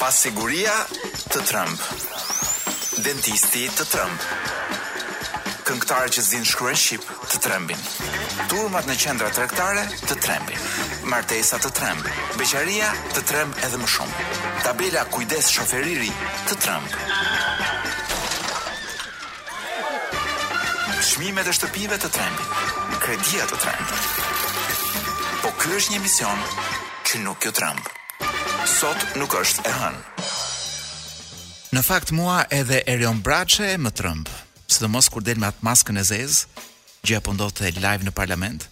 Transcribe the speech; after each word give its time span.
Pasiguria 0.00 0.72
të 1.30 1.42
Trump. 1.46 1.78
Dentisti 3.06 3.60
të 3.78 3.84
Trump. 3.92 4.24
Këngëtarët 5.68 6.16
që 6.16 6.24
zinë 6.30 6.48
shkruen 6.50 6.74
shqip 6.78 7.04
të 7.30 7.38
trembin. 7.44 7.84
Turmat 8.50 8.88
në 8.90 8.96
qendra 9.04 9.30
tregtare 9.36 9.84
të 10.08 10.18
trembin. 10.24 10.58
Martesa 11.14 11.60
të 11.62 11.70
tremb. 11.78 12.10
Beqaria 12.40 12.90
të 13.14 13.22
tremb 13.30 13.54
edhe 13.62 13.78
më 13.84 13.90
shumë. 13.94 14.26
Tabela 14.66 15.06
kujdes 15.14 15.52
shoferiri 15.56 16.10
të 16.50 16.58
tremb. 16.66 17.00
Shmime 21.14 21.46
e 21.46 21.52
shtëpive 21.54 22.00
të 22.02 22.10
trembin. 22.18 22.70
Kredia 23.06 23.44
të 23.46 23.62
trembin. 23.64 25.04
Po 25.46 25.54
kjo 25.62 25.76
është 25.78 25.92
një 25.94 26.02
mision 26.08 26.48
që 27.10 27.28
nuk 27.28 27.46
jo 27.46 27.52
trembë 27.54 28.00
sot 28.74 29.06
nuk 29.20 29.34
është 29.38 29.62
e 29.68 29.72
hënë. 29.72 30.00
Në 31.76 31.82
fakt 31.86 32.10
mua 32.14 32.40
edhe 32.54 32.80
Erion 32.90 33.20
Braçe 33.26 33.74
më 33.78 33.92
trëmb, 33.98 34.30
sidomos 34.70 35.08
kur 35.14 35.22
del 35.22 35.38
me 35.42 35.50
atë 35.52 35.64
maskën 35.66 36.00
e 36.00 36.04
zezë, 36.08 36.48
gjë 37.06 37.20
apo 37.20 37.34
ndodhte 37.36 37.70
live 37.76 38.06
në 38.08 38.14
parlament, 38.16 38.66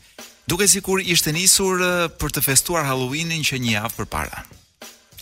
duke 0.51 0.67
sikur 0.71 1.03
ishte 1.05 1.35
nisur 1.37 1.79
eh, 1.79 2.09
për 2.19 2.35
të 2.37 2.43
festuar 2.49 2.89
Halloweenin 2.91 3.47
që 3.47 3.63
një 3.63 3.77
javë 3.79 3.97
përpara. 4.01 4.43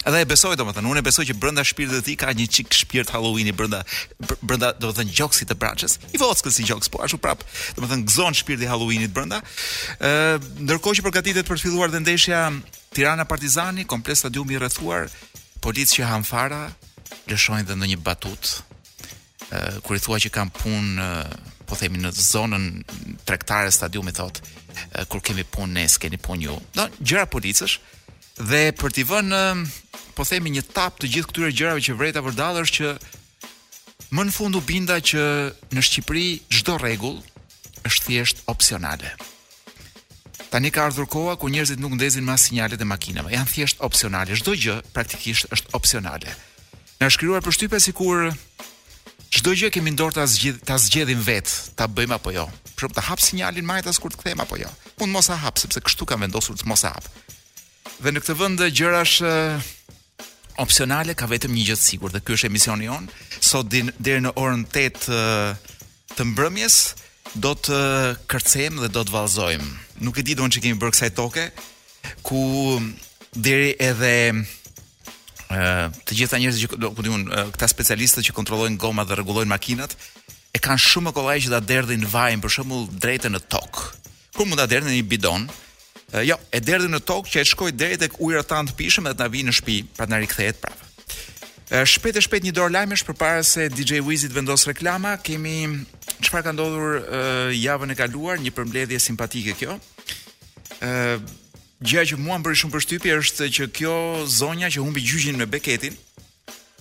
Edhe 0.00 0.22
e 0.24 0.28
besoj 0.30 0.54
domethënë, 0.56 0.88
unë 0.88 1.02
e 1.02 1.04
besoj 1.04 1.27
që 1.28 1.34
brenda 1.36 1.60
shpirtit 1.66 1.98
të 2.00 2.06
tij 2.06 2.14
ka 2.22 2.30
një 2.32 2.46
çik 2.48 2.70
shpirt 2.72 3.10
Halloweeni 3.12 3.52
brenda 3.52 3.82
brenda 4.40 4.70
domethënë 4.80 5.12
gjoksit 5.12 5.50
të 5.52 5.56
braçës. 5.60 5.98
I 6.16 6.20
vockës 6.20 6.56
si 6.56 6.64
gjoks, 6.64 6.88
po 6.88 7.02
ashtu 7.04 7.18
prap. 7.20 7.42
Domethënë 7.76 8.06
gëzon 8.09 8.38
shpirti 8.38 8.68
Halloweenit 8.70 9.12
brenda. 9.12 9.42
Ë, 10.00 10.38
ndërkohë 10.64 11.00
që 11.00 11.04
përgatitet 11.04 11.50
për 11.50 11.60
të 11.60 11.64
filluar 11.66 11.92
dhe 11.92 12.00
ndeshja 12.00 12.46
Tirana 12.96 13.26
Partizani, 13.28 13.84
komplet 13.84 14.23
stadiumi 14.23 14.56
i 14.56 14.60
rrethuar, 14.62 15.10
policë 15.62 16.01
që 16.01 16.09
han 16.15 16.24
fara, 16.24 16.62
lëshojnë 17.28 17.68
dhe 17.68 17.76
ndonjë 17.76 18.01
batut. 18.06 18.54
Ë, 19.52 19.82
kur 19.84 20.01
i 20.01 20.01
thua 20.01 20.16
që 20.23 20.32
kanë 20.32 20.56
punë 20.62 21.10
po 21.68 21.76
themi 21.78 22.01
në 22.02 22.15
zonën 22.16 22.71
tregtare 23.28 23.68
të 23.68 23.76
stadiumit 23.76 24.16
thotë, 24.18 24.48
kur 25.12 25.21
kemi 25.21 25.45
punë 25.45 25.74
ne, 25.76 25.84
s'keni 25.93 26.16
punë 26.23 26.46
ju. 26.48 26.56
Do, 26.74 26.88
gjëra 27.04 27.28
policësh, 27.30 27.76
dhe 28.41 28.71
për 28.77 28.93
t'i 28.96 29.05
vënë 29.05 29.41
po 30.16 30.24
themi 30.27 30.51
një 30.55 30.63
tap 30.74 30.96
të 31.01 31.10
gjithë 31.13 31.29
këtyre 31.30 31.51
gjërave 31.52 31.83
që 31.87 31.96
vreta 31.99 32.23
për 32.24 32.37
dallë 32.38 32.63
është 32.65 32.77
që 32.79 32.93
më 34.16 34.24
në 34.27 34.35
fund 34.35 34.57
u 34.59 34.63
binda 34.66 34.96
që 35.05 35.24
në 35.77 35.83
Shqipëri 35.85 36.27
çdo 36.51 36.77
rregull 36.80 37.21
është 37.91 38.07
thjesht 38.09 38.41
opsionale. 38.51 39.13
Tani 40.51 40.71
ka 40.74 40.88
ardhur 40.88 41.07
koha 41.07 41.37
ku 41.38 41.49
njerëzit 41.52 41.79
nuk 41.79 41.95
ndezin 41.95 42.24
më 42.27 42.35
sinjalet 42.43 42.80
e 42.83 42.88
makinave, 42.88 43.30
janë 43.37 43.52
thjesht 43.52 43.83
opsionale, 43.87 44.35
çdo 44.41 44.57
gjë 44.59 44.79
praktikisht 44.96 45.51
është 45.55 45.77
opsionale. 45.79 46.33
Na 47.01 47.09
shkruar 47.13 47.45
për 47.45 47.55
shtypë 47.55 47.79
sikur 47.85 48.30
çdo 49.30 49.52
gjë 49.57 49.71
kemi 49.77 49.93
ndorta 49.95 50.24
ta 50.24 50.27
zgjidh 50.27 50.59
ta 50.66 50.79
zgjedhim 50.80 51.23
vet, 51.23 51.46
ta 51.79 51.87
bëjmë 51.87 52.18
apo 52.18 52.35
jo. 52.35 52.49
Për 52.74 52.91
të 52.96 53.07
hap 53.11 53.21
sinjalin 53.23 53.68
majtas 53.68 54.01
kur 54.02 54.11
të 54.11 54.24
kthejmë 54.24 54.43
apo 54.43 54.59
jo. 54.59 54.71
Mund 54.99 55.15
mos 55.15 55.30
e 55.30 55.38
hap 55.45 55.61
sepse 55.61 55.80
kështu 55.87 56.09
kanë 56.09 56.27
vendosur 56.27 56.59
të 56.59 56.66
mos 56.66 56.83
e 56.83 56.91
hap. 56.91 57.07
Dhe 58.01 58.15
në 58.16 58.20
këtë 58.24 58.34
vend 58.40 58.62
gjëra 58.73 59.02
është 59.04 59.30
opsionale, 60.62 61.12
ka 61.12 61.26
vetëm 61.29 61.52
një 61.52 61.65
gjë 61.68 61.74
të 61.76 61.82
sigurt 61.88 62.15
dhe 62.16 62.23
ky 62.24 62.32
është 62.32 62.48
emisioni 62.48 62.87
jon. 62.88 63.09
Sot 63.45 63.68
deri 63.70 64.22
në 64.25 64.32
orën 64.41 64.62
8 64.70 65.03
të, 65.04 65.20
të 66.16 66.26
mbrëmjes 66.31 66.78
do 67.44 67.53
të 67.69 67.81
kërcejmë 68.32 68.87
dhe 68.87 68.91
do 68.94 69.03
të 69.04 69.12
vallëzojmë. 69.16 69.69
Nuk 70.06 70.16
e 70.16 70.25
di 70.25 70.37
don 70.38 70.48
ç'kemi 70.48 70.81
bërë 70.81 70.94
kësaj 70.97 71.10
toke 71.21 71.44
ku 72.25 72.41
deri 73.37 73.75
edhe 73.84 74.15
të 75.53 76.16
gjitha 76.16 76.41
njerëzit 76.41 76.71
që 76.72 76.94
ku 76.97 77.05
diun 77.05 77.28
këta 77.53 77.69
specialistët 77.69 78.31
që 78.31 78.38
kontrollojnë 78.41 78.81
gomat 78.81 79.11
dhe 79.11 79.21
rregullojnë 79.21 79.53
makinat 79.53 79.93
e 80.56 80.62
kanë 80.62 80.84
shumë 80.88 81.12
kollaj 81.17 81.37
që 81.44 81.53
ta 81.53 81.61
derdhin 81.69 82.09
vajin 82.15 82.41
për 82.41 82.56
shembull 82.56 82.88
drejtën 82.97 83.37
në 83.37 83.44
tokë. 83.53 83.91
Kur 84.38 84.49
mund 84.49 84.62
ta 84.62 84.65
derdhin 84.71 84.97
një 85.03 85.09
bidon, 85.11 85.50
Uh, 86.12 86.19
jo, 86.26 86.34
e 86.50 86.59
derdhi 86.59 86.88
në 86.91 86.98
tokë 87.06 87.31
që 87.31 87.41
e 87.41 87.47
shkoi 87.47 87.71
deri 87.76 87.97
tek 88.00 88.16
ujra 88.19 88.43
tan 88.43 88.66
të 88.66 88.75
pishëm 88.81 89.06
dhe 89.06 89.12
të 89.15 89.22
na 89.22 89.28
vinë 89.31 89.53
në 89.53 89.53
shtëpi, 89.60 89.76
pra 89.94 90.09
të 90.09 90.10
na 90.10 90.19
rikthehet 90.19 90.59
prapë. 90.59 90.88
Uh, 91.71 91.84
shpejt 91.87 92.19
e 92.19 92.22
shpejt 92.26 92.47
një 92.48 92.54
dorë 92.56 92.75
lajmesh 92.75 93.04
përpara 93.06 93.44
se 93.47 93.69
DJ 93.71 94.00
Wizi 94.09 94.26
të 94.32 94.41
vendos 94.41 94.66
reklama, 94.66 95.12
kemi 95.22 95.60
çfarë 96.26 96.49
ka 96.49 96.54
ndodhur 96.56 96.97
uh, 96.99 97.54
javën 97.54 97.94
e 97.94 97.99
kaluar, 98.03 98.43
një 98.43 98.50
përmbledhje 98.59 98.99
simpatike 99.06 99.54
kjo. 99.62 99.78
Ë 100.82 101.20
uh, 101.20 101.31
që 101.87 102.19
mua 102.20 102.41
më 102.41 102.49
bëri 102.49 102.60
shumë 102.65 102.75
përshtypje 102.75 103.20
është 103.22 103.50
që 103.56 103.70
kjo 103.78 103.94
zonja 104.28 104.66
që 104.75 104.82
humbi 104.82 105.06
gjyqin 105.06 105.38
me 105.38 105.47
Beketin, 105.49 105.94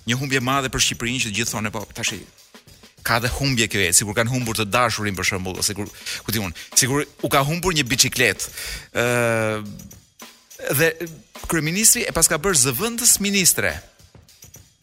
një 0.10 0.18
humbje 0.20 0.42
madhe 0.42 0.74
për 0.74 0.82
Shqipërinë 0.88 1.24
që 1.28 1.36
gjithë 1.38 1.54
thonë 1.54 1.76
po 1.76 1.86
tash 1.96 2.18
ka 3.10 3.18
dhe 3.24 3.32
humbje 3.34 3.66
kjo 3.72 3.80
jetë, 3.82 3.96
sikur 4.04 4.14
kanë 4.14 4.30
humbur 4.30 4.54
të 4.60 4.68
dashurin 4.70 5.16
për 5.18 5.26
shembull, 5.32 5.58
ose 5.58 5.74
kur 5.74 5.90
ku 6.28 6.34
diun, 6.34 6.54
sikur 6.78 7.02
u 7.26 7.30
ka 7.34 7.42
humbur 7.48 7.74
një 7.74 7.86
biçikletë. 7.90 8.52
ë 8.94 9.62
dhe 10.78 10.88
kryeministri 11.50 12.04
e 12.06 12.14
paska 12.14 12.38
bërë 12.38 12.62
zëvendës 12.68 13.16
ministre. 13.26 13.72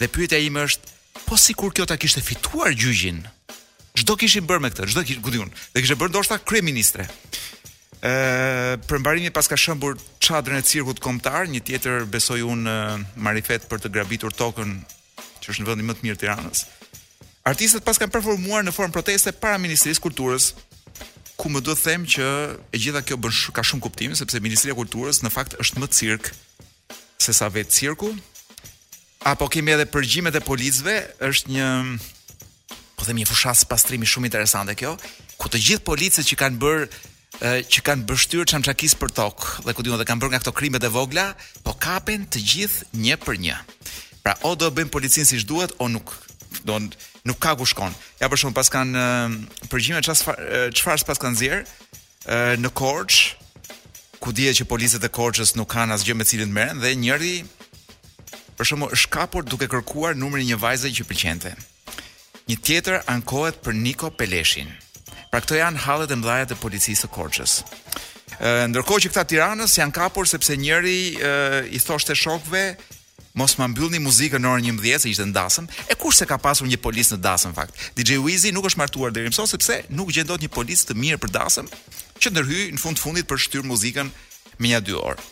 Dhe 0.01 0.09
pyetja 0.11 0.41
ime 0.43 0.65
është, 0.67 0.91
po 1.29 1.39
sikur 1.39 1.71
kjo 1.71 1.87
ta 1.87 1.95
kishte 2.01 2.23
fituar 2.25 2.73
gjyqin. 2.75 3.23
Çdo 3.97 4.17
kishin 4.19 4.49
bërë 4.49 4.63
me 4.65 4.71
këtë, 4.75 4.89
çdo 4.91 5.05
kishin, 5.07 5.23
ku 5.23 5.31
diun, 5.31 5.53
dhe 5.77 5.85
kishte 5.85 6.01
bërë 6.01 6.11
ndoshta 6.17 6.41
kryeministre. 6.43 7.07
ë 8.03 8.75
për 8.91 8.97
mbarimin 9.05 9.33
paska 9.39 9.55
shëmbur 9.57 9.95
çadrën 10.19 10.59
e 10.59 10.67
cirkut 10.67 10.99
kombëtar, 11.01 11.47
një 11.47 11.61
tjetër 11.65 12.11
besoi 12.11 12.43
un 12.43 12.67
marifet 13.15 13.71
për 13.71 13.79
të 13.81 13.93
grabitur 13.95 14.35
tokën 14.35 14.73
që 15.43 15.47
është 15.47 15.63
në 15.63 15.69
vendin 15.71 15.87
më 15.89 15.95
të 15.95 16.03
mirë 16.05 16.19
të 16.19 16.25
Tiranës. 16.27 16.67
Artistët 17.47 17.85
pas 17.87 17.95
kanë 17.99 18.11
performuar 18.11 18.65
në 18.67 18.73
formë 18.75 18.95
proteste 18.97 19.31
para 19.31 19.55
Ministrisë 19.63 20.03
Kulturës, 20.03 20.49
ku 21.39 21.47
më 21.53 21.61
duhet 21.63 21.83
them 21.85 22.07
që 22.17 22.27
e 22.75 22.81
gjitha 22.81 23.05
kjo 23.07 23.19
bën 23.23 23.37
ka 23.55 23.63
shumë 23.67 23.85
kuptim 23.87 24.15
sepse 24.19 24.41
Ministria 24.43 24.75
e 24.75 24.79
Kulturës 24.79 25.21
në 25.23 25.31
fakt 25.31 25.55
është 25.63 25.79
më 25.83 25.91
cirk 25.95 26.33
se 27.23 27.35
sa 27.37 27.47
vetë 27.55 27.77
cirku. 27.77 28.11
Apo 29.31 29.47
kemi 29.53 29.77
edhe 29.77 29.87
përgjimet 29.95 30.39
e 30.39 30.43
policëve, 30.43 30.97
është 31.29 31.55
një 31.55 31.69
po 32.99 33.07
themi 33.07 33.23
një 33.23 33.31
fushas 33.31 33.63
pastrimi 33.71 34.09
shumë 34.11 34.31
interesante 34.33 34.75
kjo, 34.81 34.97
ku 35.39 35.51
të 35.53 35.63
gjithë 35.69 35.87
policët 35.87 36.27
që 36.33 36.41
kanë 36.43 36.61
bërë 36.63 37.55
që 37.71 37.83
kanë 37.87 38.09
bështyrë 38.11 38.49
çamçakis 38.57 38.95
për 38.99 39.11
tok 39.21 39.43
dhe 39.67 39.75
ku 39.77 39.85
diun 39.87 40.01
dhe 40.01 40.07
kanë 40.09 40.23
bërë 40.23 40.33
nga 40.35 40.41
këto 40.43 40.55
krimet 40.59 40.87
e 40.89 40.91
vogla, 40.95 41.31
po 41.63 41.77
kapen 41.79 42.25
të 42.27 42.43
gjithë 42.53 42.91
një 43.07 43.21
për 43.23 43.39
një. 43.47 43.59
Pra 44.25 44.35
o 44.49 44.57
do 44.59 44.71
bëjmë 44.75 44.91
policin 44.97 45.29
siç 45.31 45.45
duhet 45.47 45.77
o 45.79 45.87
nuk. 45.95 46.09
Don 46.67 46.89
nuk 47.27 47.39
ka 47.41 47.53
ku 47.59 47.67
shkon. 47.67 47.93
Ja 48.23 48.29
për 48.31 48.41
shkak 48.41 48.55
pas 48.57 48.71
kanë 48.73 49.03
përgjime 49.73 50.01
çfarë 50.07 50.61
çfarë 50.79 51.07
pas 51.09 51.21
kanë 51.21 51.35
nxjerr 51.35 52.61
në 52.63 52.71
Korçë 52.77 54.23
ku 54.23 54.33
dihet 54.33 54.59
që 54.63 54.69
policët 54.71 55.05
e 55.07 55.11
Korçës 55.13 55.55
nuk 55.59 55.69
kanë 55.75 55.97
asgjë 55.99 56.17
me 56.17 56.25
cilin 56.29 56.53
të 56.53 56.57
merren 56.57 56.81
dhe 56.83 56.95
njëri 56.97 57.35
për 58.57 58.71
shkak 58.71 58.95
është 58.99 59.13
kapur 59.19 59.45
duke 59.47 59.69
kërkuar 59.73 60.17
numrin 60.19 60.47
një 60.49 60.59
vajze 60.63 60.91
që 61.01 61.07
pëlqente. 61.11 61.53
Një 62.47 62.57
tjetër 62.63 63.01
ankohet 63.11 63.59
për 63.65 63.75
Niko 63.83 64.11
Peleshin. 64.17 64.71
Pra 65.33 65.43
këto 65.43 65.59
janë 65.59 65.83
hallet 65.83 66.15
e 66.15 66.19
mëdha 66.19 66.47
të 66.53 66.61
policisë 66.63 67.05
së 67.05 67.11
Korçës. 67.17 67.59
Ëh 68.39 68.69
ndërkohë 68.71 69.03
që 69.07 69.11
këta 69.11 69.27
Tiranës 69.31 69.75
janë 69.81 69.97
kapur 69.97 70.29
sepse 70.31 70.55
njëri 70.61 70.99
e, 71.17 71.33
i 71.75 71.79
thoshte 71.83 72.15
shokëve 72.17 72.67
mos 73.37 73.55
ma 73.61 73.69
mbyllni 73.69 74.01
muzikën 74.01 74.41
në 74.41 74.49
orën 74.49 74.69
11 74.73 75.03
se 75.05 75.11
ishte 75.13 75.27
ndasëm. 75.29 75.67
E 75.69 75.95
kush 76.01 76.17
se 76.23 76.27
ka 76.29 76.39
pasur 76.41 76.67
një 76.71 76.79
polic 76.81 77.11
në 77.13 77.19
dasëm 77.21 77.53
fakt? 77.57 77.77
DJ 77.99 78.17
Wizy 78.25 78.53
nuk 78.57 78.69
është 78.71 78.81
martuar 78.81 79.13
deri 79.13 79.29
më 79.31 79.37
sepse 79.37 79.83
nuk 79.93 80.11
gjen 80.15 80.29
dot 80.31 80.41
një 80.41 80.49
polic 80.57 80.83
të 80.89 80.97
mirë 80.97 81.21
për 81.23 81.35
dasëm 81.37 81.69
që 82.17 82.33
ndërhyj 82.33 82.65
në 82.75 82.81
fund 82.81 82.99
fundit 83.03 83.29
për 83.29 83.41
shtyr 83.45 83.65
muzikën 83.69 84.09
me 84.57 84.73
një 84.73 84.81
2 84.89 85.01
orë. 85.05 85.25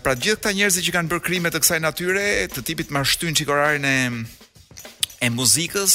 Pra 0.00 0.14
gjithë 0.16 0.40
këta 0.40 0.54
njerëz 0.56 0.80
që 0.86 0.92
kanë 0.96 1.10
bërë 1.12 1.24
krime 1.24 1.52
të 1.52 1.60
kësaj 1.62 1.78
natyre, 1.84 2.24
të 2.56 2.64
tipit 2.68 2.90
ma 2.92 3.04
shtyn 3.04 3.36
orarin 3.52 3.84
e 3.88 3.96
e 5.20 5.28
muzikës 5.30 5.94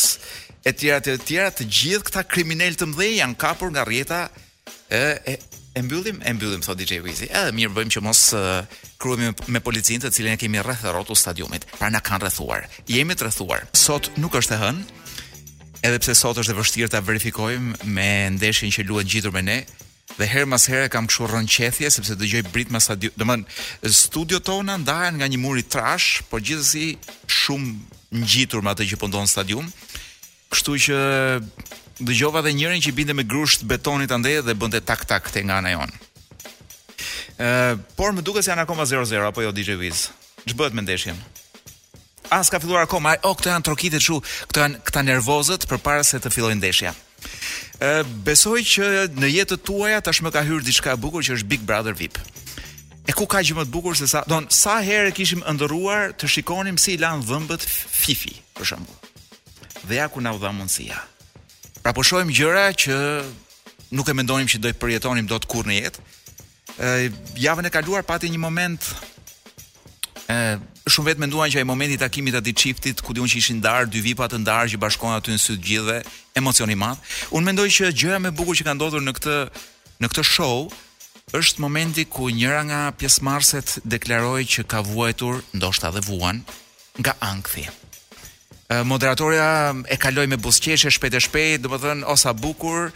e 0.66 0.72
tjera 0.78 1.02
të 1.06 1.18
tjera, 1.26 1.50
të 1.54 1.66
gjithë 1.66 2.06
këta 2.08 2.24
kriminal 2.30 2.78
të 2.78 2.92
mëdhej 2.92 3.12
janë 3.22 3.38
kapur 3.42 3.72
nga 3.74 3.84
rrjeta 3.86 4.24
e, 4.94 5.04
e 5.34 5.34
E 5.78 5.82
mbyllim, 5.84 6.20
e 6.24 6.34
mbyllim 6.34 6.62
thot 6.64 6.80
DJ 6.80 6.96
Wizi. 7.04 7.28
Edhe 7.36 7.52
mirë 7.52 7.74
bëjmë 7.76 7.92
që 7.98 8.02
mos 8.06 8.20
uh, 8.38 8.62
kruhemi 9.02 9.28
me 9.52 9.60
policinë 9.64 10.06
të 10.06 10.12
cilën 10.18 10.38
e 10.38 10.40
kemi 10.40 10.62
rreth 10.64 10.86
rrotu 10.88 11.18
stadiumit. 11.20 11.66
Pra 11.76 11.90
na 11.92 12.00
kanë 12.00 12.22
rrethuar. 12.24 12.64
Jemi 12.88 13.18
të 13.20 13.26
rrethuar. 13.28 13.66
Sot 13.76 14.08
nuk 14.16 14.38
është 14.40 14.56
e 14.56 14.62
hënë. 14.64 15.02
Edhe 15.84 16.00
pse 16.00 16.16
sot 16.22 16.40
është 16.40 16.56
e 16.56 16.60
vështirë 16.62 16.92
ta 16.96 17.02
verifikojmë 17.04 17.92
me 17.92 18.08
ndeshjen 18.38 18.72
që 18.72 18.86
luhet 18.88 19.12
gjithur 19.12 19.36
me 19.36 19.44
ne, 19.44 19.58
dhe 20.16 20.30
herë 20.32 20.48
mas 20.48 20.70
herë 20.72 20.88
kam 20.96 21.10
kështu 21.12 21.44
qethje, 21.58 21.92
sepse 21.94 22.16
dëgjoj 22.24 22.46
brit 22.56 22.72
mas 22.74 22.88
stadio, 22.88 23.12
domthon 23.20 23.44
studio 23.92 24.40
tona 24.40 24.78
ndahen 24.82 25.20
nga 25.20 25.28
një 25.28 25.42
mur 25.44 25.60
i 25.60 25.64
trash, 25.68 26.22
por 26.32 26.40
gjithsesi 26.40 26.96
shumë 27.28 28.22
ngjitur 28.24 28.64
me 28.64 28.72
atë 28.72 28.88
që 28.94 29.02
po 29.04 29.12
stadium. 29.28 29.68
Kështu 30.54 30.80
që 30.88 31.00
dëgjova 32.00 32.42
dhe 32.44 32.52
njërin 32.56 32.84
që 32.84 32.92
binte 32.94 33.14
me 33.14 33.24
grusht 33.24 33.64
betonit 33.64 34.12
andej 34.12 34.42
dhe 34.44 34.56
bënte 34.56 34.82
tak 34.84 35.06
tak 35.08 35.30
te 35.32 35.44
nga 35.44 35.60
ana 35.62 35.72
jon. 35.72 35.92
Ë, 37.40 37.48
uh, 37.48 37.74
por 37.96 38.12
më 38.16 38.22
duket 38.24 38.46
se 38.46 38.52
janë 38.52 38.66
akoma 38.66 38.88
0-0 38.88 39.28
apo 39.30 39.42
jo 39.44 39.52
DJ 39.52 39.76
Wiz. 39.80 40.10
Ç'bëhet 40.46 40.74
me 40.76 40.82
ndeshjen? 40.86 41.18
As 42.30 42.50
ka 42.50 42.60
filluar 42.60 42.84
akoma. 42.86 43.16
O, 43.28 43.34
këto 43.36 43.52
janë 43.52 43.66
trokitë 43.68 44.00
kështu, 44.02 44.20
këto 44.52 44.64
janë 44.64 44.82
këta 44.88 45.06
nervozët 45.08 45.68
përpara 45.72 46.04
se 46.08 46.20
të 46.24 46.32
fillojë 46.34 46.60
ndeshja. 46.60 46.94
Ë, 47.80 47.88
uh, 47.88 48.02
besoj 48.28 48.60
që 48.64 48.90
në 49.16 49.32
jetën 49.38 49.64
tuaja 49.68 50.02
tashmë 50.04 50.34
ka 50.36 50.44
hyrë 50.48 50.68
diçka 50.68 50.92
e 50.96 51.00
bukur 51.00 51.24
që 51.24 51.40
është 51.40 51.52
Big 51.54 51.64
Brother 51.68 51.96
VIP. 51.96 52.20
E 53.08 53.14
ku 53.14 53.28
ka 53.30 53.40
gjë 53.46 53.56
më 53.60 53.68
të 53.70 53.72
bukur 53.76 53.94
se 53.96 54.08
sa, 54.10 54.24
don, 54.28 54.48
sa 54.50 54.80
herë 54.84 55.12
kishim 55.16 55.44
ëndërruar 55.52 56.16
të 56.20 56.26
shikonim 56.36 56.78
si 56.82 56.96
i 56.98 57.00
lan 57.00 57.22
dhëmbët 57.24 57.62
Fifi, 57.70 58.32
për 58.58 58.66
shembull. 58.72 58.98
Dhe 59.86 60.00
ja 60.02 60.08
ku 60.10 60.24
na 60.26 60.34
u 60.34 60.40
dha 60.42 60.50
mundësia. 60.50 61.04
Pra 61.86 61.92
po 61.94 62.02
shohim 62.02 62.32
gjëra 62.34 62.72
që 62.74 62.96
nuk 63.94 64.08
e 64.10 64.14
mendonim 64.18 64.48
që 64.50 64.58
do 64.58 64.70
të 64.74 64.80
përjetonim 64.82 65.28
dot 65.30 65.44
kurrë 65.46 65.70
në 65.70 65.76
jetë. 65.76 66.06
Ë 66.82 66.94
javën 67.38 67.68
e 67.70 67.72
kaluar 67.76 68.02
pati 68.10 68.32
një 68.34 68.40
moment 68.42 68.88
ë 70.34 70.56
shumë 70.90 71.12
vetë 71.12 71.22
menduan 71.22 71.54
që 71.54 71.60
ai 71.62 71.68
momenti 71.70 72.00
i 72.00 72.02
takimit 72.02 72.34
të 72.34 72.42
atij 72.42 72.58
çiftit, 72.64 73.04
ku 73.06 73.14
diun 73.14 73.30
që 73.30 73.38
ishin 73.38 73.62
ndar 73.62 73.86
dy 73.86 74.02
vipa 74.02 74.26
të 74.32 74.42
ndarë 74.42 74.74
që 74.74 74.82
bashkohen 74.82 75.20
aty 75.20 75.36
në 75.38 75.44
sy 75.46 75.54
të 75.60 75.64
gjithëve, 75.70 76.00
emocion 76.42 76.74
i 76.74 76.80
madh. 76.82 77.06
Unë 77.38 77.52
mendoj 77.52 77.68
që 77.78 77.94
gjëja 78.02 78.18
më 78.26 78.34
e 78.34 78.38
bukur 78.42 78.58
që 78.58 78.66
ka 78.66 78.74
ndodhur 78.80 79.06
në 79.06 79.14
këtë 79.22 79.38
në 80.02 80.10
këtë 80.10 80.26
show 80.32 80.66
është 81.38 81.62
momenti 81.68 82.10
ku 82.16 82.34
njëra 82.34 82.66
nga 82.66 82.82
pjesëmarrëset 82.98 83.78
deklaroi 83.94 84.50
që 84.56 84.66
ka 84.74 84.82
vuajtur, 84.90 85.38
ndoshta 85.54 85.94
dhe 85.94 86.02
vuan, 86.10 86.42
nga 86.98 87.14
ankthi 87.30 87.70
moderatorja 88.86 89.74
e 89.90 89.98
kaloi 89.98 90.28
me 90.28 90.38
buzqeshje 90.38 90.90
shpejt 90.92 91.14
e 91.14 91.20
shpejt, 91.22 91.62
do 91.62 91.70
të 91.70 91.82
thënë 91.84 92.08
osa 92.10 92.34
bukur, 92.34 92.90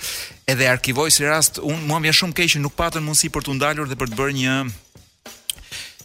edhe 0.50 0.66
arkivoj 0.68 1.10
si 1.14 1.26
rast 1.28 1.60
un 1.62 1.84
mua 1.86 2.00
më 2.02 2.14
shumë 2.18 2.34
keq 2.34 2.48
që 2.56 2.62
nuk 2.64 2.74
patën 2.78 3.04
mundësi 3.06 3.30
për 3.30 3.46
të 3.46 3.56
ndalur 3.60 3.86
dhe 3.90 3.98
për 4.00 4.10
të 4.10 4.18
bërë 4.18 4.36
një 4.40 4.56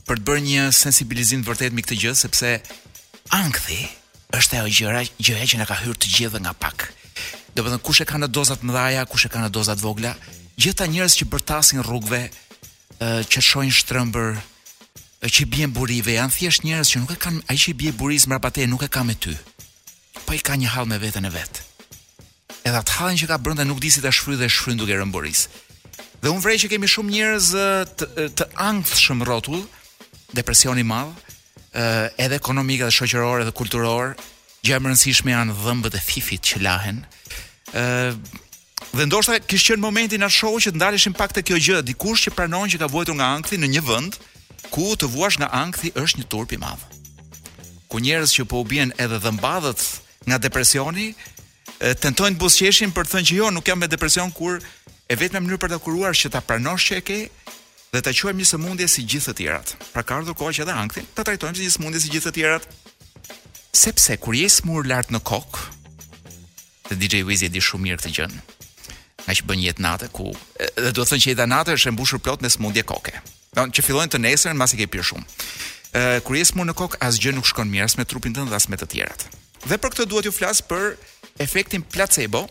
për 0.04 0.20
të 0.20 0.26
bërë 0.28 0.44
një 0.44 0.66
sensibilizim 0.76 1.40
të 1.44 1.48
vërtet 1.48 1.72
mbi 1.72 1.84
këtë 1.86 1.98
gjë 2.02 2.12
sepse 2.20 2.50
ankthi 3.32 3.78
është 4.36 4.60
ajo 4.60 4.74
gjëra 4.76 5.00
gjëja 5.16 5.48
që 5.54 5.62
na 5.62 5.68
ka 5.70 5.78
hyrë 5.80 5.96
të 5.96 6.12
gjithëve 6.12 6.42
nga 6.44 6.52
pak. 6.60 6.84
Do 7.56 7.64
thënë 7.64 7.80
kush 7.86 8.02
e 8.04 8.08
ka 8.08 8.20
në 8.20 8.28
dozat 8.28 8.60
më 8.66 8.74
dhaja, 8.76 9.06
kush 9.08 9.26
e 9.26 9.30
ka 9.32 9.38
në 9.40 9.48
dozat 9.54 9.80
vogla, 9.80 10.12
gjithë 10.60 10.76
ta 10.76 10.90
njerëz 10.90 11.14
që 11.22 11.28
bërtasin 11.32 11.80
rrugëve, 11.86 12.22
që 13.32 13.40
shohin 13.40 13.72
shtrëmbër 13.72 14.36
që 15.24 15.46
i 15.48 15.66
burive, 15.72 16.12
janë 16.18 16.32
thjesht 16.36 16.64
njerëz 16.68 16.88
që 16.92 17.00
nuk 17.00 17.12
e 17.12 17.16
kanë 17.16 17.42
ai 17.48 17.56
që 17.56 17.72
bie 17.72 17.90
bje 17.90 17.92
buris 17.98 18.26
më 18.28 18.36
nuk 18.68 18.82
e 18.82 18.88
ka 18.88 19.02
me 19.04 19.14
ty 19.14 19.32
pa 20.24 20.32
po 20.32 20.38
i 20.38 20.42
ka 20.42 20.56
një 20.56 20.68
hall 20.74 20.86
me 20.88 20.98
veten 20.98 21.26
e 21.26 21.30
vet. 21.32 21.60
Edhe 22.64 22.80
atë 22.80 22.96
hallin 22.98 23.18
që 23.20 23.26
ka 23.28 23.36
brenda 23.38 23.64
nuk 23.68 23.80
di 23.82 23.90
si 23.92 24.00
ta 24.00 24.10
shfryj 24.14 24.38
dhe 24.40 24.48
shfryn 24.48 24.78
duke 24.80 24.96
rënë 24.96 25.12
Boris. 25.12 25.46
Dhe 26.22 26.32
unë 26.32 26.42
vrej 26.44 26.56
që 26.64 26.70
kemi 26.72 26.88
shumë 26.88 27.12
njerëz 27.12 27.48
të, 28.00 28.06
të 28.40 28.46
angthshëm 28.66 29.24
rrotull, 29.26 29.64
depresion 30.34 30.80
i 30.80 30.86
madh, 30.86 31.12
edhe 32.24 32.38
ekonomika 32.40 32.88
dhe 32.88 32.96
shoqërore 32.96 33.44
dhe 33.48 33.52
kulturore, 33.56 34.14
gjë 34.64 34.80
rëndësishme 34.80 35.34
janë 35.34 35.58
dhëmbët 35.60 35.98
e 35.98 36.02
fifit 36.10 36.42
që 36.52 36.64
lahen. 36.64 37.02
ë 37.74 38.42
Dhe 38.94 39.08
ndoshta 39.08 39.40
kishte 39.42 39.72
qenë 39.74 39.82
momentin 39.82 40.22
atë 40.22 40.34
show 40.36 40.54
që 40.62 40.70
ndaleshin 40.76 41.14
pak 41.18 41.32
te 41.34 41.42
kjo 41.42 41.56
gjë, 41.58 41.78
dikush 41.88 42.26
që 42.26 42.30
pranon 42.36 42.70
që 42.70 42.78
ka 42.78 42.86
vuetur 42.92 43.16
nga 43.18 43.26
ankthi 43.34 43.56
në 43.58 43.68
një 43.74 43.82
vend 43.88 44.12
ku 44.70 44.94
të 44.94 45.08
vuash 45.10 45.38
nga 45.40 45.48
ankthi 45.62 45.90
është 45.98 46.18
një 46.20 46.26
turp 46.30 46.52
i 46.54 46.58
madh. 46.62 46.82
Ku 47.90 47.98
njerëz 47.98 48.30
që 48.36 48.44
po 48.46 48.60
u 48.62 48.66
bien 48.68 48.92
edhe 49.02 49.18
dhëmbadhët 49.24 49.80
nga 50.28 50.40
depresioni, 50.40 51.12
tentojnë 51.78 52.36
të 52.36 52.40
buzqeshin 52.40 52.92
për 52.94 53.06
të 53.08 53.14
thënë 53.14 53.28
që 53.28 53.36
jo, 53.40 53.48
nuk 53.52 53.68
jam 53.68 53.80
me 53.80 53.88
depresion 53.90 54.30
kur 54.32 54.58
e 55.10 55.14
vetme 55.18 55.40
mënyrë 55.42 55.60
për 55.64 55.72
ta 55.74 55.78
kuruar 55.82 56.14
që 56.16 56.30
ta 56.32 56.40
pranosh 56.44 56.84
që 56.88 56.98
e 57.00 57.04
ke 57.06 57.18
dhe 57.94 58.00
ta 58.02 58.12
quajmë 58.14 58.40
një 58.40 58.48
sëmundje 58.50 58.88
si 58.90 59.04
gjithë 59.06 59.30
të 59.30 59.36
tjerat. 59.40 59.74
Pra 59.92 60.02
ka 60.06 60.16
ardhur 60.18 60.34
koha 60.38 60.54
që 60.54 60.64
edhe 60.64 60.76
ankthin 60.80 61.06
ta 61.14 61.24
trajtojmë 61.26 61.58
si 61.58 61.66
një 61.68 61.74
sëmundje 61.76 62.02
si 62.04 62.12
gjithë 62.14 62.30
të 62.32 62.38
tjerat. 62.38 62.68
Sepse 63.84 64.16
kur 64.22 64.36
je 64.38 64.48
smur 64.50 64.86
lart 64.88 65.12
në 65.14 65.20
kokë, 65.28 65.68
te 66.88 66.98
DJ 67.00 67.22
Wizi 67.28 67.50
di 67.52 67.60
shumë 67.62 67.84
mirë 67.88 68.00
këtë 68.02 68.14
gjë. 68.16 68.28
Nga 69.24 69.34
që 69.38 69.46
bën 69.50 69.62
jetë 69.66 69.82
natë 69.84 70.08
ku 70.14 70.30
dhe 70.56 70.90
duhet 70.90 71.04
të 71.08 71.10
thënë 71.12 71.24
që 71.24 71.32
jeta 71.32 71.46
natë 71.50 71.76
është 71.78 71.90
e 71.90 71.94
mbushur 71.96 72.20
plot 72.22 72.44
me 72.44 72.50
sëmundje 72.52 72.84
koke. 72.88 73.14
Do 73.54 73.66
që 73.72 73.84
fillojnë 73.86 74.14
të 74.14 74.22
nesër 74.24 74.56
mbas 74.58 74.74
i 74.76 74.80
ke 74.80 74.88
pirë 74.94 75.06
shumë. 75.12 75.48
kur 76.26 76.34
je 76.36 76.44
smur 76.48 76.66
në 76.66 76.74
kok, 76.74 76.96
asgjë 77.00 77.32
nuk 77.34 77.46
shkon 77.46 77.70
mirë 77.70 77.84
as 77.84 77.96
me 77.98 78.04
trupin 78.04 78.34
tënd 78.34 78.52
as 78.52 78.68
me 78.68 78.76
të 78.76 78.86
tjerat. 78.92 79.22
Dhe 79.64 79.78
për 79.80 79.94
këtë 79.94 80.04
duhet 80.12 80.26
ju 80.28 80.32
flas 80.36 80.58
për 80.68 80.82
efektin 81.40 81.82
placebo, 81.94 82.42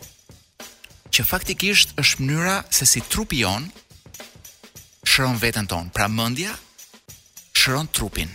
që 1.14 1.22
faktikisht 1.22 1.92
është 2.02 2.24
mënyra 2.26 2.56
se 2.74 2.86
si 2.90 3.00
trupi 3.06 3.44
jon 3.44 3.68
shëron 5.06 5.36
veten 5.38 5.68
ton. 5.70 5.90
Pra 5.94 6.08
mendja 6.10 6.56
shëron 7.54 7.86
trupin. 7.94 8.32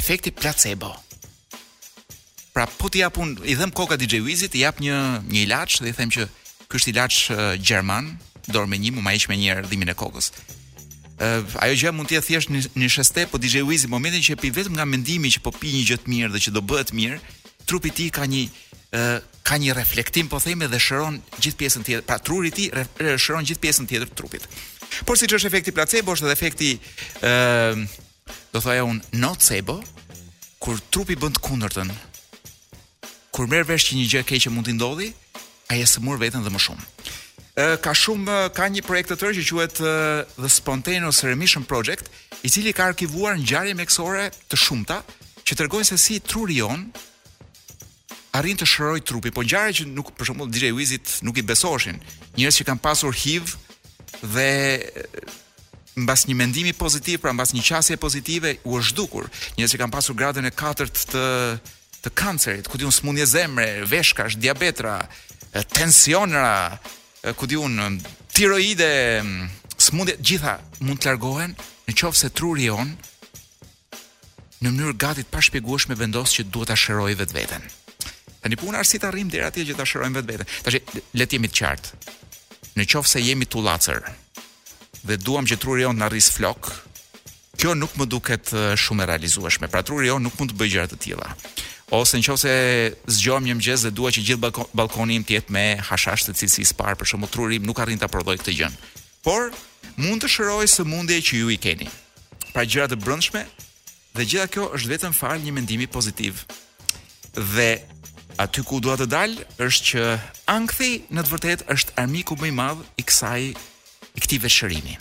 Efekti 0.00 0.32
placebo. 0.32 0.94
Pra 2.56 2.64
po 2.66 2.88
ti 2.92 3.02
japun, 3.04 3.36
i 3.44 3.52
dhëm 3.56 3.72
koka 3.76 3.98
DJ 4.00 4.22
Wizit, 4.24 4.56
i 4.56 4.64
jap 4.64 4.80
një 4.80 4.96
një 5.28 5.44
ilaç 5.44 5.82
dhe 5.84 5.92
i 5.92 5.96
them 5.96 6.10
që 6.14 6.24
ky 6.68 6.80
është 6.80 6.92
ilaç 6.94 7.18
uh, 7.34 7.44
gjerman, 7.60 8.14
dorë 8.48 8.68
me 8.68 8.80
një, 8.80 8.94
më 8.96 9.04
maish 9.10 9.28
me 9.28 9.36
një 9.40 9.56
erdhimin 9.58 9.92
e 9.92 9.96
kokës. 9.96 10.32
Uh, 11.22 11.44
ajo 11.64 11.76
gjë 11.84 11.92
mund 11.94 12.08
të 12.10 12.16
jetë 12.16 12.28
thjesht 12.30 12.50
një, 12.52 12.88
shëste, 12.96 13.26
po 13.30 13.40
DJ 13.40 13.60
Wizi 13.68 13.92
momentin 13.92 14.24
që 14.24 14.40
pi 14.40 14.50
vetëm 14.56 14.78
nga 14.80 14.88
mendimi 14.88 15.30
që 15.36 15.44
po 15.44 15.52
pi 15.54 15.70
një 15.76 15.84
gjë 15.92 16.00
të 16.06 16.12
mirë 16.16 16.32
dhe 16.34 16.42
që 16.48 16.52
do 16.56 16.64
bëhet 16.64 16.92
mirë, 16.96 17.20
trupi 17.64 17.90
ti 17.94 18.10
ka 18.14 18.26
një 18.26 18.42
uh, 18.46 19.30
ka 19.42 19.58
një 19.58 19.74
reflektim 19.74 20.28
po 20.30 20.38
themi 20.40 20.66
dhe 20.70 20.78
shëron 20.80 21.18
gjithë 21.38 21.58
pjesën 21.62 21.86
tjetër 21.86 22.06
pra 22.06 22.18
truri 22.22 22.50
ti 22.54 22.68
shëron 22.70 23.48
gjithë 23.48 23.62
pjesën 23.62 23.88
tjetër 23.90 24.12
të 24.12 24.18
trupit 24.18 24.46
por 25.08 25.16
siç 25.18 25.34
është 25.38 25.48
efekti 25.50 25.72
placebo 25.74 26.14
është 26.14 26.28
edhe 26.28 26.36
efekti 26.36 26.70
ë 26.76 26.80
uh, 27.26 27.82
do 28.52 28.60
thoya 28.62 28.84
un 28.84 29.00
nocebo 29.18 29.78
kur 30.62 30.80
trupi 30.94 31.16
bën 31.18 31.34
të 31.38 31.42
kundërtën 31.46 31.90
kur 33.34 33.48
merr 33.48 33.66
vesh 33.70 33.90
që 33.90 33.98
një 33.98 34.08
gjë 34.14 34.22
e 34.22 34.28
keqe 34.32 34.52
mund 34.52 34.68
të 34.68 34.76
ndodhi 34.78 35.10
ai 35.72 35.80
e 35.82 35.88
smur 35.88 36.20
veten 36.20 36.44
dhe 36.44 36.52
më 36.52 36.60
shumë 36.66 36.90
ka 37.84 37.92
shumë 37.96 38.36
ka 38.56 38.64
një 38.72 38.84
projekt 38.86 39.10
të 39.12 39.16
tjerë 39.20 39.34
që 39.36 39.42
quhet 39.48 39.80
uh, 39.84 40.20
The 40.40 40.48
Spontaneous 40.48 41.18
Remission 41.26 41.66
Project, 41.68 42.06
i 42.40 42.48
cili 42.48 42.72
ka 42.72 42.86
arkivuar 42.88 43.36
ngjarje 43.36 43.74
mjekësore 43.76 44.22
të 44.48 44.56
shumta 44.56 45.02
që 45.44 45.58
tregojnë 45.58 45.84
se 45.90 45.98
si 46.00 46.16
truri 46.24 46.62
jon 46.62 46.86
arrin 48.36 48.56
të 48.56 48.66
shëroj 48.68 49.00
trupi, 49.04 49.30
po 49.30 49.42
gjare 49.44 49.74
që 49.76 49.84
nuk, 49.92 50.10
për 50.16 50.30
shumë, 50.30 50.46
DJ 50.52 50.72
Wizit 50.76 51.18
nuk 51.26 51.36
i 51.36 51.44
besoshin, 51.44 51.98
Njerëz 52.36 52.58
që 52.60 52.64
kanë 52.68 52.80
pasur 52.82 53.12
HIV 53.12 53.52
dhe 54.32 54.48
në 56.00 56.14
një 56.30 56.36
mendimi 56.40 56.72
pozitiv, 56.72 57.18
pra 57.20 57.34
në 57.36 57.50
një 57.58 57.64
qasje 57.66 57.96
pozitive, 58.00 58.54
u 58.64 58.78
është 58.80 58.96
dukur, 58.96 59.28
njërës 59.58 59.74
që 59.74 59.80
kanë 59.82 59.92
pasur 59.92 60.16
gradën 60.16 60.48
e 60.48 60.52
katërt 60.62 61.02
të, 61.12 61.24
të 62.06 62.12
kancerit, 62.18 62.70
këtë 62.72 62.86
ju 62.86 62.92
në 62.92 62.96
smundje 62.98 63.26
zemre, 63.34 63.68
veshkash, 63.90 64.38
diabetra, 64.40 64.94
tensionra, 65.74 66.78
këtë 67.36 67.58
ju 67.58 67.68
në 67.74 67.90
tiroide, 68.32 68.90
smundje, 69.76 70.16
gjitha 70.24 70.56
mund 70.80 71.02
të 71.02 71.12
largohen, 71.12 71.52
në 71.84 71.98
qovë 72.00 72.22
se 72.22 72.32
truri 72.32 72.72
në 74.62 74.70
mënyrë 74.70 74.94
gatit 75.02 75.26
pashpjegueshme 75.26 75.96
vendos 75.98 76.30
që 76.36 76.44
duhet 76.54 76.68
ta 76.70 76.76
shërojë 76.78 77.16
vetveten. 77.18 77.64
Tani 78.42 78.58
puna 78.58 78.80
është 78.82 78.90
si 78.90 78.98
të 78.98 79.06
arrijmë 79.08 79.30
deri 79.30 79.44
atje 79.46 79.64
që 79.68 79.74
ta 79.78 79.84
shërojmë 79.86 80.18
vetveten. 80.18 80.48
Tash 80.66 80.78
le 81.14 81.26
të 81.26 81.36
jemi 81.38 81.48
të 81.52 81.58
qartë. 81.60 81.98
Në 82.76 82.86
qoftë 82.90 83.10
se 83.12 83.20
jemi 83.22 83.46
tullacër 83.46 84.00
dhe 85.06 85.16
duam 85.22 85.46
që 85.46 85.58
truri 85.62 85.84
jon 85.84 85.94
të 85.94 86.02
na 86.02 86.08
rris 86.10 86.28
flok, 86.34 86.68
kjo 87.60 87.74
nuk 87.78 87.94
më 88.00 88.06
duket 88.10 88.50
shumë 88.82 89.04
e 89.04 89.08
realizueshme. 89.12 89.70
Pra 89.70 89.84
truri 89.86 90.08
jon 90.10 90.24
nuk 90.26 90.34
mund 90.40 90.54
të 90.54 90.58
bëjë 90.58 90.72
gjëra 90.74 90.90
të 90.90 90.98
tilla. 91.04 91.28
Ose 91.94 92.18
në 92.18 92.24
qoftë 92.26 92.42
se 92.42 93.16
zgjohem 93.18 93.46
një 93.46 93.54
mëngjes 93.60 93.84
dhe 93.86 93.94
dua 93.94 94.10
që 94.16 94.24
gjithë 94.26 94.52
ballkoni 94.74 95.20
im 95.20 95.26
të 95.28 95.36
jetë 95.36 95.54
me 95.54 95.64
hashash 95.90 96.26
të 96.26 96.34
cilësisë 96.40 96.72
së 96.72 96.78
parë, 96.80 96.98
për 96.98 97.12
shumë 97.12 97.28
të 97.28 97.34
trurit 97.36 97.66
nuk 97.68 97.78
arrin 97.84 98.00
ta 98.00 98.10
prodhoj 98.10 98.38
këtë 98.42 98.56
gjën. 98.58 98.74
Por 99.22 99.50
mund 100.02 100.22
të 100.24 100.32
shëroj 100.34 100.66
sëmundje 100.72 101.20
që 101.28 101.42
ju 101.42 101.52
i 101.54 101.60
keni. 101.62 101.90
Pra 102.52 102.64
gjëra 102.66 102.90
të 102.94 102.98
brendshme 103.04 103.44
dhe 104.16 104.24
gjitha 104.26 104.48
kjo 104.54 104.66
është 104.78 104.90
vetëm 104.96 105.14
fal 105.20 105.36
një 105.44 105.52
mendimi 105.58 105.86
pozitiv. 105.92 106.42
Dhe 107.36 107.68
aty 108.40 108.64
ku 108.66 108.80
dua 108.80 108.96
të 108.96 109.06
dal 109.10 109.34
është 109.60 109.84
që 109.90 110.02
Ankthi 110.52 110.90
në 111.12 111.24
të 111.26 111.32
vërtetë 111.32 111.66
është 111.74 111.96
armiku 112.00 112.36
më 112.40 112.48
i 112.48 112.54
madh 112.56 112.80
i 113.00 113.04
kësaj 113.04 113.40
i 113.50 114.20
këtij 114.24 114.40
veçërimi. 114.44 114.94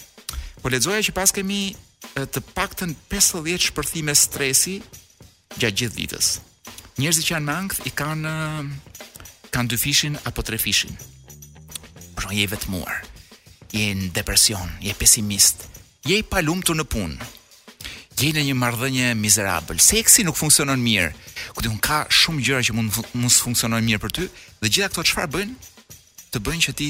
Po 0.61 0.69
lexoja 0.69 1.03
që 1.07 1.15
pas 1.15 1.31
kemi 1.35 1.73
të 2.17 2.39
paktën 2.55 2.93
50 3.11 3.67
shpërthime 3.71 4.15
stresi 4.17 4.79
gjatë 5.59 5.75
gjithë 5.81 5.97
ditës. 5.97 6.31
Njerëzit 6.99 7.27
që 7.27 7.33
janë 7.35 7.47
me 7.47 7.55
ankth 7.55 7.81
i 7.87 7.91
kanë 7.97 8.35
kanë 9.51 9.71
dy 9.73 9.77
fishin 9.83 10.17
apo 10.29 10.43
tre 10.47 10.57
fishin. 10.61 10.93
Por 12.15 12.31
je 12.31 12.45
vetmuar, 12.47 13.01
je 13.73 13.89
në 13.97 14.11
depresion, 14.15 14.69
je 14.79 14.93
pesimist, 14.95 15.65
je 16.07 16.19
i 16.19 16.23
palumtur 16.23 16.77
në 16.77 16.85
punë, 16.87 17.27
gjej 18.21 18.35
në 18.37 18.43
një 18.49 18.55
marrëdhënie 18.59 19.11
mizerabël. 19.17 19.79
Seksi 19.81 20.23
nuk 20.27 20.37
funksionon 20.37 20.81
mirë. 20.83 21.09
Ku 21.55 21.63
diun 21.65 21.79
ka 21.81 22.03
shumë 22.13 22.43
gjëra 22.45 22.63
që 22.67 22.75
mund 22.77 22.97
mos 23.17 23.39
funksionojnë 23.41 23.87
mirë 23.87 24.01
për 24.03 24.15
ty 24.17 24.27
dhe 24.61 24.69
gjitha 24.69 24.91
këto 24.93 25.05
çfarë 25.09 25.31
bëjnë 25.35 25.95
të 26.31 26.39
bëjnë 26.45 26.65
që 26.67 26.73
ti 26.79 26.89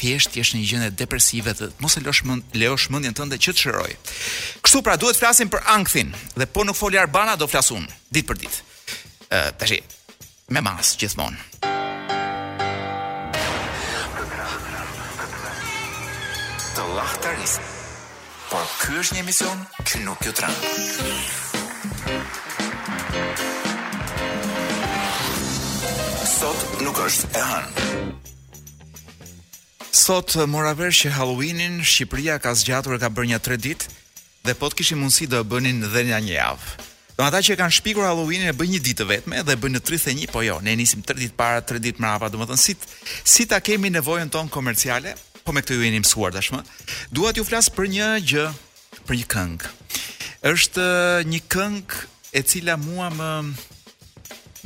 thjesht 0.00 0.38
jesh 0.38 0.52
në 0.54 0.60
një 0.62 0.68
gjendje 0.70 0.90
depresive 1.02 1.52
të 1.58 1.68
mos 1.84 1.96
e 1.98 2.02
lësh 2.02 2.22
mend, 2.26 2.44
lejosh 2.56 2.88
mendjen 2.94 3.14
tënde 3.18 3.36
që 3.38 3.52
të 3.52 3.62
shërojë. 3.62 3.98
Kështu 4.64 4.80
pra 4.86 4.96
duhet 4.96 5.18
të 5.18 5.22
flasim 5.26 5.50
për 5.52 5.66
ankthin 5.74 6.14
dhe 6.38 6.48
po 6.48 6.64
nuk 6.64 6.78
foli 6.78 6.98
Arbana 6.98 7.34
do 7.36 7.50
flasun 7.50 7.84
ditë 8.14 8.28
për 8.30 8.40
ditë. 8.44 8.62
Ë 9.28 9.40
uh, 9.40 9.50
tash 9.60 9.80
me 10.50 10.62
mas 10.64 10.94
gjithmonë. 10.98 11.36
Të 16.72 16.88
lachtarisë 16.96 17.76
por 18.50 18.62
ky 18.82 18.96
është 18.98 19.16
një 19.16 19.20
emision 19.22 19.60
që 19.86 20.00
nuk 20.06 20.24
ju 20.26 20.32
tram. 20.34 20.54
Sot 26.30 26.64
nuk 26.82 26.98
është 27.06 27.28
e 27.38 27.44
hënë. 27.46 27.84
Sot 30.00 30.34
eh, 30.40 30.46
mora 30.50 30.74
vesh 30.74 31.04
që 31.04 31.12
Halloweenin 31.18 31.78
Shqipëria 31.86 32.40
ka 32.42 32.56
zgjatur 32.58 32.98
ka 32.98 33.10
bërë 33.12 33.30
një 33.36 33.40
3 33.46 33.60
ditë 33.68 33.88
dhe 34.48 34.54
po 34.58 34.70
të 34.72 34.80
kishim 34.82 35.02
mundësi 35.04 35.30
do 35.30 35.44
e 35.44 35.46
bënin 35.46 35.86
edhe 35.86 36.02
një 36.10 36.20
një 36.26 36.36
javë. 36.40 36.76
Do 37.16 37.26
ata 37.28 37.42
që 37.44 37.58
kanë 37.60 37.78
shpikur 37.78 38.08
Halloweenin 38.08 38.50
e 38.50 38.56
bën 38.56 38.74
një 38.74 38.82
ditë 38.90 39.06
vetëm 39.12 39.40
dhe 39.46 39.58
bën 39.62 39.76
në 39.78 39.84
31, 39.86 40.26
po 40.32 40.42
jo, 40.42 40.58
ne 40.64 40.74
nisim 40.80 41.06
3 41.06 41.22
ditë 41.22 41.38
para, 41.38 41.62
3 41.62 41.78
ditë 41.86 42.02
më 42.02 42.14
hapa, 42.16 42.32
domethënë 42.34 42.58
si 42.64 42.74
si 43.36 43.46
ta 43.46 43.60
kemi 43.62 43.92
nevojën 43.94 44.30
tonë 44.32 44.50
komerciale, 44.50 45.14
po 45.44 45.52
me 45.54 45.62
këtë 45.62 45.76
ju 45.76 45.84
jeni 45.86 46.00
mësuar 46.02 46.34
tashmë. 46.34 46.60
Dua 47.14 47.32
t'ju 47.32 47.44
flas 47.48 47.68
për 47.72 47.88
një 47.94 48.08
gjë, 48.32 48.46
për 49.08 49.18
një 49.20 49.28
këngë. 49.32 49.72
Është 50.52 50.86
uh, 50.86 51.28
një 51.28 51.40
këngë 51.52 52.00
e 52.36 52.42
cila 52.50 52.76
mua 52.80 53.08
më 53.14 53.30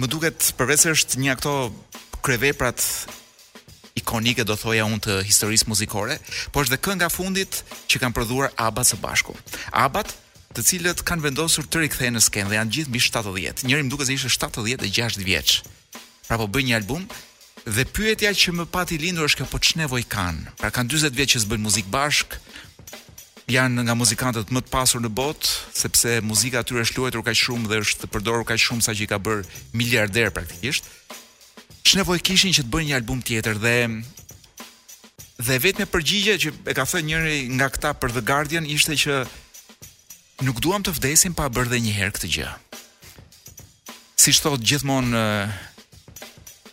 më 0.02 0.08
duket 0.10 0.48
përveç 0.58 0.84
se 0.88 0.92
është 0.96 1.20
një 1.22 1.34
ato 1.36 1.52
kreveprat 2.26 2.82
ikonike 4.00 4.42
do 4.48 4.56
thoja 4.58 4.88
unë 4.90 5.02
të 5.06 5.18
historisë 5.28 5.68
muzikore, 5.70 6.16
por 6.50 6.64
është 6.66 6.74
dhe 6.74 6.82
kënga 6.88 7.08
fundit 7.14 7.60
që 7.86 8.00
kanë 8.02 8.16
prodhuar 8.16 8.50
ABBA 8.70 8.84
së 8.90 8.98
bashku. 9.04 9.36
ABBA 9.70 10.02
të 10.54 10.64
cilët 10.66 11.02
kanë 11.06 11.24
vendosur 11.28 11.66
të 11.70 11.84
rikthehen 11.84 12.14
në 12.18 12.24
skenë 12.26 12.50
dhe 12.50 12.58
janë 12.58 12.74
gjithë 12.74 12.90
mbi 12.92 13.04
70. 13.06 13.62
Njëri 13.68 13.86
më 13.86 13.92
duket 13.94 14.10
se 14.10 14.16
ishte 14.18 14.50
76 14.50 15.22
vjeç. 15.24 15.62
Pra 16.26 16.38
po 16.40 16.46
bën 16.50 16.66
një 16.70 16.76
album 16.80 17.06
dhe 17.66 17.84
pyetja 17.88 18.30
që 18.36 18.52
më 18.60 18.64
pati 18.68 18.98
lindur 19.00 19.24
është 19.30 19.40
kjo 19.40 19.46
po 19.48 19.58
ç'nevoj 19.64 20.02
kanë? 20.12 20.52
Pra 20.60 20.68
kanë 20.70 20.92
40 20.92 21.16
vjet 21.16 21.32
që 21.34 21.40
s'bëjnë 21.44 21.64
muzikë 21.64 21.92
bashk, 21.92 22.36
janë 23.50 23.84
nga 23.86 23.94
muzikantët 23.96 24.52
më 24.52 24.62
të 24.64 24.70
pasur 24.72 25.00
në 25.04 25.08
botë, 25.16 25.48
sepse 25.76 26.18
muzika 26.24 26.60
atyre 26.60 26.84
është 26.84 27.00
luajtur 27.00 27.24
kaq 27.24 27.40
shumë 27.40 27.68
dhe 27.70 27.78
është 27.84 28.10
përdorur 28.12 28.44
kaq 28.48 28.60
shumë 28.60 28.84
sa 28.84 28.94
që 28.96 29.04
i 29.04 29.08
ka 29.10 29.18
bërë 29.20 29.44
miliarder 29.80 30.30
praktikisht. 30.36 30.84
Ç'nevoj 31.84 32.20
kishin 32.24 32.52
që 32.56 32.64
të 32.66 32.72
bëjnë 32.72 32.90
një 32.92 33.00
album 33.00 33.24
tjetër 33.28 33.58
dhe 33.60 33.74
dhe 35.44 35.56
vetëm 35.60 35.88
përgjigje 35.90 36.34
që 36.44 36.52
e 36.70 36.76
ka 36.76 36.84
thënë 36.88 37.08
njëri 37.08 37.38
nga 37.58 37.66
këta 37.74 37.90
për 38.00 38.14
The 38.16 38.22
Guardian 38.24 38.68
ishte 38.70 38.96
që 39.04 39.14
nuk 40.46 40.60
duam 40.64 40.84
të 40.84 40.92
vdesim 40.96 41.34
pa 41.36 41.48
bërë 41.52 41.72
dhe 41.72 41.80
një 41.84 41.96
herë 41.96 42.14
këtë 42.16 42.30
gjë. 42.36 42.50
Si 44.24 44.32
thotë 44.38 44.64
gjithmonë 44.64 45.20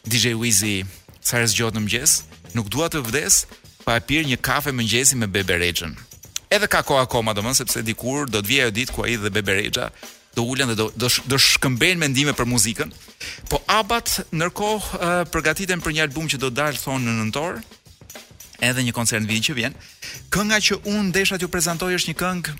DJ 0.08 0.34
Wizzy, 0.36 0.82
sa 1.22 1.38
herë 1.38 1.50
zgjohet 1.54 1.76
në 1.78 1.84
mëngjes, 1.86 2.14
nuk 2.58 2.70
dua 2.74 2.88
të 2.90 3.02
vdes 3.06 3.42
pa 3.86 4.00
pirë 4.02 4.32
një 4.32 4.40
kafe 4.42 4.74
mëngjesi 4.74 5.18
me 5.20 5.30
Bebe 5.30 5.58
Rexhën. 5.62 5.94
Edhe 6.52 6.68
ka 6.68 6.82
kohë 6.86 7.06
akoma 7.06 7.34
domun 7.38 7.56
sepse 7.56 7.84
dikur 7.86 8.30
do 8.30 8.42
të 8.42 8.48
vijë 8.50 8.64
ajo 8.66 8.74
ditë 8.76 8.96
ku 8.96 9.06
ai 9.06 9.18
dhe 9.22 9.32
Bebe 9.32 9.56
Rexha 9.60 9.90
do 10.36 10.44
ulen 10.50 10.72
dhe 10.72 10.76
do 10.76 10.88
do, 10.98 11.10
sh, 11.10 11.22
do 11.30 11.38
shkëmbejnë 11.38 12.00
mendime 12.02 12.34
për 12.36 12.48
muzikën. 12.50 12.90
Po 13.50 13.62
Abat 13.70 14.24
ndërkohë 14.34 14.98
uh, 14.98 15.24
përgatiten 15.32 15.84
për 15.86 15.96
një 15.96 16.06
album 16.08 16.28
që 16.32 16.40
do 16.42 16.50
dalë 16.50 16.82
thonë 16.82 17.06
në 17.06 17.16
nëntor, 17.22 17.62
edhe 18.68 18.84
një 18.88 18.96
koncert 18.98 19.26
vitin 19.30 19.46
që 19.50 19.56
vjen. 19.60 19.78
Kënga 20.34 20.62
që 20.68 20.82
unë 20.90 21.06
ndesha 21.12 21.38
ju 21.42 21.52
prezantoj 21.54 21.94
është 22.00 22.12
një 22.16 22.20
këngë 22.22 22.58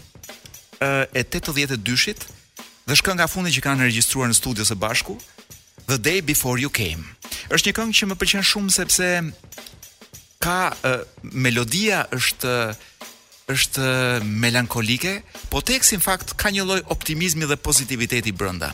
e 0.82 1.22
82-shit 1.26 2.24
dhe 2.90 2.96
shkënga 2.98 3.28
fundit 3.30 3.54
që 3.58 3.62
kanë 3.66 3.86
regjistruar 3.90 4.30
në 4.32 4.38
studio 4.38 4.66
së 4.68 4.74
bashku. 4.82 5.14
The 5.94 6.00
Day 6.12 6.20
Before 6.34 6.58
You 6.64 6.72
Came. 6.72 7.04
Është 7.56 7.68
një 7.70 7.74
këngë 7.80 7.96
që 8.00 8.06
më 8.12 8.16
pëlqen 8.22 8.46
shumë 8.48 8.70
sepse 8.74 9.08
ka 10.46 10.58
uh, 10.72 11.02
melodia 11.44 12.06
është 12.16 12.54
është 13.52 13.88
melankolike, 14.44 15.18
po 15.52 15.60
teksti 15.68 15.98
në 16.00 16.04
fakt 16.06 16.30
ka 16.40 16.52
një 16.56 16.64
lloj 16.64 16.78
optimizmi 16.96 17.44
dhe 17.50 17.58
pozitiviteti 17.60 18.32
brenda. 18.32 18.70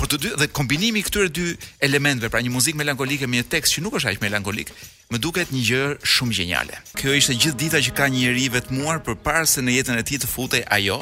Por 0.00 0.10
të 0.10 0.18
dy 0.24 0.32
dhe 0.40 0.48
kombinimi 0.58 0.98
i 0.98 1.06
këtyre 1.06 1.30
dy 1.30 1.44
elementeve, 1.86 2.32
pra 2.34 2.42
një 2.42 2.50
muzikë 2.56 2.80
melankolike 2.82 3.28
me 3.30 3.38
një 3.38 3.48
tekst 3.54 3.76
që 3.76 3.84
nuk 3.86 4.00
është 4.00 4.16
aq 4.16 4.24
melankolik, 4.26 4.74
më 5.14 5.22
duket 5.22 5.54
një 5.54 5.62
gjë 5.70 5.84
shumë 6.16 6.36
gjeniale. 6.40 6.82
Kjo 6.98 7.14
ishte 7.20 7.38
gjithë 7.38 7.60
dita 7.62 7.84
që 7.86 7.94
ka 7.98 8.10
një 8.10 8.24
njerëz 8.24 8.50
vetmuar 8.58 9.04
përpara 9.06 9.46
se 9.50 9.62
në 9.62 9.78
jetën 9.78 10.02
e 10.02 10.06
tij 10.10 10.18
të 10.24 10.32
futej 10.34 10.66
ajo 10.80 10.98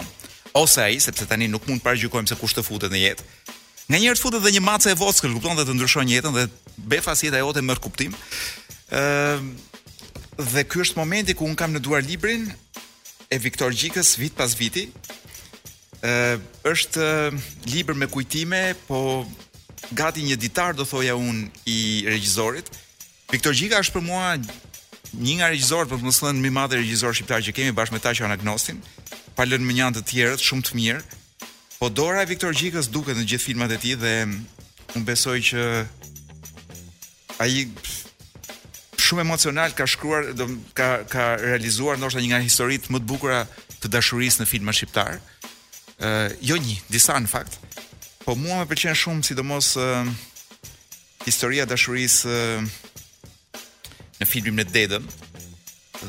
ose 0.57 0.85
ai, 0.85 1.01
sepse 1.01 1.25
tani 1.29 1.49
nuk 1.53 1.65
mund 1.69 1.81
të 1.81 1.89
pargjykojmë 1.89 2.29
se 2.29 2.37
kush 2.45 2.53
të 2.57 2.67
futet 2.69 2.93
në 2.93 3.07
jetë. 3.07 3.33
Nga 3.88 3.99
njërë 4.02 4.19
të 4.19 4.23
futet 4.23 4.43
dhe 4.43 4.50
një 4.57 4.62
matës 4.66 4.88
e 4.90 4.97
voskër, 4.99 5.31
kupton 5.37 5.59
dhe 5.61 5.64
të 5.69 5.75
ndryshon 5.76 6.09
jetën 6.11 6.35
dhe 6.35 6.47
befa 6.90 7.12
si 7.14 7.28
jetë 7.28 7.38
ajo 7.38 7.62
mërë 7.69 7.83
kuptim. 7.85 8.14
Dhe 10.50 10.64
kjo 10.66 10.83
është 10.83 10.99
momenti 10.99 11.35
ku 11.38 11.47
unë 11.47 11.59
kam 11.61 11.75
në 11.76 11.85
duar 11.87 12.02
librin 12.02 12.49
e 13.31 13.38
Viktor 13.38 13.71
Gjikës 13.75 14.16
vit 14.23 14.35
pas 14.38 14.57
viti. 14.59 14.87
është 16.71 17.02
libër 17.73 17.95
me 17.97 18.07
kujtime, 18.07 18.75
po 18.88 18.99
gati 19.95 20.23
një 20.23 20.37
ditar, 20.37 20.75
do 20.75 20.85
thoja 20.85 21.14
unë, 21.14 21.49
i 21.66 21.78
regjizorit. 22.11 22.66
Viktor 23.31 23.55
Gjika 23.55 23.78
është 23.81 23.95
për 23.97 24.02
mua 24.09 24.35
një 25.14 25.38
nga 25.38 25.49
regjizorit, 25.52 25.88
për 25.90 25.99
po 26.02 26.07
të 26.07 26.19
thënë 26.19 26.33
në 26.37 26.43
mi 26.47 26.50
madhe 26.59 26.76
regjizor 26.76 27.14
shqiptar 27.14 27.40
që 27.43 27.55
kemi 27.57 27.73
bashkë 27.73 27.95
me 27.97 28.00
ta 28.02 28.11
që 28.14 28.25
anagnostin, 28.26 28.83
palën 29.37 29.62
me 29.66 29.73
njën 29.73 29.95
të 29.97 30.02
tjerët, 30.11 30.43
shumë 30.45 30.62
të 30.66 30.75
mirë, 30.78 31.02
Po 31.87 31.90
Dora 31.95 32.25
e 32.25 32.26
Viktor 32.26 32.50
Gjikës 32.50 32.88
duket 32.90 33.14
në 33.14 33.23
gjithë 33.31 33.45
filmat 33.47 33.71
e 33.71 33.76
tij 33.78 33.93
dhe 34.02 34.12
unë 34.99 35.05
besoj 35.07 35.37
që 35.47 35.61
ai 37.45 37.61
shumë 38.99 39.23
emocional 39.23 39.71
ka 39.78 39.87
shkruar 39.93 40.33
do 40.35 40.49
ka 40.81 40.88
ka 41.12 41.26
realizuar 41.43 41.95
ndoshta 42.00 42.19
një 42.25 42.31
nga 42.33 42.40
historitë 42.43 42.90
më 42.90 42.99
të 43.02 43.07
bukura 43.12 43.38
të 43.85 43.93
dashurisë 43.95 44.43
në 44.43 44.47
filma 44.55 44.75
shqiptar. 44.75 45.21
ë 46.02 46.11
uh, 46.11 46.28
jo 46.49 46.57
një, 46.64 46.75
disa 46.90 47.21
në 47.23 47.31
fakt. 47.31 47.55
Po 48.25 48.35
mua 48.35 48.59
më 48.64 48.66
pëlqen 48.73 48.99
shumë 49.05 49.23
sidomos 49.23 49.76
uh, 49.78 50.02
historia 51.23 51.71
e 51.71 51.71
dashurisë 51.71 52.26
uh, 52.26 52.66
në 54.19 54.25
filmin 54.33 54.64
e 54.64 54.66
Dedën 54.75 55.07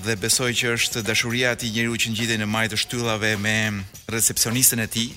dhe 0.10 0.18
besoj 0.26 0.50
që 0.58 0.74
është 0.80 1.06
dashuria 1.06 1.54
e 1.54 1.70
njëri 1.70 1.88
u 1.94 2.02
që 2.02 2.18
ngjitej 2.18 2.42
në 2.42 2.50
majtë 2.56 2.82
shtyllave 2.84 3.36
me 3.46 3.56
recepcionisten 4.18 4.82
e 4.82 4.88
tij, 4.98 5.12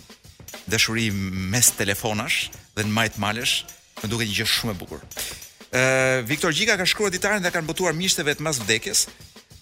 dashuri 0.69 1.11
mes 1.53 1.71
telefonash 1.79 2.49
dhe 2.77 2.85
në 2.87 2.93
majt 2.97 3.19
malesh, 3.23 3.55
më 4.03 4.09
duket 4.11 4.31
një 4.31 4.37
gjë 4.39 4.47
shumë 4.55 4.75
e 4.75 4.79
bukur. 4.81 5.03
Ë 5.03 5.07
uh, 5.13 6.17
Viktor 6.27 6.55
Gjika 6.55 6.77
ka 6.81 6.87
shkruar 6.89 7.13
ditaren 7.15 7.43
dhe 7.45 7.53
kanë 7.55 7.67
botuar 7.69 7.95
mishte 7.95 8.25
të 8.27 8.43
mas 8.45 8.61
vdekjes. 8.65 9.07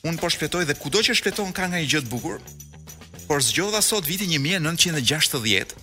Un 0.08 0.18
po 0.20 0.30
shpletoj 0.30 0.64
dhe 0.68 0.76
kudo 0.78 1.02
që 1.04 1.16
shpleton 1.18 1.52
ka 1.52 1.66
nga 1.68 1.80
një 1.82 1.88
gjë 1.92 2.04
bukur. 2.12 2.38
Por 3.28 3.42
zgjodha 3.44 3.82
sot 3.84 4.06
viti 4.08 4.28
1960, 4.30 5.76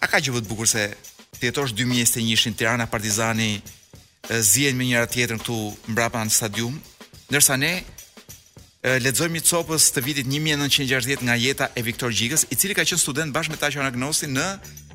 a 0.00 0.06
ka 0.08 0.18
gjë 0.22 0.36
më 0.36 0.42
të 0.44 0.48
bukur 0.52 0.68
se 0.70 0.86
të 1.40 1.48
jetosh 1.50 1.74
2021 1.76 2.52
në 2.52 2.56
Tirana 2.60 2.86
Partizani 2.88 3.52
zihen 4.52 4.76
me 4.78 4.86
njëra 4.86 5.08
tjetrën 5.10 5.40
këtu 5.40 5.56
mbrapa 5.92 6.22
në 6.24 6.32
stadium, 6.32 6.76
ndërsa 7.30 7.56
ne 7.60 7.74
lexojmë 8.80 9.36
një 9.36 9.42
copës 9.44 9.90
të 9.92 10.00
vitit 10.06 10.28
1960 10.30 11.24
nga 11.28 11.34
jeta 11.36 11.66
e 11.76 11.82
Viktor 11.84 12.12
Gjigës, 12.16 12.46
i 12.48 12.56
cili 12.56 12.72
ka 12.74 12.84
qenë 12.86 12.98
student 13.00 13.32
bashkë 13.34 13.52
me 13.52 13.58
Tashan 13.60 13.84
Agnosi 13.84 14.26
në 14.30 14.46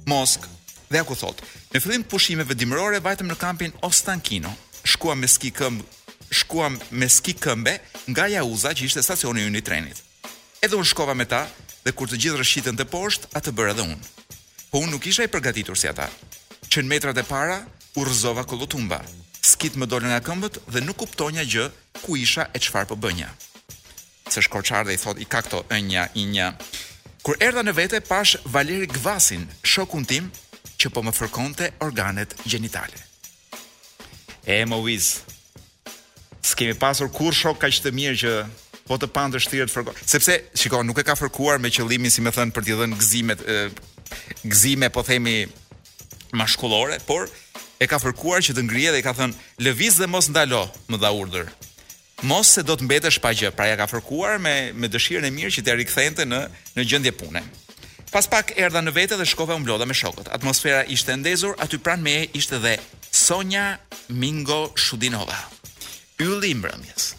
Moskë. 0.10 0.50
Dhe 0.90 1.04
ku 1.06 1.14
thotë: 1.18 1.44
Në 1.74 1.82
fillim 1.84 2.04
pushimeve 2.10 2.58
dimërore 2.58 3.00
vajtëm 3.06 3.30
në 3.30 3.38
kampin 3.38 3.74
Ostankino. 3.86 4.54
Shkuam 4.86 5.22
me 5.22 5.28
ski 5.30 5.52
këmbë, 5.54 5.84
shkuam 6.34 6.80
me 6.94 7.10
ski 7.10 7.34
këmbe 7.38 7.76
nga 8.14 8.26
Jauza, 8.34 8.74
që 8.74 8.86
ishte 8.90 9.02
stacioni 9.06 9.46
i 9.46 9.62
trenit. 9.62 10.02
Edhe 10.62 10.76
unë 10.78 10.86
shkova 10.86 11.14
me 11.14 11.26
ta 11.26 11.46
dhe 11.86 11.92
kur 11.92 12.08
të 12.10 12.18
gjithë 12.18 12.38
rëshitën 12.42 12.78
të 12.80 12.86
poshtë, 12.90 13.30
atë 13.38 13.52
bërë 13.54 13.72
edhe 13.76 13.82
unë. 13.82 14.06
Po 14.72 14.82
unë 14.82 14.92
nuk 14.98 15.06
isha 15.08 15.24
i 15.24 15.28
përgatitur 15.30 15.78
si 15.78 15.88
ata. 15.88 16.10
Që 16.70 16.82
në 16.86 16.90
metrat 16.90 17.18
e 17.22 17.26
para, 17.30 17.62
u 17.98 18.02
rëzova 18.06 18.46
këllotumba. 18.50 18.98
Skit 19.46 19.74
më 19.78 19.86
dole 19.90 20.06
nga 20.10 20.22
këmbët 20.26 20.58
dhe 20.74 20.82
nuk 20.86 20.98
kuptonja 21.06 21.46
gjë 21.46 21.70
ku 22.04 22.16
isha 22.18 22.46
e 22.54 22.60
çfarë 22.62 22.90
po 22.90 22.98
bënja 22.98 23.30
se 24.34 24.42
shkorçar 24.42 24.86
dhe 24.88 24.94
i 24.96 24.98
thot 24.98 25.20
i 25.22 25.26
ka 25.30 25.42
këto 25.46 25.60
ënja 25.70 26.08
i 26.18 26.24
një. 26.36 26.48
Kur 27.26 27.38
erdha 27.42 27.62
në 27.66 27.74
vete 27.78 28.00
pash 28.06 28.36
Valeri 28.52 28.88
Gvasin, 28.90 29.46
shokun 29.66 30.06
tim 30.06 30.32
që 30.82 30.90
po 30.94 31.04
më 31.06 31.14
fërkonte 31.14 31.72
organet 31.86 32.34
gjenitale. 32.50 32.98
E 34.46 34.62
më 34.70 34.80
viz, 34.86 35.08
s'kemi 36.46 36.76
pasur 36.78 37.10
kur 37.10 37.34
shok 37.34 37.62
ka 37.64 37.70
që 37.74 37.86
të 37.86 37.94
mirë 37.98 38.20
që 38.24 38.34
po 38.90 38.98
të 39.02 39.10
pandër 39.16 39.42
shtirët 39.46 39.72
fërkonë. 39.74 40.04
Sepse, 40.06 40.40
shiko, 40.58 40.82
nuk 40.86 41.00
e 41.02 41.06
ka 41.08 41.16
fërkuar 41.18 41.62
me 41.64 41.72
qëllimin 41.74 42.14
si 42.14 42.22
me 42.26 42.34
thënë 42.34 42.54
për 42.54 42.66
t'i 42.66 42.76
dhenë 42.82 43.00
gzimet, 43.02 43.46
e, 43.46 43.70
gzime 44.46 44.90
po 44.94 45.02
themi 45.08 45.46
mashkullore, 46.38 47.00
por 47.10 47.30
e 47.82 47.88
ka 47.90 47.98
fërkuar 48.04 48.42
që 48.46 48.58
të 48.58 48.66
ngrije 48.68 48.94
dhe 48.94 49.02
i 49.02 49.06
ka 49.06 49.14
thënë, 49.18 49.38
lëviz 49.66 49.98
dhe 50.02 50.10
mos 50.12 50.30
ndalo, 50.30 50.66
më 50.90 51.02
dha 51.02 51.10
urdër, 51.18 51.50
mos 52.26 52.50
se 52.56 52.64
do 52.66 52.74
të 52.78 52.86
mbetesh 52.88 53.20
pa 53.22 53.32
gjë. 53.38 53.52
Pra 53.56 53.68
ja 53.70 53.78
ka 53.78 53.86
fërkuar 53.92 54.40
me 54.42 54.56
me 54.74 54.90
dëshirën 54.92 55.28
e 55.28 55.32
mirë 55.34 55.54
që 55.60 55.64
të 55.66 55.76
rikthente 55.82 56.26
në 56.28 56.42
në 56.76 56.86
gjendje 56.90 57.14
pune. 57.20 57.42
Pas 58.12 58.28
pak 58.32 58.54
erdha 58.58 58.82
në 58.82 58.94
vete 58.96 59.18
dhe 59.20 59.26
shkova 59.28 59.56
u 59.56 59.60
mblodha 59.62 59.86
me 59.90 59.94
shokët. 59.98 60.30
Atmosfera 60.34 60.84
ishte 60.90 61.16
ndezur, 61.20 61.56
aty 61.64 61.78
pranë 61.84 62.02
meje 62.06 62.28
ishte 62.42 62.60
dhe 62.64 62.76
Sonja 63.12 63.66
Mingo 64.10 64.62
Shudinova. 64.80 65.38
Ylli 66.22 66.54
i 66.54 66.58
mbrëmjes. 66.58 67.12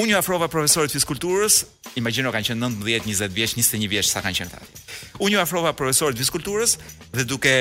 Unë 0.00 0.14
ju 0.14 0.18
afrova 0.20 0.48
profesorit 0.48 0.92
fizikulturës, 0.94 1.64
imagjino 2.00 2.30
kanë 2.32 2.52
qenë 2.52 2.70
19, 2.80 3.00
20 3.04 3.34
vjeç, 3.36 3.56
21 3.58 3.88
vjeç 3.96 4.08
sa 4.14 4.22
kanë 4.24 4.38
qenë 4.40 4.60
aty. 4.60 4.84
Unë 5.26 5.34
ju 5.36 5.40
afrova 5.42 5.74
profesorit 5.76 6.16
fizikulturës 6.22 6.78
dhe 7.12 7.26
duke 7.28 7.54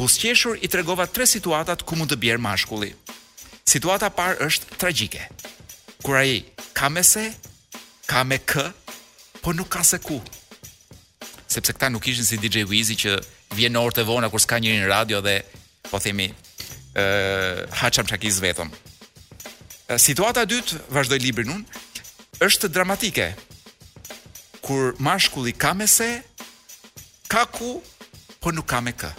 buzqeshur 0.00 0.56
i 0.58 0.68
tregova 0.72 1.06
tre 1.06 1.26
situata 1.28 1.76
ku 1.84 1.94
mund 2.00 2.10
të 2.10 2.18
bjerë 2.24 2.42
mashkulli. 2.42 2.94
Situata 3.66 4.08
parë 4.10 4.40
është 4.48 4.74
tragjike 4.80 5.22
kur 6.02 6.16
ai 6.16 6.42
ka 6.72 6.88
me 6.88 7.02
se, 7.02 7.30
ka 8.06 8.22
me 8.24 8.38
k, 8.38 8.64
po 9.40 9.52
nuk 9.52 9.68
ka 9.68 9.82
se 9.84 9.98
ku. 9.98 10.20
Sepse 11.48 11.72
këta 11.72 11.88
nuk 11.90 12.06
ishin 12.06 12.24
si 12.26 12.36
DJ 12.38 12.66
Wizi 12.68 12.96
që 12.98 13.16
vjen 13.56 13.72
në 13.76 13.82
orët 13.82 13.98
e 14.02 14.06
vona 14.06 14.28
kur 14.30 14.40
s'ka 14.42 14.58
njërin 14.60 14.86
radio 14.90 15.20
dhe 15.24 15.40
po 15.90 15.98
themi 16.02 16.26
ë 16.26 17.04
uh, 17.04 17.64
haçam 17.80 18.06
çakiz 18.08 18.40
vetëm. 18.42 18.70
Situata 20.02 20.42
e 20.42 20.50
dytë 20.50 20.80
vazhdoi 20.90 21.20
librin 21.22 21.52
un, 21.54 21.60
është 22.42 22.68
dramatike. 22.72 23.28
Kur 24.66 24.96
mashkulli 24.98 25.52
ka 25.54 25.72
me 25.78 25.86
se, 25.86 26.08
ka 27.30 27.44
ku, 27.46 27.76
po 28.42 28.50
nuk 28.52 28.66
ka 28.68 28.80
me 28.82 28.92
k. 28.96 29.12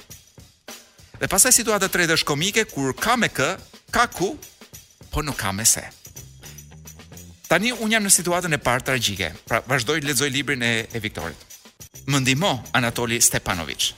Dhe 1.22 1.30
pasaj 1.32 1.56
situata 1.56 1.88
e 1.88 1.94
tretë 1.94 2.18
është 2.20 2.28
komike 2.28 2.66
kur 2.74 2.92
ka 3.00 3.16
me 3.16 3.32
kë, 3.32 3.54
ka 3.94 4.08
ku, 4.12 4.34
po 5.14 5.24
nuk 5.24 5.40
ka 5.40 5.54
me 5.56 5.66
se. 5.66 5.86
Tani 7.48 7.72
un 7.80 7.92
jam 7.94 8.04
në 8.04 8.10
situatën 8.12 8.52
e 8.52 8.60
parë 8.60 8.84
tragjike. 8.90 9.30
Pra 9.48 9.62
vazhdoi 9.72 10.02
të 10.04 10.10
lexoj 10.10 10.28
librin 10.36 10.64
e 10.68 10.72
e 10.94 11.00
Viktorit. 11.00 11.40
Më 12.08 12.20
ndihmo 12.22 12.52
Anatoli 12.76 13.22
Stepanovic. 13.22 13.94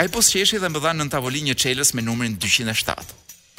Ai 0.00 0.08
po 0.10 0.22
sheshi 0.22 0.58
dhe 0.58 0.68
më 0.70 0.80
dha 0.82 0.92
në 0.98 1.06
tavolinë 1.12 1.48
një 1.52 1.56
çelës 1.62 1.94
me 1.94 2.02
numrin 2.02 2.34
207. 2.36 3.12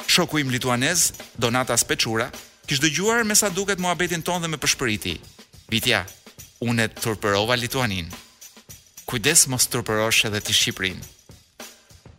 Shoku 0.06 0.38
im 0.42 0.50
lituanez, 0.52 1.12
Donata 1.40 1.76
Speçura, 1.80 2.28
kishte 2.66 2.86
dëgjuar 2.86 3.24
me 3.24 3.34
sa 3.34 3.48
duket 3.48 3.80
muhabetin 3.80 4.22
ton 4.22 4.42
dhe 4.42 4.48
më 4.52 4.60
përshpëriti. 4.60 5.14
Vitja, 5.72 6.04
unë 6.60 6.82
e 6.84 6.88
turpërova 7.02 7.56
lituanin. 7.56 8.12
Kujdes 9.08 9.46
mos 9.48 9.64
turpërosh 9.72 10.26
edhe 10.28 10.40
ti 10.44 10.52
Shqiprin. 10.52 11.00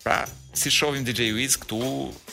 Pra, 0.03 0.25
si 0.53 0.70
shohim 0.72 1.03
DJ 1.05 1.29
Wiz 1.38 1.60
këtu, 1.62 1.84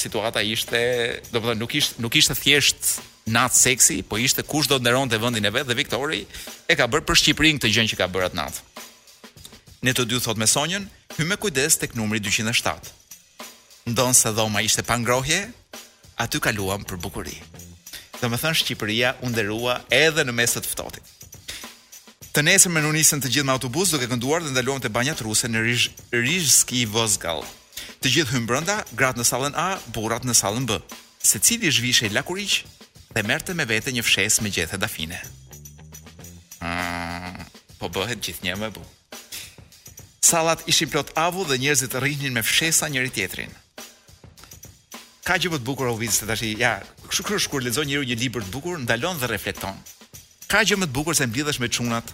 situata 0.01 0.41
ishte, 0.41 1.21
domethënë 1.35 1.61
nuk 1.61 1.75
ishte 1.75 2.01
nuk 2.01 2.17
ishte 2.17 2.35
thjesht 2.39 3.01
nat 3.27 3.53
seksi, 3.55 4.03
po 4.05 4.17
ishte 4.17 4.43
kush 4.47 4.69
do 4.71 4.79
të 4.79 4.85
nderonte 4.87 5.19
vendin 5.21 5.45
e 5.45 5.53
vet 5.53 5.69
dhe 5.69 5.77
Viktori 5.77 6.23
e 6.69 6.77
ka 6.77 6.87
bërë 6.89 7.05
për 7.09 7.21
Shqipërinë 7.21 7.61
këtë 7.61 7.71
gjë 7.75 7.85
që 7.93 7.99
ka 8.00 8.09
bërë 8.12 8.31
atë 8.31 8.39
nat. 8.41 8.61
Ne 9.85 9.93
të 9.97 10.07
dy 10.09 10.21
thot 10.21 10.41
me 10.41 10.49
Sonjën, 10.49 10.87
hy 11.19 11.25
me 11.29 11.37
kujdes 11.41 11.77
tek 11.81 11.95
numri 11.97 12.21
207. 12.21 12.91
Ndonë 13.91 14.17
se 14.17 14.33
dhoma 14.37 14.62
ishte 14.65 14.85
pangrohje, 14.85 15.43
aty 16.21 16.41
kaluam 16.41 16.85
për 16.85 17.00
bukuri. 17.00 17.37
Dhe 18.21 18.29
me 18.29 18.37
thënë 18.41 18.61
Shqipëria 18.62 19.15
underua 19.25 19.79
edhe 19.93 20.25
në 20.29 20.35
mesët 20.37 20.69
ftotit. 20.69 21.05
Të 22.31 22.45
nesër 22.47 22.71
me 22.71 22.83
nunisën 22.85 23.19
të 23.19 23.29
gjithë 23.35 23.47
me 23.49 23.57
autobus 23.57 23.91
duke 23.91 24.07
kënduar 24.07 24.45
dhe 24.45 24.53
ndaluam 24.55 24.79
të 24.81 24.93
banjat 24.95 25.19
ruse 25.27 25.49
në 25.50 25.65
Rizh, 25.67 25.87
Rizhski 26.15 26.85
Vozgal. 26.87 27.41
Të 28.00 28.09
gjithë 28.15 28.37
hymë 28.37 28.47
brënda, 28.49 28.77
gratë 28.97 29.19
në 29.19 29.25
salën 29.29 29.57
A, 29.59 29.71
burat 29.93 30.23
në 30.25 30.37
salën 30.39 30.69
B. 30.69 30.79
Se 31.27 31.41
cili 31.43 31.69
zhvishe 31.75 32.09
lakurishë, 32.15 32.69
dhe 33.14 33.23
merte 33.26 33.55
me 33.55 33.67
vete 33.67 33.93
një 33.95 34.02
fshes 34.05 34.38
me 34.40 34.50
gjethe 34.55 34.79
dafine. 34.79 35.19
Mm, 36.62 37.45
po 37.81 37.88
bëhet 37.90 38.23
gjithë 38.23 38.47
një 38.49 38.59
më 38.62 38.69
bu. 38.76 38.85
Salat 40.31 40.62
ishin 40.71 40.90
plot 40.93 41.11
avu 41.19 41.45
dhe 41.49 41.56
njerëzit 41.58 41.95
rrinin 41.99 42.37
me 42.37 42.43
fshesa 42.45 42.89
njëri 42.89 43.11
tjetrin. 43.15 43.50
Ka 45.26 45.39
gjë 45.39 45.50
më 45.54 45.58
të 45.61 45.67
bukur 45.67 45.91
ovizë 45.91 46.21
se 46.23 46.28
tash 46.28 46.45
ja, 46.63 46.75
kush 47.06 47.23
kur 47.26 47.41
shkur 47.43 47.65
lexon 47.65 47.89
njëri 47.91 48.08
një 48.11 48.19
libër 48.23 48.47
të 48.47 48.54
bukur, 48.54 48.76
ndalon 48.85 49.19
dhe 49.23 49.30
reflekton. 49.32 49.80
Ka 50.50 50.63
gjë 50.67 50.78
më 50.80 50.89
të 50.91 50.97
bukur 50.99 51.15
se 51.17 51.26
mbledhesh 51.26 51.58
me 51.63 51.69
çunat, 51.75 52.13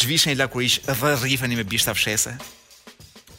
çvishen 0.00 0.36
lakurish 0.40 0.80
dhe 0.88 1.14
rrifeni 1.20 1.56
me 1.56 1.64
bishta 1.64 1.94
fshese. 1.96 2.36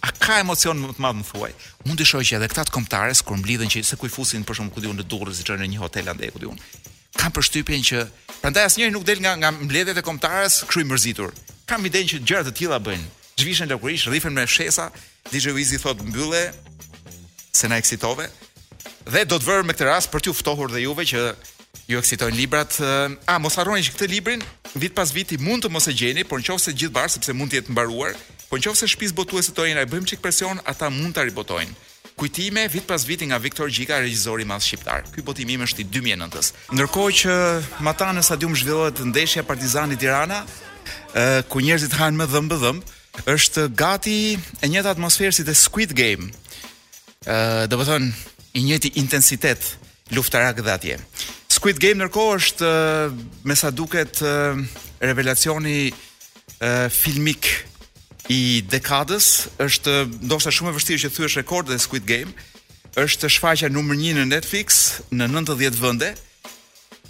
A 0.06 0.12
ka 0.20 0.38
emocion 0.42 0.78
më 0.78 0.92
të 0.98 1.02
madh 1.02 1.18
më 1.22 1.26
thuaj. 1.32 1.52
Mund 1.88 1.98
të 2.02 2.06
që 2.06 2.38
edhe 2.38 2.48
këta 2.52 2.66
të 2.68 2.74
kombëtarës 2.76 3.24
kur 3.26 3.40
mblidhen 3.42 3.72
që 3.74 3.82
se 3.88 3.98
ku 3.98 4.06
i 4.06 4.12
fusin 4.14 4.44
për 4.46 4.60
shkak 4.60 4.76
të 4.78 4.94
një 4.94 5.06
durrë 5.12 5.34
si 5.34 5.46
çon 5.48 5.58
në 5.58 5.70
një 5.72 5.80
hotel 5.82 6.10
andaj 6.14 6.30
ku 6.36 6.42
diun. 6.44 6.60
Kam 7.18 7.34
përshtypjen 7.34 7.82
që 7.90 8.04
prandaj 8.44 8.68
asnjëri 8.70 8.94
nuk 8.94 9.06
del 9.08 9.24
nga 9.24 9.34
nga 9.42 9.50
mbledhjet 9.66 9.98
e 9.98 10.04
kombëtarës 10.06 10.60
kshu 10.70 10.84
i 10.84 10.88
mërzitur. 10.92 11.32
Kan 11.66 11.86
idenë 11.90 12.10
që 12.12 12.22
gjëra 12.28 12.46
të 12.46 12.54
tilla 12.60 12.78
bëjnë. 12.86 13.08
Zhvishen 13.40 13.72
lakurish, 13.74 14.06
rrifen 14.12 14.34
me 14.38 14.46
shesa, 14.48 14.92
DJ 15.32 15.56
Wizi 15.58 15.82
thot 15.82 16.04
mbylle 16.06 16.44
se 17.52 17.66
na 17.68 17.80
eksitove 17.82 18.30
dhe 19.10 19.26
do 19.26 19.40
të 19.42 19.46
vër 19.50 19.66
me 19.66 19.74
këtë 19.74 19.90
rast 19.90 20.12
për 20.14 20.22
t'ju 20.28 20.36
ftohur 20.38 20.70
dhe 20.74 20.84
juve 20.86 21.06
që 21.10 21.24
ju 21.90 21.98
eksitoj 21.98 22.30
librat. 22.38 22.78
Ah, 23.26 23.40
mos 23.42 23.58
harroni 23.58 23.86
këtë 23.90 24.10
librin, 24.14 24.46
vit 24.78 24.94
pas 24.94 25.10
viti 25.18 25.38
mund 25.42 25.66
të 25.66 25.74
mos 25.74 25.90
e 25.90 25.98
gjeni, 25.98 26.24
por 26.26 26.42
nëse 26.46 26.74
gjithë 26.78 26.94
bash 26.94 27.18
sepse 27.18 27.34
mund 27.34 27.52
të 27.54 27.62
jetë 27.64 27.74
mbaruar. 27.74 28.14
Po 28.50 28.58
nëse 28.62 28.86
shtëpis 28.88 29.14
botuese 29.16 29.54
të 29.56 29.66
rinë 29.66 29.82
ai 29.82 29.88
bëjmë 29.90 30.10
çik 30.12 30.22
presion, 30.24 30.60
ata 30.70 30.90
mund 30.94 31.16
ta 31.18 31.24
ribotojnë. 31.26 31.74
Kujtime 32.16 32.68
vit 32.72 32.86
pas 32.88 33.02
viti 33.04 33.26
nga 33.28 33.40
Viktor 33.42 33.68
Gjika, 33.74 33.98
regjizori 34.00 34.46
i 34.46 34.48
madh 34.48 34.64
shqiptar. 34.64 35.02
Ky 35.12 35.24
botim 35.26 35.50
im 35.56 35.64
është 35.66 35.82
i 35.84 35.86
2009-s. 35.92 36.52
Ndërkohë 36.78 37.16
që 37.22 37.34
Mata 37.84 38.12
në 38.16 38.24
stadium 38.24 38.54
zhvillohet 38.56 39.02
ndeshja 39.10 39.44
Partizani 39.48 39.98
Tirana, 40.00 40.44
ë 41.18 41.24
ku 41.52 41.60
njerëzit 41.66 41.98
hanë 42.00 42.22
më 42.22 42.28
dhëmb 42.32 42.54
dhëmb, 42.62 42.96
është 43.36 43.66
gati 43.80 44.20
e 44.62 44.70
njëjta 44.72 44.94
atmosferë 44.96 45.36
si 45.36 45.48
te 45.48 45.58
Squid 45.58 45.96
Game. 45.98 46.30
ë 47.26 47.66
do 47.68 47.80
të 47.82 47.86
thon 47.90 48.10
i 48.54 48.64
njëjti 48.64 48.94
intensitet 49.02 49.60
luftarak 50.14 50.62
dhe 50.64 50.72
atje. 50.72 50.96
Squid 51.52 51.82
Game 51.84 52.00
ndërkohë 52.00 52.40
është 52.40 52.72
me 53.44 53.56
sa 53.60 53.72
duket 53.76 54.24
revelacioni 55.04 55.90
filmik 56.90 57.75
i 58.32 58.64
dekadës, 58.70 59.28
është 59.62 59.94
ndoshta 60.26 60.52
shumë 60.54 60.72
e 60.72 60.76
vështirë 60.78 61.02
që 61.06 61.12
thyesh 61.16 61.38
rekord 61.40 61.70
dhe 61.70 61.78
Squid 61.82 62.08
Game, 62.10 62.34
është 62.98 63.30
shfaqja 63.38 63.70
numër 63.70 64.00
1 64.16 64.20
në 64.20 64.26
Netflix 64.32 64.80
në 65.12 65.28
90 65.30 65.80
vende 65.84 66.14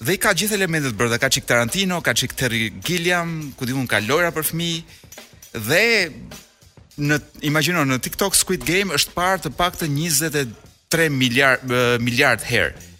dhe 0.01 0.15
i 0.15 0.19
ka 0.19 0.33
gjithë 0.35 0.57
elementet 0.57 0.95
bërë, 0.99 1.19
ka 1.21 1.29
Chic 1.31 1.45
Tarantino, 1.47 2.01
ka 2.03 2.13
Chic 2.13 2.33
Terry 2.35 2.67
Gilliam, 2.83 3.53
ku 3.55 3.67
diun 3.69 3.85
ka 3.87 4.01
Lojra 4.03 4.33
për 4.35 4.49
fëmijë 4.49 5.59
dhe 5.67 5.85
në 7.05 7.19
imagjino 7.47 7.85
në 7.87 7.99
TikTok 8.05 8.35
Squid 8.35 8.65
Game 8.67 8.95
është 8.97 9.15
parë 9.15 9.43
të 9.45 9.53
paktën 9.55 9.95
23 10.01 11.07
miliard 11.15 11.63
miliard 12.03 12.43
herë. 12.49 12.91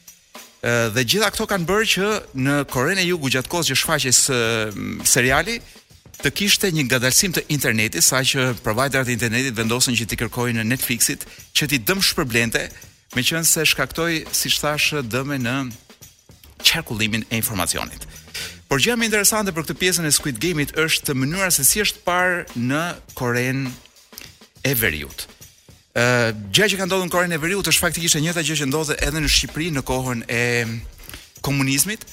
Dhe 0.95 1.03
gjitha 1.05 1.27
këto 1.33 1.45
kanë 1.49 1.67
bërë 1.69 1.87
që 1.95 2.11
në 2.41 2.55
Korenë 2.73 3.03
e 3.03 3.09
Jugut 3.11 3.33
gjatë 3.35 3.51
kohës 3.51 3.69
që 3.69 3.75
shfaqej 3.77 4.15
seriali, 5.05 5.59
të 6.21 6.31
kishte 6.35 6.69
një 6.71 6.85
gadalsim 6.89 7.33
të 7.35 7.43
internetit, 7.51 8.03
sa 8.03 8.21
që 8.23 8.53
providerat 8.63 9.09
e 9.09 9.13
internetit 9.15 9.57
vendosen 9.57 9.95
që 9.97 10.07
t'i 10.09 10.19
kërkojnë 10.19 10.61
në 10.61 10.67
Netflixit, 10.69 11.25
që 11.55 11.67
t'i 11.69 11.79
dëmë 11.83 12.03
shpërblente, 12.07 12.61
me 13.15 13.23
qënë 13.25 13.47
se 13.47 13.65
shkaktoj, 13.71 14.21
si 14.31 14.51
dëme 15.11 15.39
në 15.47 15.55
qarkullimin 16.65 17.25
e 17.29 17.37
informacionit. 17.41 18.07
Por 18.69 18.81
gjëja 18.81 18.97
më 18.97 19.05
interesante 19.09 19.53
për 19.53 19.67
këtë 19.67 19.75
pjesën 19.79 20.07
e 20.07 20.11
Squid 20.11 20.39
Game-it 20.41 20.71
është 20.81 21.13
mënyra 21.13 21.51
se 21.53 21.63
si 21.63 21.83
është 21.83 22.01
parë 22.07 22.39
në 22.57 22.79
Koren 23.15 23.67
e 24.65 24.73
Veriut. 24.73 25.27
Ëh, 25.95 26.31
gjëja 26.51 26.71
që 26.73 26.79
ka 26.79 26.87
ndodhur 26.89 27.05
në 27.05 27.13
Koren 27.13 27.35
e 27.35 27.39
Veriut 27.39 27.69
është 27.69 27.83
faktikisht 27.85 28.17
e 28.17 28.23
njëjta 28.25 28.43
gjë 28.47 28.57
që 28.63 28.69
ndodhte 28.71 28.97
edhe 29.05 29.21
në 29.21 29.29
Shqipëri 29.29 29.69
në 29.77 29.85
kohën 29.87 30.25
e 30.33 30.41
komunizmit, 31.45 32.07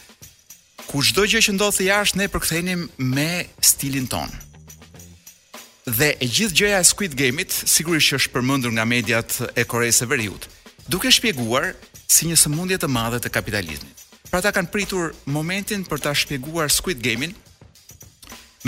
ku 0.92 1.00
çdo 1.00 1.24
gjë 1.24 1.40
që 1.46 1.52
ndodh 1.56 1.78
jashtë 1.86 2.18
ne 2.20 2.26
përkthehemi 2.28 2.72
me 3.16 3.26
stilin 3.64 4.04
ton. 4.12 4.28
Dhe 5.88 6.10
e 6.20 6.26
gjithë 6.28 6.56
gjëja 6.58 6.80
e 6.82 6.86
Squid 6.86 7.16
Game-it 7.16 7.54
sigurisht 7.72 8.12
që 8.12 8.18
është 8.20 8.32
përmendur 8.34 8.74
nga 8.76 8.84
mediat 8.84 9.38
e 9.56 9.64
Koreisë 9.64 10.02
së 10.04 10.08
Veriut, 10.12 10.44
duke 10.92 11.08
shpjeguar 11.10 11.70
si 12.12 12.28
një 12.28 12.36
sëmundje 12.42 12.76
të 12.84 12.90
madhe 12.92 13.22
të 13.24 13.32
kapitalizmit. 13.32 14.04
Pra 14.28 14.42
ta 14.44 14.52
kanë 14.52 14.68
pritur 14.74 15.16
momentin 15.32 15.80
për 15.88 16.02
ta 16.10 16.12
shpjeguar 16.12 16.68
Squid 16.68 17.00
Game-in 17.06 17.32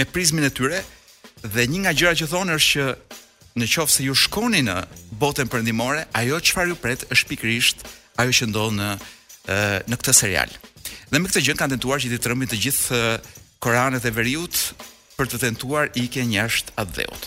me 0.00 0.08
prizmin 0.08 0.48
e 0.48 0.54
tyre 0.56 0.80
dhe 1.44 1.68
një 1.68 1.84
nga 1.84 1.92
gjërat 1.98 2.22
që 2.24 2.30
thonë 2.34 2.56
është 2.60 2.84
që 2.88 3.60
në 3.60 3.68
qoftë 3.76 3.98
se 4.00 4.08
ju 4.08 4.14
shkoni 4.24 4.64
në 4.64 4.78
botën 5.20 5.46
përndimore, 5.52 6.08
ajo 6.16 6.40
që 6.40 6.56
farë 6.56 6.72
ju 6.72 6.80
pretë 6.84 7.12
është 7.12 7.34
pikrisht 7.34 7.84
ajo 8.16 8.32
që 8.38 8.46
ndodh 8.48 8.78
në, 8.80 8.90
në 9.92 10.00
këtë 10.00 10.20
serial. 10.24 10.56
Dhe 11.12 11.18
me 11.20 11.28
këtë 11.28 11.42
gjën 11.48 11.58
kanë 11.60 11.76
tentuar 11.76 12.00
që 12.00 12.12
i 12.16 12.20
trëmbin 12.22 12.48
të 12.48 12.58
gjithë 12.64 13.00
Koranet 13.64 14.04
e 14.08 14.12
veriut 14.12 14.56
për 15.16 15.30
të 15.30 15.40
tentuar 15.46 15.90
i 15.96 16.04
një 16.08 16.44
ashtë 16.44 16.74
atë 16.80 16.94
dheut. 16.98 17.24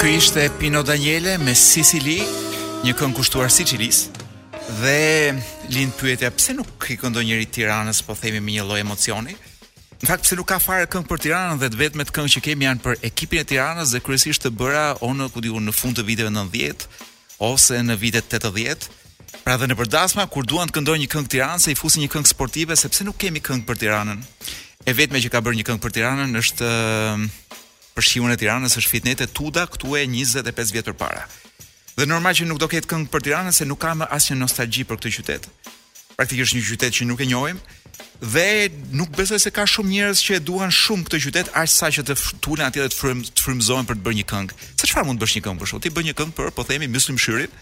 Ky 0.00 0.14
ishte 0.18 0.46
Pino 0.58 0.80
Daniele 0.86 1.36
me 1.42 1.54
Sicili, 1.54 2.20
një 2.84 2.94
këngë 2.98 3.16
kushtuar 3.18 3.50
Sicilis, 3.50 4.06
dhe 4.82 5.32
lind 5.72 5.94
pyetja 5.98 6.30
pse 6.34 6.54
nuk 6.58 6.86
i 6.90 6.96
këndon 7.00 7.26
njëri 7.26 7.46
Tiranës, 7.54 8.02
po 8.06 8.14
themi 8.18 8.40
me 8.42 8.56
një 8.56 8.66
lloj 8.66 8.80
emocioni. 8.82 9.36
Në 10.02 10.10
fakt 10.10 10.26
pse 10.26 10.36
nuk 10.36 10.48
ka 10.50 10.58
fare 10.60 10.88
këngë 10.90 11.08
për 11.08 11.22
Tiranën 11.24 11.62
dhe 11.62 11.70
të 11.90 12.12
këngë 12.12 12.32
që 12.34 12.44
kemi 12.48 12.66
janë 12.66 12.84
për 12.84 12.98
ekipin 13.10 13.42
e 13.44 13.48
Tiranës 13.52 13.94
dhe 13.94 14.02
kryesisht 14.04 14.44
të 14.44 14.52
bëra 14.58 14.88
on 15.00 15.22
ku 15.32 15.40
diun 15.40 15.64
në 15.66 15.72
fund 15.74 15.96
të 15.96 16.04
viteve 16.08 16.30
90 16.34 16.90
ose 17.52 17.78
në 17.84 17.96
vitet 18.02 18.32
80 18.36 18.90
Pra 19.46 19.54
dhe 19.62 19.68
në 19.70 19.76
përdasma, 19.78 20.24
kur 20.26 20.42
duan 20.42 20.66
të 20.66 20.74
këndoj 20.80 20.94
një 21.04 21.04
këngë 21.12 21.28
tiranë, 21.30 21.60
se 21.62 21.70
i 21.70 21.76
fusin 21.78 22.02
një 22.02 22.08
këngë 22.16 22.28
sportive, 22.32 22.74
sepse 22.76 23.04
nuk 23.06 23.14
kemi 23.22 23.38
këngë 23.46 23.62
për 23.68 23.78
tiranën. 23.78 24.24
E 24.90 24.94
vetme 24.98 25.20
që 25.22 25.30
ka 25.30 25.38
bërë 25.46 25.60
një 25.60 25.64
këngë 25.68 25.82
për 25.84 25.92
tiranën 25.98 26.32
është 26.40 26.70
për 27.94 28.06
shiun 28.08 28.32
e 28.34 28.36
tiranës 28.40 28.74
është 28.80 28.90
fitnete 28.96 29.28
Tuda, 29.30 29.68
këtu 29.70 29.92
e 30.00 30.02
25 30.16 30.74
vjetë 30.74 30.88
për 30.90 30.98
para. 31.04 31.22
Dhe 31.94 32.08
normal 32.10 32.34
që 32.34 32.48
nuk 32.50 32.58
do 32.58 32.66
ketë 32.72 32.90
këngë 32.90 33.06
për 33.14 33.26
tiranën, 33.28 33.54
se 33.60 33.68
nuk 33.70 33.78
kam 33.86 34.02
asë 34.08 34.34
një 34.34 34.40
nostalgji 34.42 34.82
për 34.90 34.98
këtë 34.98 35.14
qytet. 35.20 35.46
Praktikisht 36.18 36.58
një 36.58 36.64
qytet 36.72 36.98
që 36.98 37.06
nuk 37.12 37.22
e 37.22 37.30
njojmë, 37.30 37.78
dhe 38.34 38.46
nuk 38.98 39.14
besoj 39.14 39.38
se 39.46 39.54
ka 39.54 39.62
shumë 39.70 39.94
njerëz 39.94 40.24
që 40.26 40.36
e 40.40 40.42
duan 40.42 40.74
shumë 40.74 41.06
këtë 41.06 41.22
qytet 41.28 41.54
aq 41.62 41.70
sa 41.70 41.94
që 41.94 42.02
të 42.10 42.18
tulen 42.42 42.66
atje 42.66 42.90
të 42.90 42.98
frym 42.98 43.22
frymzohen 43.38 43.86
për 43.86 44.00
të 44.00 44.04
bërë 44.08 44.18
një 44.24 44.28
këngë. 44.34 44.58
Sa 44.74 44.90
çfarë 44.90 45.06
mund 45.06 45.20
të 45.22 45.26
bësh 45.28 45.38
një 45.38 45.46
këngë 45.46 45.62
për 45.62 45.70
shkak? 45.70 45.86
Ti 45.86 45.94
bën 45.94 46.10
një 46.10 46.18
këngë 46.18 46.36
për, 46.40 46.50
po 46.58 46.66
themi, 46.66 46.90
Myslim 46.96 47.20
Shyrin, 47.22 47.52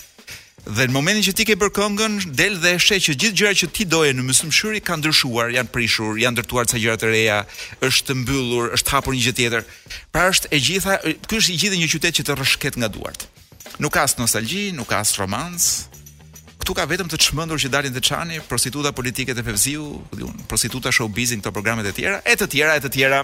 Dhe 0.65 0.87
në 0.89 0.95
momentin 0.97 1.25
që 1.27 1.33
ti 1.37 1.45
ke 1.45 1.59
bërë 1.61 1.73
këngën, 1.77 2.15
del 2.41 2.55
dhe 2.63 2.71
sheh 2.81 2.97
që 3.05 3.13
gjithë 3.21 3.37
gjërat 3.37 3.59
që 3.61 3.67
ti 3.77 3.85
doje 3.85 4.15
në 4.17 4.23
mysymshyri 4.25 4.81
kanë 4.85 5.03
ndryshuar, 5.03 5.51
janë 5.59 5.71
prishur, 5.75 6.17
janë 6.17 6.39
ndërtuar 6.39 6.69
ca 6.71 6.81
gjëra 6.81 6.97
të 7.03 7.11
reja, 7.11 7.41
është 7.85 8.17
mbyllur, 8.23 8.71
është 8.79 8.95
hapur 8.95 9.13
një 9.13 9.25
gjë 9.27 9.35
tjetër. 9.43 9.67
Pra 10.13 10.23
është 10.33 10.49
e 10.57 10.61
gjitha, 10.65 10.95
ky 11.29 11.37
është 11.43 11.53
i 11.53 11.59
gjithë 11.61 11.81
një 11.83 11.89
qytet 11.93 12.17
që 12.17 12.25
të 12.25 12.37
rrshket 12.41 12.79
nga 12.81 12.89
duart. 12.95 13.27
Nuk 13.77 13.93
ka 13.93 14.07
as 14.09 14.17
nostalgji, 14.17 14.71
nuk 14.79 14.89
ka 14.89 15.03
as 15.05 15.13
romans. 15.21 15.67
Ktu 16.65 16.73
ka 16.79 16.89
vetëm 16.89 17.13
të 17.13 17.21
çmendur 17.21 17.61
që 17.61 17.69
dalin 17.69 17.93
Deçani, 17.93 18.41
prostituta 18.49 18.95
politike 18.97 19.37
të 19.37 19.45
Pevziu, 19.45 19.85
diun, 20.17 20.33
prostituta 20.49 20.89
showbizing 20.89 21.45
këto 21.45 21.53
programe 21.53 21.85
të 21.85 21.93
tjera, 21.99 22.23
e 22.25 22.39
të 22.41 22.49
tjera, 22.57 22.79
e 22.79 22.85
të 22.87 22.95
tjera. 22.97 23.21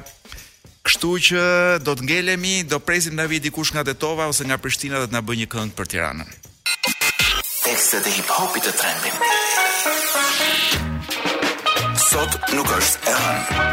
Kështu 0.84 1.16
që 1.30 1.40
do 1.88 1.96
të 1.96 2.04
ngelemi, 2.04 2.58
do 2.68 2.76
presim 2.84 3.16
na 3.16 3.24
vi 3.24 3.40
dikush 3.40 3.72
nga 3.72 3.84
Tetova 3.86 4.28
ose 4.28 4.44
nga 4.44 4.60
Prishtina 4.60 5.00
dhe 5.00 5.08
të 5.08 5.16
na 5.16 5.24
bëjë 5.24 5.44
një 5.46 5.50
këngë 5.56 5.76
për 5.78 5.90
Tiranën 5.94 6.36
tekstet 7.70 8.02
e 8.08 8.12
hip-hopit 8.16 8.64
të 8.66 8.72
trendin. 8.74 9.18
Sot 12.02 12.32
nuk 12.56 12.70
është 12.74 13.10
e 13.10 13.12
hënë. 13.20 13.66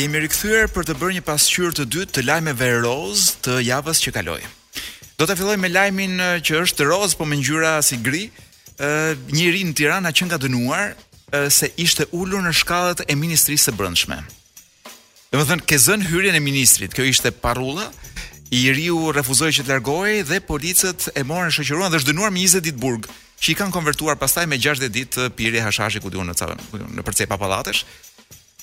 Jemi 0.00 0.20
rikthyer 0.24 0.66
për 0.74 0.84
të 0.90 0.96
bërë 1.00 1.14
një 1.20 1.22
pasqyrë 1.24 1.70
të 1.78 1.86
dytë 1.94 2.16
të 2.18 2.24
lajmeve 2.28 2.68
roz 2.84 3.22
të 3.46 3.56
javës 3.70 4.02
që 4.04 4.12
kaloi. 4.18 4.42
Do 5.16 5.24
të 5.28 5.38
filloj 5.38 5.56
me 5.62 5.70
lajmin 5.72 6.18
që 6.44 6.60
është 6.66 6.90
roz 6.92 7.16
po 7.16 7.24
me 7.30 7.38
ngjyra 7.40 7.76
si 7.86 8.02
gri. 8.04 8.26
Ë 8.84 8.90
një 9.32 9.48
rin 9.56 9.70
në 9.72 9.78
Tiranë 9.80 10.12
që 10.20 10.28
nga 10.28 10.38
dënuar 10.44 10.92
se 11.52 11.70
ishte 11.80 12.04
ulur 12.20 12.42
në 12.44 12.52
shkallët 12.60 13.06
e 13.06 13.16
Ministrisë 13.16 13.70
së 13.70 13.76
Brendshme. 13.80 14.20
Domethënë 15.32 15.64
ke 15.68 15.78
zënë 15.78 16.10
hyrjen 16.12 16.36
e 16.36 16.40
ministrit, 16.42 16.92
kjo 16.96 17.06
ishte 17.06 17.30
parulla, 17.44 17.86
I 18.50 18.66
riu 18.74 19.12
refuzoi 19.14 19.52
që 19.54 19.62
të 19.62 19.70
largohej 19.70 20.24
dhe 20.26 20.40
policët 20.42 21.10
e 21.14 21.22
morën 21.22 21.52
shoqëruan 21.54 21.92
dhe 21.92 22.00
është 22.00 22.10
dënuar 22.10 22.32
me 22.34 22.42
20 22.42 22.64
ditë 22.66 22.80
burg, 22.82 23.06
që 23.38 23.52
i 23.52 23.54
kanë 23.60 23.72
konvertuar 23.74 24.18
pastaj 24.18 24.48
me 24.50 24.58
60 24.58 24.90
ditë 24.90 25.28
pirje 25.38 25.62
hashashi 25.62 26.02
ku 26.02 26.10
diun 26.10 26.26
në 26.26 26.34
ca 26.34 26.48
në 26.90 27.04
përcepa 27.06 27.38
pallatesh. 27.38 27.84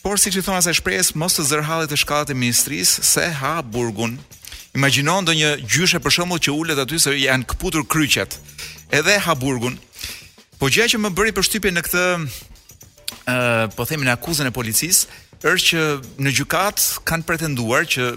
Por 0.04 0.20
siç 0.20 0.36
i 0.36 0.44
thon 0.44 0.60
asaj 0.60 0.76
shpresës, 0.82 1.14
mos 1.16 1.38
të 1.40 1.46
zer 1.48 1.64
të 1.88 2.00
shkallat 2.04 2.32
e 2.32 2.36
ministrisë 2.36 3.04
se 3.14 3.26
ha 3.40 3.56
burgun. 3.64 4.18
Imagjino 4.76 5.22
ndonjë 5.24 5.54
gjyshe 5.64 6.02
për 6.04 6.12
shembull 6.18 6.44
që 6.44 6.52
ulet 6.54 6.84
aty 6.84 7.00
se 7.00 7.16
janë 7.18 7.48
kputur 7.48 7.88
kryqet. 7.88 8.36
Edhe 8.92 9.16
ha 9.24 9.34
burgun. 9.36 9.80
Po 10.60 10.68
gjëja 10.68 10.92
që 10.92 11.00
më 11.02 11.14
bëri 11.16 11.34
përshtypje 11.38 11.72
në 11.72 11.86
këtë 11.88 12.04
ë 13.24 13.70
po 13.76 13.88
themin 13.88 14.12
akuzën 14.12 14.52
e 14.52 14.52
policisë 14.52 15.48
është 15.48 15.66
që 15.66 15.82
në 16.24 16.36
gjykat 16.36 16.86
kanë 17.08 17.24
pretenduar 17.30 17.86
që 17.88 18.14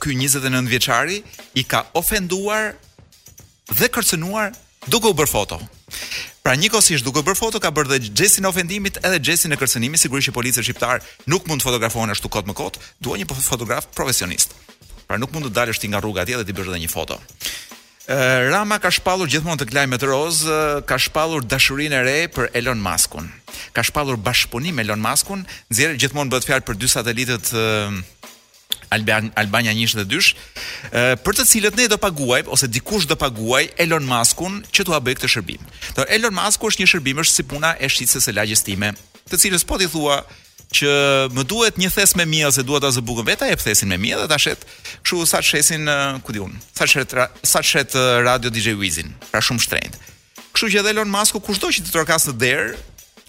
ky 0.00 0.14
29 0.14 0.68
vjeçari 0.68 1.22
i 1.56 1.64
ka 1.64 1.84
ofenduar 1.96 2.74
dhe 3.72 3.88
kërcënuar 3.90 4.52
duke 4.90 5.10
u 5.10 5.16
bërë 5.16 5.30
foto. 5.32 5.58
Pra 6.44 6.54
njëkohësisht 6.54 7.02
duke 7.06 7.24
bërë 7.26 7.38
foto 7.40 7.58
ka 7.62 7.72
bërë 7.74 7.96
dhe 7.96 7.98
gjesin 8.14 8.46
e 8.46 8.50
ofendimit 8.50 9.00
edhe 9.02 9.18
gjesin 9.30 9.52
e 9.54 9.58
kërcënimit, 9.58 9.98
sigurisht 9.98 10.30
që 10.30 10.36
policia 10.36 10.62
shqiptar 10.62 11.00
nuk 11.26 11.48
mund 11.50 11.60
të 11.62 11.66
fotografohen 11.68 12.12
ashtu 12.14 12.28
kot 12.30 12.46
më 12.46 12.54
kot, 12.54 12.78
duan 13.02 13.18
një 13.18 13.26
po 13.30 13.34
fotograf 13.38 13.88
profesionist. 13.96 14.54
Pra 15.06 15.18
nuk 15.18 15.32
mund 15.34 15.48
të 15.48 15.54
dalësh 15.56 15.80
ti 15.82 15.90
nga 15.90 15.98
rruga 16.02 16.22
atje 16.22 16.38
dhe 16.38 16.46
ti 16.46 16.54
bësh 16.54 16.70
edhe 16.70 16.82
një 16.84 16.92
foto. 16.92 17.18
Rama 18.54 18.78
ka 18.78 18.90
shpallur 18.94 19.26
gjithmonë 19.26 19.64
të 19.64 19.66
klaj 19.72 19.86
me 19.90 19.98
të 19.98 20.06
roz, 20.06 20.44
ka 20.86 20.94
shpallur 20.94 21.42
dashurinë 21.42 21.98
e 21.98 22.02
re 22.06 22.18
për 22.30 22.52
Elon 22.60 22.78
Muskun. 22.78 23.26
Ka 23.74 23.82
shpallur 23.82 24.14
bashkëpunim 24.14 24.78
me 24.78 24.84
Elon 24.86 25.02
Muskun, 25.02 25.42
nxjerr 25.74 25.98
gjithmonë 25.98 26.30
bëhet 26.30 26.46
fjalë 26.46 26.66
për 26.68 26.78
dy 26.78 26.92
satelitët 26.92 27.50
Albania 29.34 29.72
1 29.72 29.94
dhe 29.96 30.04
2, 30.06 30.20
uh, 30.20 31.10
për 31.26 31.36
të 31.38 31.46
cilët 31.50 31.76
ne 31.78 31.86
do 31.90 31.98
paguaj 31.98 32.44
ose 32.52 32.68
dikush 32.70 33.06
do 33.10 33.16
paguaj 33.18 33.68
Elon 33.82 34.06
Muskun 34.06 34.60
që 34.74 34.86
t'ua 34.86 35.00
bëj 35.02 35.18
këtë 35.18 35.30
shërbim. 35.32 35.62
Do 35.98 36.06
Elon 36.08 36.34
Musku 36.36 36.70
është 36.70 36.82
një 36.84 36.90
shërbim 36.94 37.22
është 37.24 37.34
si 37.40 37.46
puna 37.50 37.74
e 37.80 37.88
shitjes 37.90 38.26
së 38.28 38.34
lagjes 38.36 38.62
time, 38.66 38.92
të 39.30 39.40
cilës 39.42 39.64
po 39.66 39.78
ti 39.80 39.88
thua 39.90 40.20
që 40.76 40.92
më 41.34 41.44
duhet 41.46 41.76
një 41.78 41.88
thes 41.94 42.16
me 42.18 42.24
mia 42.26 42.50
se 42.52 42.62
duhet 42.66 42.82
ta 42.82 42.90
zbukën 42.90 43.26
veta 43.28 43.46
e 43.48 43.56
pthesin 43.56 43.88
me 43.88 43.96
mia 43.98 44.18
dhe 44.20 44.26
ta 44.30 44.38
shet. 44.38 44.62
Kështu 45.02 45.26
sa 45.26 45.40
shesin 45.42 45.86
ku 46.26 46.34
diun, 46.34 46.54
sa 46.74 46.86
shet 46.90 47.14
sa 47.42 47.62
shet 47.62 47.94
radio 48.26 48.50
DJ 48.50 48.74
Wizin, 48.74 49.14
pra 49.30 49.40
shumë 49.40 49.62
shtrenjt. 49.62 49.98
Kështu 50.54 50.70
që 50.74 50.82
edhe 50.82 50.94
Elon 50.96 51.10
Musk 51.12 51.38
kushdo 51.46 51.70
që 51.70 51.86
të 51.86 51.94
trokas 51.96 52.26
në 52.30 52.38
derë, 52.42 52.68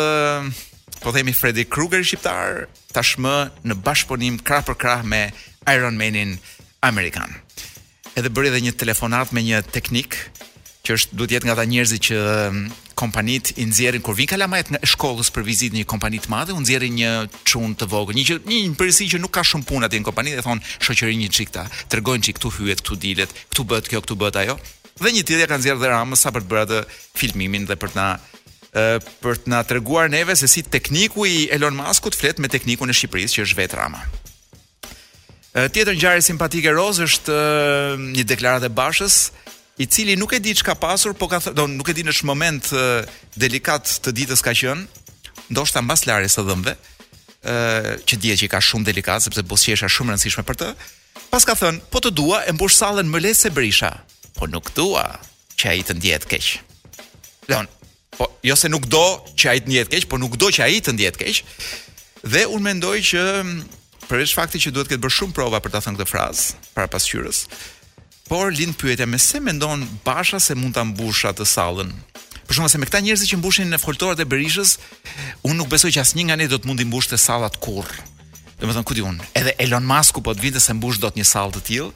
po 1.02 1.10
themi 1.14 1.32
Freddy 1.34 1.64
Krueger 1.66 2.04
shqiptar, 2.06 2.68
tashmë 2.94 3.32
në 3.66 3.76
bashkëpunim 3.82 4.38
krah 4.46 4.62
për 4.66 4.76
krah 4.78 5.02
me 5.02 5.24
Iron 5.74 5.98
Manin 5.98 6.36
amerikan. 6.86 7.34
Edhe 8.14 8.30
bëri 8.30 8.52
edhe 8.52 8.62
një 8.68 8.76
telefonat 8.78 9.34
me 9.34 9.42
një 9.42 9.64
teknik 9.74 10.14
që 10.86 10.94
është 10.94 11.18
duhet 11.18 11.34
jetë 11.36 11.48
nga 11.50 11.56
ata 11.58 11.66
njerëzit 11.68 12.06
që 12.08 12.18
kompanit 12.98 13.50
i 13.62 13.66
nxjerrin 13.66 14.02
kur 14.06 14.14
vin 14.18 14.30
kalamajt 14.30 14.70
nga 14.74 14.80
shkollës 14.94 15.30
për 15.34 15.44
vizitë 15.50 15.74
në 15.76 15.82
një 15.82 15.90
kompani 15.90 16.22
të 16.22 16.30
madhe, 16.32 16.54
u 16.54 16.62
nxjerrin 16.62 16.94
një 17.02 17.10
çun 17.50 17.74
të 17.78 17.86
vogël, 17.92 18.14
një 18.18 18.38
një 18.46 18.62
impresi 18.66 19.10
që 19.10 19.20
nuk 19.22 19.34
ka 19.38 19.44
shumë 19.46 19.66
punë 19.68 19.86
atje 19.90 20.00
në 20.02 20.08
kompani 20.10 20.38
dhe 20.38 20.46
thon 20.46 20.62
shoqërinë 20.86 21.26
një 21.26 21.34
çikta, 21.38 21.66
tregojnë 21.92 22.26
çik 22.26 22.38
këtu 22.38 22.54
hyet, 22.62 22.82
këtu 22.82 22.98
dilet, 23.04 23.34
këtu 23.52 23.66
bëhet 23.70 23.90
kjo, 23.90 24.02
këtu 24.06 24.16
bëhet 24.22 24.40
ajo 24.46 24.56
dhe 25.02 25.12
një 25.14 25.24
tjetër 25.26 25.50
ka 25.50 25.58
nxjerrë 25.58 25.80
dhe 25.82 25.90
Ramës 25.92 26.22
sa 26.24 26.32
për 26.34 26.44
të 26.44 26.50
bërë 26.52 26.64
atë 26.66 26.78
filmimin 27.18 27.66
dhe 27.68 27.76
për 27.80 27.92
të 27.94 27.98
na 28.00 28.08
për 29.24 29.40
të 29.42 29.50
na 29.52 29.60
treguar 29.66 30.10
neve 30.12 30.34
se 30.36 30.48
si 30.50 30.62
tekniku 30.62 31.24
i 31.26 31.46
Elon 31.54 31.76
Muskut 31.78 32.16
flet 32.18 32.38
me 32.42 32.50
teknikun 32.52 32.90
e 32.92 32.96
Shqipërisë 32.96 33.38
që 33.38 33.44
është 33.46 33.58
vetë 33.62 33.78
Rama. 33.80 34.02
tjetër 35.72 35.94
ngjarje 35.96 36.22
simpatike 36.26 36.70
Roz 36.76 37.00
është 37.06 37.38
një 38.14 38.24
deklaratë 38.34 38.68
e 38.68 38.74
Bashës 38.78 39.16
i 39.82 39.86
cili 39.86 40.16
nuk 40.16 40.32
e 40.32 40.38
di 40.40 40.54
çka 40.54 40.74
pasur, 40.74 41.12
po 41.14 41.28
ka 41.28 41.38
thë, 41.38 41.52
do 41.54 41.66
nuk 41.66 41.88
e 41.88 41.92
di 41.94 42.02
në 42.04 42.12
ç'është 42.12 42.26
moment 42.30 42.70
delikat 43.38 43.88
të 44.04 44.12
ditës 44.16 44.42
ka 44.42 44.52
qenë, 44.54 44.84
ndoshta 45.54 45.82
mbas 45.82 46.02
larjes 46.10 46.34
së 46.36 46.42
dhëmbëve, 46.48 46.74
ë 46.74 47.96
që 48.08 48.18
dihet 48.18 48.40
që 48.42 48.50
ka 48.52 48.58
shumë 48.60 48.88
delikat 48.90 49.22
sepse 49.22 49.44
buzëqesha 49.46 49.88
shumë 49.90 50.12
rëndësishme 50.16 50.42
për 50.48 50.58
të. 50.58 50.72
Pas 51.30 51.46
ka 51.46 51.54
thënë, 51.54 51.86
po 51.94 52.02
të 52.02 52.10
dua 52.10 52.42
e 52.42 52.52
mbush 52.58 52.74
sallën 52.74 53.06
më 53.06 53.22
lehtë 53.22 53.42
se 53.46 53.54
brisha 53.54 53.92
po 54.38 54.46
nuk 54.46 54.70
dua 54.78 55.18
që 55.58 55.64
ai 55.72 55.82
të 55.82 55.96
ndihet 55.98 56.24
keq. 56.30 56.48
Leon, 57.50 57.66
po 58.14 58.28
jo 58.46 58.56
se 58.58 58.70
nuk 58.70 58.86
do 58.92 59.02
që 59.34 59.50
ai 59.52 59.58
të 59.64 59.68
ndihet 59.70 59.90
keq, 59.94 60.06
po 60.10 60.18
nuk 60.22 60.38
do 60.40 60.48
që 60.54 60.64
ai 60.68 60.78
të 60.84 60.94
ndihet 60.94 61.18
keq. 61.18 61.42
Dhe 62.34 62.44
unë 62.54 62.66
mendoj 62.70 62.96
që 63.10 63.24
përveç 64.08 64.34
fakti 64.38 64.62
që 64.62 64.72
duhet 64.74 64.92
këtë 64.92 65.02
bërë 65.02 65.16
shumë 65.18 65.36
prova 65.36 65.58
për 65.62 65.74
ta 65.74 65.82
thënë 65.84 65.98
këtë 66.00 66.10
frazë 66.10 66.68
para 66.76 66.88
pasqyrës, 66.92 67.42
por 68.28 68.52
lind 68.52 68.76
pyetja 68.80 69.06
me 69.08 69.18
se 69.20 69.40
mendon 69.40 69.84
Basha 70.04 70.40
se 70.42 70.54
mund 70.58 70.74
ta 70.76 70.84
mbush 70.84 71.24
atë 71.30 71.46
sallën. 71.48 71.92
Për 72.48 72.56
shkak 72.56 72.72
se 72.72 72.78
me 72.80 72.88
këta 72.88 73.00
njerëz 73.04 73.24
që 73.28 73.38
mbushin 73.40 73.68
në 73.72 73.78
foltorat 73.80 74.20
e 74.20 74.26
Berishës, 74.28 74.76
unë 75.48 75.56
nuk 75.60 75.70
besoj 75.72 75.90
që 75.92 76.02
asnjë 76.04 76.28
nga 76.30 76.36
ne 76.40 76.46
do 76.48 76.56
të 76.56 76.68
mundi 76.68 76.84
mbushte 76.88 77.16
sallat 77.20 77.56
kurrë. 77.64 78.04
Domethënë, 78.58 78.84
ku 78.88 78.96
di 78.96 79.04
edhe 79.38 79.52
Elon 79.62 79.84
Musku 79.86 80.22
po 80.24 80.32
të 80.34 80.44
vinte 80.44 80.60
se 80.60 80.72
mbush 80.74 80.98
dot 81.00 81.16
një 81.20 81.24
sallë 81.28 81.54
të 81.56 81.60
tillë, 81.68 81.90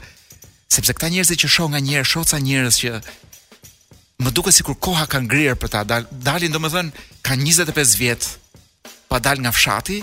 sepse 0.72 0.94
këta 0.96 1.10
njerëz 1.12 1.34
që 1.42 1.48
shoh 1.52 1.68
nga 1.72 1.80
një 1.84 1.98
herë 1.98 2.08
shoca 2.14 2.38
njerëz 2.40 2.76
që 2.82 2.92
më 4.24 4.30
duket 4.36 4.54
sikur 4.56 4.76
koha 4.86 5.04
ka 5.10 5.20
ngrirë 5.24 5.56
për 5.60 5.72
ta 5.74 5.82
dal, 5.84 6.06
dalin 6.10 6.54
domethën 6.54 6.88
ka 7.26 7.36
25 7.36 7.96
vjet 8.00 8.28
pa 9.10 9.20
dal 9.22 9.42
nga 9.42 9.52
fshati 9.52 9.98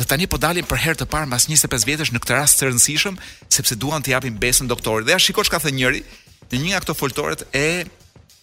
dhe 0.00 0.06
tani 0.10 0.28
po 0.30 0.38
dalin 0.42 0.66
për 0.68 0.82
herë 0.84 1.00
të 1.02 1.06
parë 1.12 1.30
mas 1.32 1.46
25 1.48 1.86
vjetësh 1.88 2.12
në 2.14 2.22
këtë 2.24 2.36
rast 2.38 2.60
të 2.60 2.68
rëndësishëm 2.68 3.16
sepse 3.56 3.78
duan 3.80 4.04
të 4.04 4.12
japin 4.16 4.36
besën 4.42 4.68
doktorit 4.70 5.08
dhe 5.08 5.16
ja 5.16 5.22
shikoj 5.26 5.46
çka 5.48 5.62
thënë 5.64 5.78
njëri 5.80 6.02
në 6.50 6.60
një 6.62 6.70
nga 6.74 6.82
këto 6.84 6.96
foltoret 7.00 7.46
e 7.64 7.84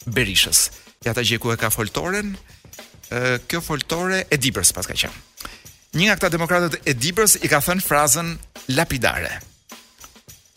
Berishës. 0.08 0.70
Ja 1.06 1.12
ta 1.14 1.20
gjej 1.22 1.36
ku 1.44 1.50
e 1.52 1.58
ka 1.60 1.68
foltoren. 1.74 2.30
Ë 3.12 3.20
kjo 3.52 3.60
foltore 3.66 4.22
e 4.32 4.38
Dibrës 4.40 4.70
pas 4.72 4.88
ka 4.88 4.96
qenë. 4.96 5.12
Një 6.00 6.06
nga 6.08 6.16
këta 6.22 6.30
demokratët 6.38 6.78
e 6.88 6.94
Dibrës 6.96 7.34
i 7.44 7.52
ka 7.52 7.60
thënë 7.60 7.84
frazën 7.84 8.30
lapidare. 8.78 9.34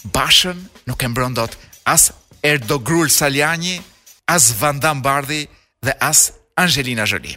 Bashën 0.08 0.56
nuk 0.86 1.02
e 1.02 1.08
mbron 1.08 1.34
dot 1.34 1.56
as 1.84 2.12
Erdogrul 2.42 3.08
Saljani, 3.10 3.82
as 4.26 4.52
Vandam 4.52 5.02
Bardhi 5.02 5.48
dhe 5.82 5.92
as 6.00 6.32
Angelina 6.56 7.04
Jolie. 7.06 7.36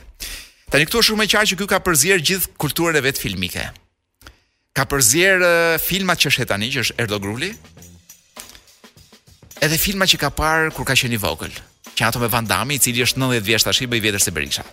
Tanë 0.71 0.87
këtu 0.87 0.99
është 1.01 1.09
shumë 1.11 1.25
e 1.27 1.31
qartë 1.33 1.49
që 1.51 1.57
ky 1.59 1.67
ka 1.69 1.79
përzier 1.85 2.21
gjithë 2.23 2.53
kulturën 2.59 2.97
e 2.97 3.03
vet 3.03 3.19
filmike. 3.19 3.65
Ka 4.73 4.85
përzier 4.89 5.43
uh, 5.43 5.75
filmat 5.83 6.23
që 6.23 6.31
është 6.31 6.47
tani, 6.49 6.71
që 6.73 6.83
është 6.85 6.97
Erdogruli. 7.03 7.51
Edhe 9.63 9.77
filma 9.79 10.07
që 10.09 10.17
ka 10.23 10.31
parë 10.33 10.71
kur 10.75 10.87
ka 10.87 10.95
qenë 10.97 11.17
i 11.17 11.19
vogël, 11.21 11.51
që 11.99 12.07
ato 12.07 12.19
me 12.23 12.27
Vandami, 12.31 12.79
i 12.79 12.83
cili 12.83 13.03
është 13.05 13.19
90 13.21 13.43
vjeç 13.47 13.67
tash, 13.67 13.83
bëj 13.91 14.01
vjetër 14.07 14.23
se 14.23 14.33
Berisha. 14.35 14.63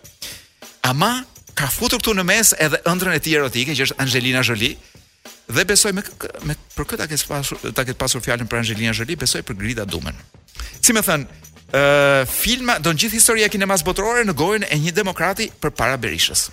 Ama 0.88 1.12
ka 1.59 1.68
futur 1.70 2.00
këtu 2.00 2.14
në 2.16 2.24
mes 2.31 2.55
edhe 2.57 2.81
ëndrën 2.90 3.18
e 3.18 3.24
tij 3.26 3.37
erotike 3.42 3.76
që 3.76 3.90
është 3.90 4.00
Angelina 4.07 4.42
Jolie, 4.46 4.76
Dhe 5.55 5.65
besoj 5.67 5.93
me 5.97 6.03
me 6.47 6.55
për 6.77 6.87
këtë 6.93 6.99
ta 7.03 7.07
ke 7.11 7.19
pasur 7.33 7.59
ta 7.79 7.83
ke 7.87 7.95
pasur 7.99 8.23
fjalën 8.23 8.49
për 8.51 8.61
Angelina 8.63 8.93
Jolie, 8.95 9.17
besoj 9.19 9.43
për 9.43 9.57
Grida 9.63 9.87
Dumen. 9.89 10.15
Si 10.81 10.95
më 10.95 11.03
thën, 11.07 11.25
ë 11.25 11.81
uh, 11.81 12.23
filma 12.31 12.79
do 12.83 12.93
gjithë 12.99 13.19
historia 13.19 13.49
e 13.49 13.53
kinemas 13.53 13.83
botërore 13.87 14.23
në 14.29 14.35
gojën 14.39 14.65
e 14.71 14.79
një 14.85 14.93
demokrati 15.01 15.49
përpara 15.63 15.99
Berishës. 16.03 16.49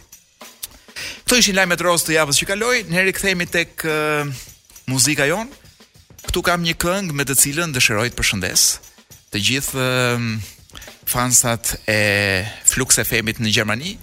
Kto 1.27 1.37
ishin 1.37 1.55
lajmet 1.57 1.83
rosë 1.85 2.09
të 2.09 2.13
javës 2.17 2.41
që 2.41 2.47
kaloi, 2.51 2.83
ne 2.89 3.03
rikthehemi 3.07 3.47
tek 3.57 3.85
uh, 3.85 4.45
muzika 4.89 5.27
jon. 5.29 5.49
Ktu 6.29 6.41
kam 6.47 6.65
një 6.65 6.75
këngë 6.81 7.13
me 7.15 7.25
të 7.29 7.37
cilën 7.43 7.73
dëshiroj 7.77 8.09
të 8.11 8.17
përshëndes 8.21 8.65
të 9.31 9.41
gjithë 9.49 9.85
uh, 9.85 10.85
fansat 11.13 11.75
e 11.91 11.99
Flux 12.71 12.97
FM-it 13.05 13.41
në 13.45 13.51
Gjermani 13.57 13.95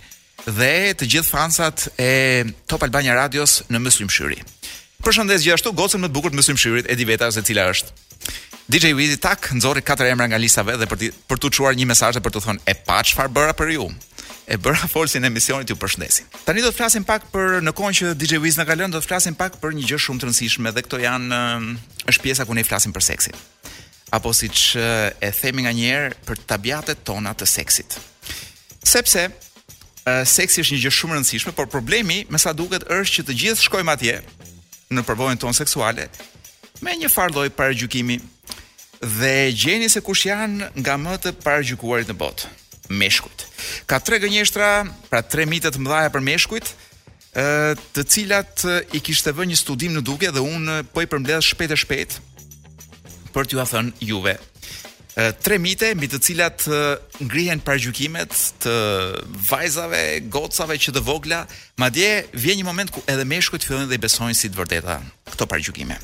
dhe 0.44 0.72
të 0.98 1.08
gjithë 1.14 1.32
fansat 1.34 1.86
e 2.04 2.10
Top 2.70 2.82
Albania 2.86 3.16
Radios 3.18 3.60
në 3.72 3.80
Mëslimshyri. 3.80 4.40
Përshëndes 5.04 5.42
gjithashtu 5.44 5.70
gocën 5.76 6.00
më 6.00 6.08
të 6.08 6.14
bukur 6.16 6.32
të 6.32 6.38
mysimshirit 6.38 6.86
Edi 6.88 7.04
Vetas, 7.04 7.36
e 7.36 7.42
cila 7.44 7.66
është 7.68 8.70
DJ 8.72 8.94
Wizi 8.96 9.18
Tak 9.20 9.50
nxorri 9.52 9.82
katër 9.84 10.08
emra 10.14 10.24
nga 10.30 10.38
lista 10.40 10.62
vetë 10.64 10.80
dhe 10.80 10.86
për, 10.88 11.00
për 11.28 11.40
t'u 11.42 11.50
çuar 11.58 11.76
një 11.76 11.84
mesazh 11.90 12.18
për 12.24 12.32
t'u 12.32 12.40
thënë 12.46 12.64
e 12.72 12.74
pa 12.86 13.02
çfarë 13.04 13.32
bëra 13.36 13.52
për 13.58 13.74
ju. 13.76 13.86
E 14.48 14.56
bëra 14.56 14.88
folsin 14.92 15.28
e 15.28 15.28
misionit 15.30 15.68
ju 15.68 15.76
përshëndesin. 15.80 16.30
Tani 16.48 16.64
do 16.64 16.70
të 16.72 16.76
flasim 16.78 17.04
pak 17.04 17.26
për 17.34 17.60
në 17.66 17.74
kohën 17.76 17.96
që 17.98 18.12
DJ 18.16 18.40
Wiz 18.44 18.56
na 18.56 18.64
ka 18.68 18.76
lënë, 18.80 18.96
do 18.96 19.02
të 19.04 19.08
flasim 19.10 19.36
pak 19.36 19.58
për 19.60 19.76
një 19.76 19.84
gjë 19.90 19.98
shumë 20.06 20.22
të 20.24 20.28
rëndësishme 20.30 20.72
dhe 20.72 20.84
këto 20.86 21.02
janë 21.04 21.40
është 22.12 22.24
pjesa 22.24 22.48
ku 22.48 22.56
ne 22.56 22.64
flasim 22.64 22.96
për 22.96 23.04
seksin. 23.10 23.36
Apo 24.16 24.32
siç 24.32 24.70
e 24.80 25.30
themi 25.42 25.66
nganjëherë 25.68 26.16
për 26.28 26.40
tabiatet 26.48 27.04
tona 27.08 27.34
të 27.36 27.48
seksit. 27.52 27.98
Sepse 28.94 29.28
seksi 30.36 30.64
është 30.64 30.78
një 30.78 30.82
gjë 30.86 30.96
shumë 31.02 31.14
e 31.14 31.18
rëndësishme, 31.20 31.52
por 31.56 31.68
problemi, 31.72 32.22
me 32.32 32.40
sa 32.40 32.56
duket, 32.56 32.84
është 32.92 33.16
që 33.18 33.28
të 33.28 33.38
gjithë 33.42 33.66
shkojmë 33.68 33.92
atje 33.96 34.18
në 34.98 35.04
përvojën 35.06 35.40
tonë 35.42 35.58
seksuale 35.58 36.08
me 36.84 36.94
një 37.00 37.10
farë 37.12 37.34
lloj 37.36 37.48
paragjykimi 37.58 38.18
dhe 39.18 39.32
gjeni 39.54 39.90
se 39.92 40.02
kush 40.04 40.26
janë 40.28 40.70
nga 40.80 40.96
më 41.00 41.16
të 41.26 41.32
paragjykuarit 41.42 42.08
në 42.10 42.16
botë, 42.20 42.48
meshkujt. 43.00 43.44
Ka 43.90 43.98
tre 44.00 44.18
gënjeshtra, 44.22 44.68
pra 45.10 45.20
tre 45.22 45.44
mite 45.50 45.70
të 45.72 45.80
mëdha 45.80 46.10
për 46.14 46.24
meshkujt, 46.28 46.70
të 47.34 48.04
cilat 48.14 48.64
i 48.96 49.00
kishte 49.04 49.34
vënë 49.36 49.52
një 49.54 49.60
studim 49.60 49.94
në 49.96 50.04
duke 50.08 50.32
dhe 50.32 50.44
unë 50.44 50.80
po 50.94 51.04
i 51.04 51.10
përmbledh 51.10 51.42
shpejt 51.46 51.74
e 51.76 51.80
shpejt 51.84 52.18
për 53.34 53.50
t'ju 53.50 53.60
a 53.64 53.68
thënë 53.68 54.08
juve 54.12 54.36
tre 55.14 55.58
mite 55.62 55.92
mbi 55.94 56.08
të 56.10 56.18
cilat 56.26 56.64
ngrihen 57.22 57.60
paragjykimet 57.64 58.34
të 58.64 58.74
vajzave, 59.48 60.00
gocave 60.32 60.76
që 60.82 60.94
të 60.96 61.02
vogla, 61.06 61.42
madje 61.78 62.08
vjen 62.34 62.58
një 62.58 62.66
moment 62.66 62.90
ku 62.90 63.02
edhe 63.06 63.22
meshkujt 63.28 63.66
fillojnë 63.66 63.92
dhe 63.92 64.00
besojnë 64.02 64.34
si 64.34 64.50
të 64.50 64.58
vërteta 64.58 64.96
këto 65.32 65.46
paragjykime. 65.50 65.98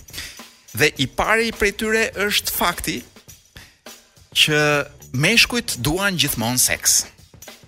Dhe 0.79 0.93
i 1.03 1.07
pari 1.19 1.51
prej 1.59 1.73
tyre 1.81 2.05
është 2.29 2.55
fakti 2.55 3.01
që 4.39 4.61
meshkujt 5.19 5.79
duan 5.83 6.15
gjithmonë 6.19 6.63
seks. 6.63 7.01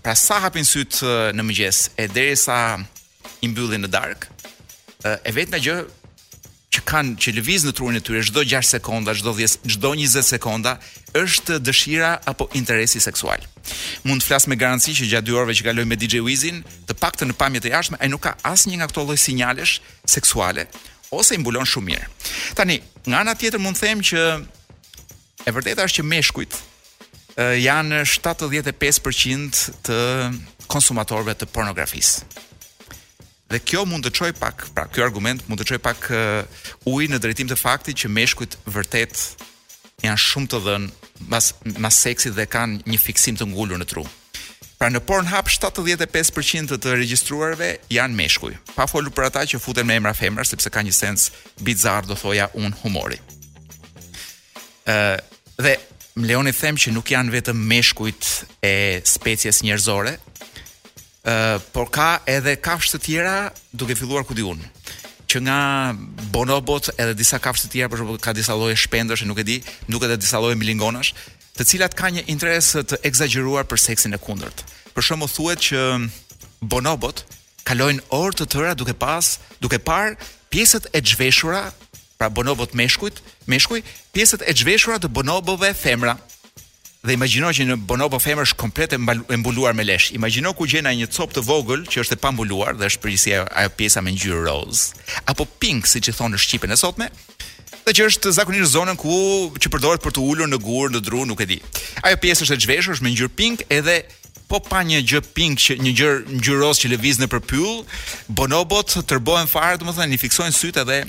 Pra 0.02 0.14
sa 0.18 0.38
hapin 0.44 0.66
sytë 0.66 1.12
në 1.34 1.46
mëgjes 1.46 1.82
e 2.02 2.06
derisa 2.10 2.60
i 3.42 3.50
mbyllin 3.50 3.82
në 3.86 3.90
dark, 3.90 4.28
e 5.02 5.30
vetë 5.34 5.56
në 5.56 5.62
gjë 5.66 5.80
që 6.72 6.80
kanë 6.88 7.16
që 7.20 7.32
lëviz 7.36 7.66
në 7.68 7.72
truën 7.76 7.98
e 7.98 8.02
tyre 8.04 8.22
çdo 8.24 8.42
6 8.48 8.70
sekonda, 8.74 9.12
çdo 9.16 9.32
10, 9.36 9.58
çdo 9.74 9.90
20 9.94 10.24
sekonda 10.24 10.72
është 11.16 11.58
dëshira 11.66 12.12
apo 12.28 12.48
interesi 12.56 13.00
seksual. 13.04 13.44
Mund 14.08 14.24
të 14.24 14.30
flas 14.30 14.48
me 14.48 14.56
garanci 14.58 14.94
që 14.96 15.10
gjatë 15.12 15.28
dy 15.28 15.36
orëve 15.36 15.56
që 15.58 15.66
kaloj 15.68 15.84
me 15.88 15.98
DJ 16.00 16.22
Wizin, 16.24 16.62
të 16.88 16.96
paktën 17.00 17.28
në 17.28 17.36
pamjet 17.38 17.68
e 17.68 17.74
jashtme 17.74 18.00
ai 18.00 18.08
nuk 18.12 18.24
ka 18.24 18.32
asnjë 18.54 18.80
nga 18.80 18.88
këto 18.90 19.04
lloj 19.04 19.18
sinjalesh 19.20 19.74
seksuale 20.08 20.64
ose 21.12 21.36
i 21.36 21.38
mbulon 21.42 21.68
shumë 21.68 21.88
mirë. 21.90 22.06
Tani, 22.56 22.78
nga 23.04 23.18
ana 23.20 23.34
tjetër 23.36 23.60
mund 23.60 23.76
të 23.76 23.84
them 23.90 24.00
që 24.08 24.22
e 25.44 25.52
vërteta 25.52 25.84
është 25.84 26.00
që 26.00 26.06
meshkujt 26.08 26.56
janë 27.68 28.00
75% 28.08 29.60
të 29.84 30.00
konsumatorëve 30.72 31.36
të 31.36 31.50
pornografisë. 31.52 32.48
Dhe 33.52 33.60
kjo 33.60 33.84
mund 33.88 34.06
të 34.06 34.10
çojë 34.16 34.36
pak, 34.38 34.62
pra 34.72 34.86
ky 34.88 35.02
argument 35.04 35.42
mund 35.48 35.60
të 35.60 35.66
çojë 35.72 35.82
pak 35.84 36.06
uh, 36.14 36.44
ujë 36.88 37.10
në 37.12 37.18
drejtim 37.20 37.50
të 37.50 37.58
faktit 37.60 37.98
që 38.04 38.08
meshkujt 38.08 38.54
vërtet 38.72 39.12
janë 40.06 40.22
shumë 40.24 40.48
të 40.54 40.60
dhënë 40.66 41.28
mas 41.30 41.50
mas 41.76 41.98
dhe 42.38 42.46
kanë 42.54 42.82
një 42.88 42.98
fiksim 43.04 43.36
të 43.36 43.50
ngulur 43.52 43.76
në 43.78 43.86
tru. 43.92 44.06
Pra 44.80 44.88
në 44.90 45.02
Pornhub 45.06 45.50
75% 45.52 46.78
të 46.80 46.96
regjistruarve 47.02 47.68
janë 47.92 48.16
meshkuj. 48.22 48.56
Pa 48.74 48.88
folur 48.90 49.12
për 49.14 49.28
ata 49.28 49.44
që 49.46 49.60
futen 49.62 49.86
me 49.86 49.98
emra 50.00 50.14
femra 50.16 50.46
sepse 50.48 50.72
ka 50.72 50.80
një 50.82 50.94
sens 50.96 51.28
bizar 51.60 52.08
do 52.08 52.16
thoja 52.16 52.48
un 52.56 52.72
humori. 52.82 53.20
ë 54.88 54.94
uh, 54.94 55.18
dhe 55.62 55.76
më 56.16 56.26
lejoni 56.28 56.52
të 56.56 56.60
them 56.64 56.76
që 56.80 56.88
nuk 56.96 57.08
janë 57.12 57.32
vetëm 57.36 57.58
meshkujt 57.72 58.22
e 58.68 58.74
species 59.14 59.60
njerëzore, 59.64 60.16
por 61.72 61.86
ka 61.92 62.18
edhe 62.26 62.56
kafshë 62.58 62.96
të 62.98 63.02
tjera 63.04 63.36
duke 63.72 63.94
filluar 63.98 64.24
ku 64.26 64.34
diun 64.34 64.58
që 65.30 65.40
nga 65.46 65.60
bonobot 66.34 66.90
edhe 66.98 67.14
disa 67.16 67.38
kafshë 67.40 67.68
të 67.68 67.72
tjera 67.72 67.88
por 67.88 68.18
ka 68.20 68.34
disa 68.34 68.52
lloje 68.58 68.76
shpendësh 68.76 69.22
e 69.22 69.28
nuk 69.30 69.38
e 69.38 69.44
di 69.46 69.56
nuk 69.88 70.02
edhe 70.02 70.18
disa 70.18 70.42
lloje 70.42 70.58
milingonash 70.58 71.14
të 71.56 71.64
cilat 71.68 71.94
kanë 71.94 72.16
një 72.18 72.24
interes 72.34 72.72
të 72.74 72.98
ekzagjeruar 73.06 73.64
për 73.70 73.80
seksin 73.86 74.18
e 74.18 74.18
kundërt 74.18 74.66
për 74.98 75.06
shkak 75.06 75.22
të 75.22 75.30
thuhet 75.38 75.62
që 75.70 75.82
bonobot 76.74 77.22
kalojnë 77.70 78.02
orë 78.18 78.36
të 78.42 78.48
tëra 78.56 78.74
duke 78.74 78.96
pas 78.98 79.36
duke 79.62 79.78
par 79.78 80.18
pjesët 80.50 80.90
e 80.90 81.00
zhveshura 81.06 81.62
pra 82.18 82.28
bonobot 82.28 82.74
meshkujt 82.74 83.22
meshkuj 83.46 83.84
pjesët 84.12 84.42
e 84.42 84.52
zhveshura 84.58 84.98
të 84.98 85.08
bonobove 85.14 85.70
femra 85.72 86.18
dhe 87.02 87.16
imagjino 87.18 87.48
që 87.50 87.64
në 87.66 87.76
Bonobo 87.90 88.18
Femër 88.22 88.44
është 88.46 88.58
komplet 88.60 88.92
e 88.94 88.98
mbuluar 89.00 89.74
me 89.74 89.82
lesh. 89.82 90.12
Imagjino 90.14 90.52
ku 90.54 90.68
gjen 90.70 90.86
ai 90.86 90.94
një 91.00 91.08
copë 91.10 91.34
të 91.34 91.42
vogël 91.48 91.82
që 91.90 92.04
është 92.04 92.14
e 92.16 92.20
pambuluar 92.22 92.76
dhe 92.78 92.86
është 92.92 93.02
përgjithësia 93.02 93.40
ajo 93.58 93.72
pjesa 93.80 94.02
me 94.06 94.12
ngjyrë 94.14 94.42
roz 94.46 94.82
apo 95.30 95.46
pink 95.60 95.88
siç 95.90 96.12
e 96.12 96.14
thonë 96.14 96.36
në 96.36 96.40
shqipen 96.44 96.74
e 96.74 96.78
sotme. 96.78 97.08
Dhe 97.82 97.96
që 97.98 98.04
është 98.12 98.30
zakonisht 98.36 98.70
zonën 98.76 98.94
ku 99.02 99.16
që 99.58 99.72
përdoret 99.74 100.04
për 100.06 100.14
të 100.14 100.22
ulur 100.22 100.46
në 100.52 100.60
gur, 100.62 100.92
në 100.94 101.00
dru, 101.02 101.24
nuk 101.26 101.42
e 101.42 101.48
di. 101.54 101.58
Ajo 102.06 102.20
pjesë 102.22 102.46
është 102.46 102.58
e 102.60 102.66
zhveshur, 102.66 102.94
është 102.94 103.06
me 103.08 103.16
ngjyrë 103.16 103.32
pink 103.40 103.64
edhe 103.80 103.96
po 104.46 104.60
pa 104.62 104.84
një 104.86 105.00
gjë 105.08 105.22
pink 105.34 105.58
që 105.58 105.78
një 105.82 105.94
gjë 105.98 106.12
ngjyros 106.38 106.78
që 106.84 106.92
lëviz 106.94 107.18
nëpër 107.24 107.42
pyll, 107.50 107.80
bonobot 108.38 108.94
tërbohen 109.10 109.50
fare, 109.50 109.80
domethënë 109.82 110.14
i 110.14 110.20
fiksojnë 110.22 110.54
syt 110.54 110.78
edhe 110.86 111.00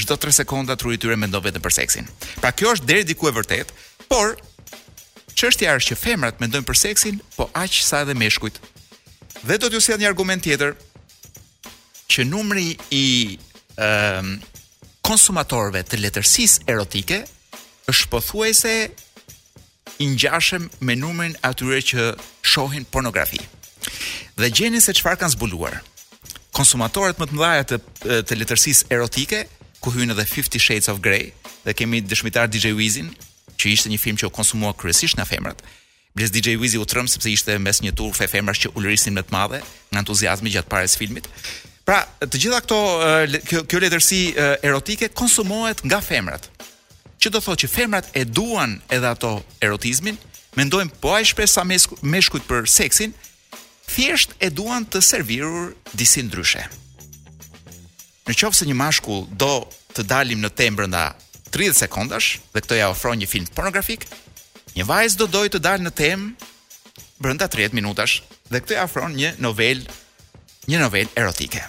çdo 0.00 0.16
3 0.20 0.40
sekonda 0.42 0.76
truri 0.76 0.96
i 0.98 0.98
tyre 1.02 1.16
mendon 1.20 1.40
vetëm 1.44 1.62
për 1.64 1.72
seksin. 1.76 2.08
Pra 2.42 2.52
kjo 2.52 2.72
është 2.76 2.88
deri 2.88 3.04
diku 3.12 3.28
e 3.30 3.32
vërtet, 3.36 3.70
por 4.10 4.34
Çështja 5.36 5.74
është 5.76 5.90
që 5.92 5.98
femrat 6.00 6.38
mendojnë 6.40 6.64
për 6.68 6.78
seksin, 6.80 7.16
po 7.36 7.46
aq 7.60 7.74
sa 7.84 8.02
edhe 8.06 8.14
meshkujt. 8.16 8.56
Dhe 9.44 9.58
do 9.60 9.68
t'ju 9.68 9.82
sjell 9.84 10.00
një 10.00 10.08
argument 10.08 10.42
tjetër 10.46 10.72
që 12.12 12.24
numri 12.30 12.70
i 12.96 13.02
ëm 13.76 13.82
ehm, 13.84 14.30
konsumatorëve 15.06 15.84
të 15.86 16.00
letërsisë 16.02 16.64
erotike 16.72 17.20
është 17.92 18.08
pothuajse 18.10 18.72
i 20.02 20.08
ngjashëm 20.14 20.64
me 20.88 20.96
numrin 20.98 21.36
atyre 21.46 21.78
që 21.92 22.06
shohin 22.52 22.88
pornografi. 22.90 23.38
Dhe 24.40 24.48
gjeni 24.50 24.80
se 24.82 24.96
çfarë 24.98 25.20
kanë 25.20 25.36
zbuluar. 25.36 25.76
Konsumatorët 26.56 27.20
më 27.22 27.28
të 27.28 27.36
mëdha 27.36 27.68
të, 27.70 27.78
të 28.26 28.40
letërsisë 28.40 28.88
erotike, 28.96 29.44
ku 29.84 29.92
hyn 29.94 30.10
edhe 30.16 30.24
50 30.32 30.58
Shades 30.66 30.90
of 30.90 30.98
Grey 31.04 31.28
dhe 31.68 31.76
kemi 31.78 32.00
dëshmitar 32.02 32.50
DJ 32.50 32.72
Wizin, 32.80 33.12
që 33.56 33.72
ishte 33.74 33.90
një 33.90 34.00
film 34.00 34.18
që 34.20 34.28
u 34.28 34.34
konsumua 34.34 34.74
kryesisht 34.78 35.16
nga 35.18 35.24
femrat. 35.28 35.62
Blez 36.16 36.32
DJ 36.32 36.56
Wizi 36.60 36.78
u 36.80 36.86
trëm 36.88 37.08
sepse 37.08 37.28
ishte 37.32 37.58
mes 37.60 37.82
një 37.84 37.92
turfe 37.96 38.28
femrash 38.30 38.62
që 38.66 38.72
ulërisnin 38.78 39.16
me 39.16 39.24
të 39.26 39.34
madhe 39.34 39.60
nga 39.92 40.02
entuziazmi 40.02 40.52
gjatë 40.54 40.72
parës 40.72 40.96
filmit. 40.98 41.26
Pra, 41.86 42.00
të 42.20 42.40
gjitha 42.42 42.62
këto 42.64 42.78
kjo, 43.46 43.60
kjo 43.70 43.82
letërsi 43.82 44.20
erotike 44.66 45.08
konsumohet 45.14 45.84
nga 45.86 46.00
femrat. 46.02 46.48
Që 47.20 47.30
do 47.32 47.40
thotë 47.44 47.64
që 47.66 47.70
femrat 47.76 48.08
e 48.16 48.24
duan 48.24 48.78
edhe 48.92 49.08
ato 49.08 49.36
erotizmin, 49.64 50.16
mendojnë 50.56 50.96
po 51.02 51.12
ai 51.16 51.24
shpesh 51.28 51.52
sa 51.56 51.66
meshkujt 51.66 52.46
për 52.48 52.66
seksin, 52.70 53.12
thjesht 53.86 54.34
e 54.42 54.50
duan 54.50 54.88
të 54.88 55.02
servirur 55.04 55.74
disi 55.94 56.24
ndryshe. 56.26 56.64
Në 58.26 58.34
qofë 58.34 58.58
se 58.58 58.66
një 58.66 58.74
mashkull 58.74 59.28
do 59.38 59.52
të 59.94 60.02
dalim 60.10 60.40
në 60.42 60.50
tembrë 60.58 60.88
nda 60.90 61.06
30 61.54 61.78
sekondash 61.80 62.36
dhe 62.54 62.60
këtë 62.64 62.78
ja 62.80 62.88
ofron 62.92 63.18
një 63.20 63.28
film 63.30 63.46
pornografik, 63.54 64.06
një 64.76 64.86
vajzë 64.88 65.20
do 65.22 65.28
dojë 65.36 65.54
të 65.54 65.62
dalë 65.64 65.86
në 65.86 65.94
temë 65.98 66.50
brenda 67.22 67.48
30 67.50 67.76
minutash 67.78 68.20
dhe 68.50 68.60
këtë 68.62 68.76
ja 68.78 68.86
ofron 68.88 69.14
një 69.16 69.34
novel 69.40 69.84
një 70.68 70.80
novel 70.82 71.10
erotike. 71.16 71.62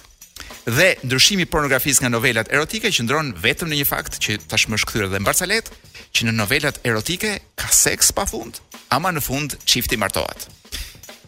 Dhe 0.68 0.88
ndryshimi 1.06 1.46
i 1.46 1.48
pornografisë 1.48 2.04
nga 2.04 2.12
novelat 2.12 2.50
erotike 2.52 2.90
qëndron 2.92 3.32
vetëm 3.40 3.70
në 3.72 3.78
një 3.80 3.86
fakt 3.88 4.18
që 4.24 4.40
tashmë 4.50 4.76
është 4.78 4.88
kthyer 4.90 5.08
dhe 5.12 5.20
në 5.22 5.28
Barcelet, 5.30 5.70
që 6.14 6.26
në 6.26 6.34
novelat 6.36 6.80
erotike 6.84 7.30
ka 7.56 7.70
seks 7.72 8.10
pafund, 8.16 8.58
ama 8.92 9.12
në 9.14 9.22
fund 9.24 9.54
qifti 9.68 9.96
martohet. 10.00 10.48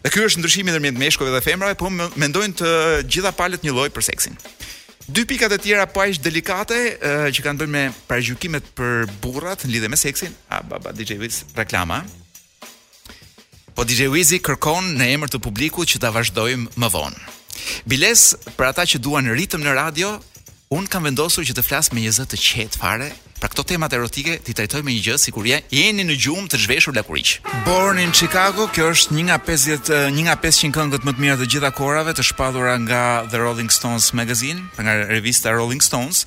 Dhe 0.03 0.11
ky 0.13 0.21
është 0.25 0.41
ndryshimi 0.41 0.73
ndërmjet 0.73 0.97
meshkujve 0.99 1.33
dhe 1.35 1.41
femrave, 1.45 1.77
po 1.79 1.89
mendojnë 1.91 2.57
të 2.61 2.69
gjitha 3.07 3.33
palët 3.37 3.65
një 3.65 3.73
loj 3.77 3.89
për 3.95 4.05
seksin. 4.11 4.37
Dy 5.09 5.25
pikat 5.25 5.51
e 5.55 5.57
tjera 5.57 5.87
po 5.89 6.01
aq 6.05 6.19
delikate 6.21 6.77
uh, 7.01 7.25
që 7.33 7.41
kanë 7.43 7.63
bënë 7.63 7.73
me 7.73 7.83
parajykimet 8.09 8.67
për 8.77 9.07
burrat 9.23 9.65
lidhe 9.65 9.89
me 9.89 9.97
seksin. 9.97 10.33
A 10.53 10.61
baba 10.63 10.93
DJ 10.93 11.17
Wiz 11.21 11.41
reklama. 11.57 12.03
Po 13.73 13.85
DJ 13.87 14.11
Wizi 14.11 14.41
kërkon 14.43 14.91
në 14.99 15.05
emër 15.15 15.31
të 15.31 15.39
publikut 15.41 15.87
që 15.89 16.01
ta 16.03 16.09
vazhdojmë 16.13 16.75
më 16.77 16.89
vonë. 16.91 17.21
Biles 17.87 18.25
për 18.57 18.65
ata 18.67 18.83
që 18.87 18.99
duan 19.01 19.29
ritëm 19.31 19.63
në 19.63 19.73
radio, 19.79 20.09
Un 20.71 20.85
kam 20.87 21.03
vendosur 21.03 21.43
që 21.43 21.51
të 21.57 21.63
flas 21.67 21.89
me 21.91 21.99
një 21.99 22.13
zë 22.15 22.23
të 22.31 22.37
qetë 22.39 22.79
fare, 22.79 23.09
pra 23.41 23.49
këto 23.51 23.65
temat 23.73 23.91
erotike 23.91 24.37
ti 24.47 24.53
trajtoj 24.55 24.79
me 24.87 24.93
një 24.95 25.01
gjë 25.03 25.15
sikur 25.19 25.43
je 25.49 25.57
jeni 25.75 26.05
në 26.07 26.15
gjumë 26.23 26.47
të 26.53 26.59
zhveshur 26.63 26.95
lakuriq. 26.95 27.33
Born 27.67 27.99
in 27.99 28.13
Chicago, 28.15 28.69
kjo 28.71 28.87
është 28.93 29.17
një 29.17 29.25
nga 29.27 29.37
50 29.49 29.91
një 30.15 30.23
nga 30.29 30.37
500 30.45 30.71
këngët 30.77 31.03
më 31.09 31.15
të 31.17 31.23
mira 31.25 31.35
të 31.41 31.49
gjitha 31.51 31.73
kohërave 31.75 32.15
të 32.15 32.25
shpallura 32.29 32.77
nga 32.85 33.01
The 33.33 33.43
Rolling 33.43 33.67
Stones 33.67 34.07
Magazine, 34.15 34.63
pra 34.77 34.87
nga 34.87 34.95
revista 35.11 35.51
Rolling 35.59 35.83
Stones. 35.83 36.23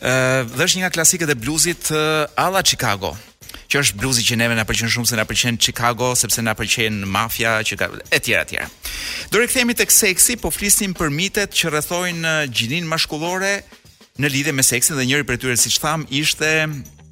Ëh, 0.00 0.48
dhe 0.56 0.64
është 0.64 0.80
një 0.80 0.86
nga 0.86 0.94
klasikët 0.96 1.36
e 1.36 1.40
bluesit 1.44 1.92
uh, 1.92 2.24
Alla 2.48 2.64
Chicago 2.64 3.12
që 3.70 3.80
është 3.82 3.98
bluzi 4.00 4.22
që 4.26 4.36
neve 4.40 4.54
na 4.58 4.64
pëlqen 4.68 4.90
shumë 4.92 5.08
se 5.10 5.16
na 5.18 5.24
pëlqen 5.26 5.56
Chicago 5.62 6.12
sepse 6.18 6.42
na 6.46 6.52
pëlqen 6.58 7.00
mafia 7.10 7.56
që 7.66 7.78
ka 7.80 7.88
etj 8.14 8.30
etj. 8.38 8.58
Do 9.32 9.40
rikthehemi 9.42 9.74
tek 9.78 9.92
seksi, 9.94 10.36
po 10.40 10.52
flisnim 10.54 10.94
për 10.96 11.10
mitet 11.14 11.56
që 11.56 11.72
rrethojnë 11.74 12.22
uh, 12.22 12.52
gjinin 12.54 12.86
maskullore 12.90 13.56
në 14.22 14.30
lidhje 14.32 14.54
me 14.56 14.64
seksin 14.66 14.96
dhe 14.98 15.06
njëri 15.10 15.26
prej 15.28 15.42
tyre 15.42 15.58
siç 15.60 15.80
tham 15.82 16.06
ishte 16.14 16.52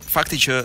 fakti 0.09 0.39
që 0.47 0.61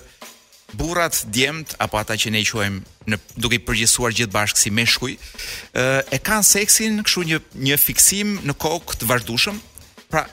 burrat 0.77 1.23
djemt 1.33 1.71
apo 1.81 1.97
ata 1.97 2.13
që 2.21 2.29
ne 2.31 2.43
i 2.43 2.45
quajmë 2.45 3.09
në 3.09 3.17
duke 3.41 3.57
i 3.57 3.61
përgjithësuar 3.65 4.13
gjithë 4.13 4.33
bashkë 4.35 4.61
si 4.61 4.69
meshkuj, 4.77 5.15
uh, 5.17 5.95
e 6.13 6.19
kanë 6.21 6.45
seksin 6.45 6.99
kështu 7.01 7.23
një 7.31 7.39
një 7.71 7.79
fiksim 7.81 8.35
në 8.45 8.53
kokë 8.61 8.99
të 9.01 9.07
vazhdueshëm. 9.09 9.57
Pra, 10.13 10.27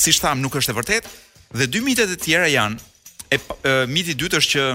siç 0.00 0.20
tham, 0.22 0.38
nuk 0.44 0.54
është 0.60 0.70
e 0.72 0.78
vërtetë 0.78 1.16
dhe 1.58 1.66
dy 1.66 1.80
mitet 1.82 2.12
e 2.14 2.18
tjera 2.22 2.46
janë 2.50 2.78
e, 2.78 3.34
e 3.36 3.40
uh, 3.40 3.90
miti 3.90 4.14
i 4.14 4.18
dytë 4.20 4.38
është 4.38 4.54
që 4.54 4.68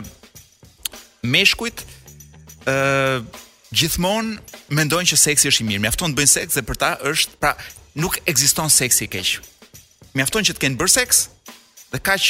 meshkujt 1.29 1.83
ë 2.65 2.73
uh, 2.73 3.41
gjithmonë 3.75 4.37
mendojnë 4.77 5.09
që 5.11 5.17
seksi 5.19 5.49
është 5.51 5.63
i 5.63 5.67
mirë. 5.69 5.81
Mjafton 5.83 6.13
të 6.13 6.19
bëjnë 6.21 6.31
seks 6.31 6.53
dhe 6.57 6.61
për 6.65 6.77
ta 6.79 6.91
është, 7.09 7.39
pra, 7.41 7.51
nuk 7.99 8.15
ekziston 8.29 8.71
seksi 8.71 9.07
i 9.07 9.09
keq. 9.11 9.31
Mjafton 10.15 10.45
që 10.47 10.55
të 10.55 10.63
kenë 10.63 10.77
bërë 10.79 10.93
seks 10.95 11.23
dhe 11.91 11.99
kaq 12.05 12.27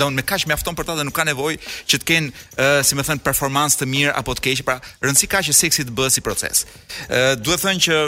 don 0.00 0.14
me 0.16 0.22
kaq 0.24 0.44
mjafton 0.48 0.76
për 0.78 0.86
ta 0.88 0.94
dhe 0.96 1.04
nuk 1.08 1.16
ka 1.18 1.24
nevojë 1.28 1.58
që 1.90 1.98
të 2.00 2.08
kenë, 2.08 2.30
uh, 2.30 2.78
si 2.86 2.96
më 2.96 3.06
thën, 3.10 3.20
performancë 3.26 3.82
të 3.82 3.88
mirë 3.94 4.14
apo 4.20 4.36
të 4.38 4.44
keq 4.46 4.62
Pra, 4.68 4.76
rëndësi 5.04 5.28
ka 5.28 5.42
që 5.48 5.56
seksi 5.64 5.88
të 5.88 5.96
bëhet 5.98 6.14
si 6.16 6.24
proces. 6.24 6.62
ë 7.08 7.22
uh, 7.32 7.32
Duhet 7.40 7.64
thënë 7.64 7.84
që 7.88 7.98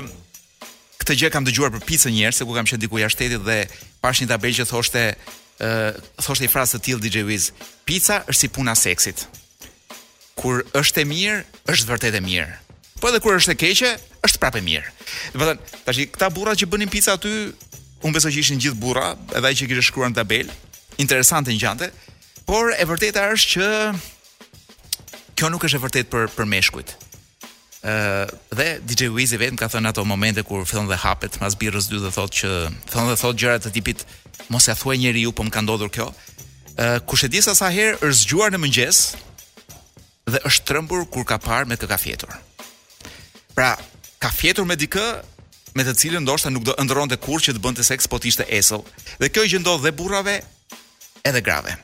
këtë 1.02 1.18
gjë 1.22 1.32
kam 1.34 1.48
dëgjuar 1.48 1.74
për 1.80 1.84
pizza 1.88 2.10
një 2.12 2.28
herë, 2.28 2.38
se 2.38 2.46
ku 2.46 2.54
kam 2.54 2.66
qenë 2.68 2.80
diku 2.86 3.02
jashtë 3.02 3.28
shtetit 3.28 3.44
dhe 3.44 3.58
pash 4.04 4.22
një 4.22 4.30
tabelë 4.30 4.62
që 4.62 4.68
thoshte 4.70 5.02
ë 5.58 5.66
uh, 5.66 6.00
thoshte 6.24 6.46
një 6.46 6.52
frazë 6.54 6.78
të 6.78 6.84
tillë 6.86 7.02
DJ 7.08 7.26
Wiz, 7.28 7.50
Pica 7.84 8.22
është 8.30 8.38
si 8.40 8.48
puna 8.54 8.74
seksit 8.78 9.26
kur 10.38 10.62
është 10.78 11.02
e 11.02 11.08
mirë, 11.10 11.38
është 11.72 11.90
vërtet 11.92 12.18
e 12.18 12.22
mirë. 12.24 12.48
Po 13.02 13.10
edhe 13.10 13.20
kur 13.22 13.34
është 13.38 13.54
e 13.54 13.58
keqe, 13.58 13.90
është 14.26 14.40
prapë 14.42 14.60
e 14.60 14.64
mirë. 14.68 14.92
Do 15.34 15.40
të 15.40 15.46
thënë, 15.46 15.72
tash 15.86 16.02
këta 16.14 16.30
burra 16.34 16.54
që 16.58 16.68
bënin 16.70 16.90
pica 16.90 17.16
aty, 17.18 17.32
unë 18.06 18.14
besoj 18.16 18.30
që 18.34 18.44
ishin 18.44 18.62
gjithë 18.62 18.78
burra, 18.82 19.10
edhe 19.36 19.50
ai 19.50 19.58
që 19.58 19.68
kishte 19.70 19.86
shkruar 19.90 20.12
në 20.12 20.20
tabel, 20.20 20.52
interesante 21.02 21.54
ngjante, 21.54 21.90
por 22.48 22.70
e 22.78 22.86
vërteta 22.88 23.26
është 23.34 23.58
që 23.58 25.34
kjo 25.38 25.50
nuk 25.52 25.66
është 25.68 25.78
e 25.80 25.84
vërtet 25.84 26.10
për 26.14 26.30
për 26.36 26.50
meshkujt. 26.54 26.94
Ë 27.86 28.26
dhe 28.58 28.68
DJ 28.82 29.10
Wiz 29.14 29.34
vetëm 29.38 29.58
ka 29.58 29.68
thënë 29.70 29.92
ato 29.92 30.02
momente 30.06 30.42
kur 30.46 30.64
fillon 30.66 30.88
dhe 30.90 30.98
hapet 31.02 31.38
pas 31.38 31.54
birrës 31.54 31.86
dy 31.90 32.00
dhe 32.02 32.10
thotë 32.14 32.38
që 32.42 32.50
thon 32.90 33.06
dhe 33.10 33.18
thotë 33.20 33.38
gjëra 33.38 33.60
të 33.62 33.70
tipit 33.76 34.02
mos 34.50 34.66
ja 34.66 34.74
thuaj 34.74 34.96
njeriu 34.98 35.30
po 35.32 35.46
më 35.46 35.54
ka 35.54 35.62
ndodhur 35.62 35.92
kjo. 35.94 36.08
Ë 36.78 36.98
kush 37.06 37.26
e 37.26 37.30
di 37.30 37.42
sa 37.42 37.54
herë 37.70 38.00
është 38.02 38.18
zgjuar 38.24 38.54
në 38.54 38.58
mëngjes, 38.64 39.02
dhe 40.32 40.40
është 40.48 40.66
trëmbur 40.70 41.06
kur 41.12 41.24
ka 41.26 41.38
parë 41.42 41.68
me 41.70 41.76
kë 41.80 41.88
ka 41.90 41.98
fjetur. 42.00 42.32
Pra, 43.56 43.72
ka 44.22 44.30
fjetur 44.34 44.66
me 44.68 44.76
dikë 44.78 45.04
me 45.78 45.84
të 45.86 45.94
cilën 46.00 46.24
ndoshta 46.24 46.50
nuk 46.50 46.64
do 46.66 46.74
ëndronte 46.82 47.18
kurrë 47.22 47.48
që 47.48 47.54
të 47.56 47.62
bënte 47.64 47.84
seks, 47.86 48.08
po 48.10 48.18
të 48.18 48.30
ishte 48.32 48.46
esull. 48.58 48.84
Dhe 49.20 49.30
kjo 49.30 49.46
që 49.52 49.60
ndodh 49.62 49.84
dhe 49.86 49.94
burrave 49.98 50.36
edhe 51.28 51.42
grave. 51.48 51.76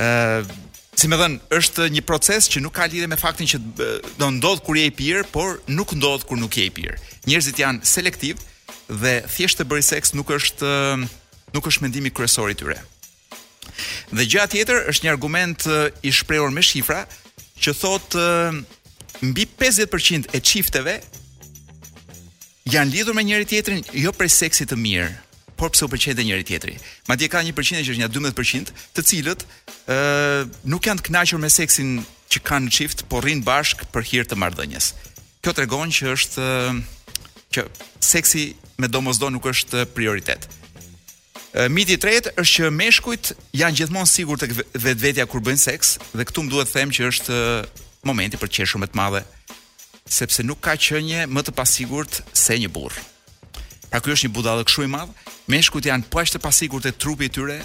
ë 0.00 0.04
uh, 0.04 0.60
Si 1.00 1.08
më 1.08 1.16
thën, 1.18 1.34
është 1.58 1.86
një 1.90 2.02
proces 2.06 2.46
që 2.52 2.60
nuk 2.60 2.76
ka 2.76 2.84
lidhje 2.86 3.08
me 3.10 3.16
faktin 3.18 3.48
që 3.48 3.58
do 4.20 4.26
ndodh 4.36 4.60
kur 4.62 4.76
je 4.78 4.84
i 4.86 4.92
pir, 4.94 5.22
por 5.34 5.56
nuk 5.66 5.94
ndodh 5.96 6.22
kur 6.28 6.36
nuk 6.38 6.52
je 6.58 6.66
i 6.68 6.70
pir. 6.70 6.92
Njerëzit 7.26 7.58
janë 7.62 7.80
selektiv 7.88 8.36
dhe 9.02 9.14
thjesht 9.34 9.58
të 9.58 9.66
bëri 9.70 9.82
seks 9.82 10.12
nuk 10.14 10.28
është 10.36 10.68
nuk 11.56 11.66
është 11.70 11.82
mendimi 11.82 12.12
kryesor 12.12 12.52
i 12.52 12.58
tyre. 12.60 12.76
Dhe 14.14 14.28
gjatë 14.36 14.52
tjetër 14.54 14.78
është 14.92 15.02
një 15.08 15.12
argument 15.16 15.58
i 16.06 16.12
shprehur 16.12 16.52
me 16.54 16.62
shifra, 16.62 17.00
që 17.62 17.72
thotë 17.82 18.24
mbi 19.30 19.44
50% 19.62 20.32
e 20.34 20.40
çifteve 20.50 20.96
janë 22.72 22.90
lidhur 22.90 23.14
me 23.14 23.22
njëri 23.26 23.46
tjetrin 23.52 23.84
jo 24.02 24.10
prej 24.16 24.32
seksit 24.34 24.72
të 24.72 24.78
mirë, 24.78 25.08
por 25.58 25.70
pse 25.74 25.84
u 25.86 25.90
pëlqejnë 25.92 26.18
te 26.18 26.24
njëri 26.26 26.46
tjetri. 26.48 26.74
Madje 27.10 27.28
ka 27.30 27.42
një 27.46 27.54
përqindje 27.54 27.84
që 27.86 27.92
është 27.94 28.02
nja 28.02 28.10
12%, 28.14 28.72
të 28.96 29.04
cilët 29.10 29.44
ë 29.44 29.94
uh, 29.94 30.50
nuk 30.72 30.88
janë 30.88 31.02
të 31.04 31.08
kënaqur 31.08 31.42
me 31.44 31.50
seksin 31.54 32.00
që 32.32 32.42
kanë 32.48 32.66
në 32.68 32.74
çift, 32.80 33.04
por 33.10 33.22
rrin 33.22 33.42
bashk 33.46 33.84
për 33.94 34.08
hir 34.10 34.26
të 34.26 34.38
marrëdhënies. 34.42 34.90
Kjo 35.42 35.54
tregon 35.58 35.90
që 35.94 36.10
është 36.16 36.42
uh, 36.42 36.82
që 37.54 37.66
seksi 38.02 38.46
me 38.82 38.90
domosdo 38.90 39.30
nuk 39.30 39.46
është 39.52 39.86
prioritet 39.94 40.48
miti 41.72 41.92
i 41.96 42.00
tretë 42.00 42.32
është 42.40 42.62
që 42.64 42.68
meshkujt 42.76 43.32
janë 43.60 43.76
gjithmonë 43.80 44.08
sigurt 44.08 44.40
tek 44.44 44.54
vetvetja 44.80 45.26
kur 45.28 45.42
bëjnë 45.44 45.60
seks 45.60 45.98
dhe 46.16 46.24
këtu 46.24 46.46
më 46.46 46.52
duhet 46.54 46.70
të 46.70 46.76
them 46.78 46.92
që 46.96 47.08
është 47.10 47.36
momenti 48.08 48.40
për 48.40 48.52
qeshur 48.56 48.80
më 48.80 48.88
të 48.88 48.98
madhe 48.98 49.20
sepse 50.12 50.44
nuk 50.46 50.62
ka 50.64 50.78
qenie 50.80 51.26
më 51.28 51.42
të 51.46 51.54
pasigurt 51.58 52.22
se 52.36 52.56
një 52.58 52.70
burr. 52.72 52.96
Pra 53.92 54.00
ky 54.00 54.14
është 54.14 54.28
një 54.30 54.34
budallëk 54.38 54.70
shumë 54.72 54.88
i 54.88 54.90
madh. 54.94 55.12
Meshkujt 55.52 55.86
janë 55.90 56.08
po 56.08 56.20
aq 56.22 56.30
të 56.32 56.40
pasigurt 56.40 56.84
te 56.86 56.92
trupi 56.96 57.28
i 57.28 57.32
tyre, 57.32 57.58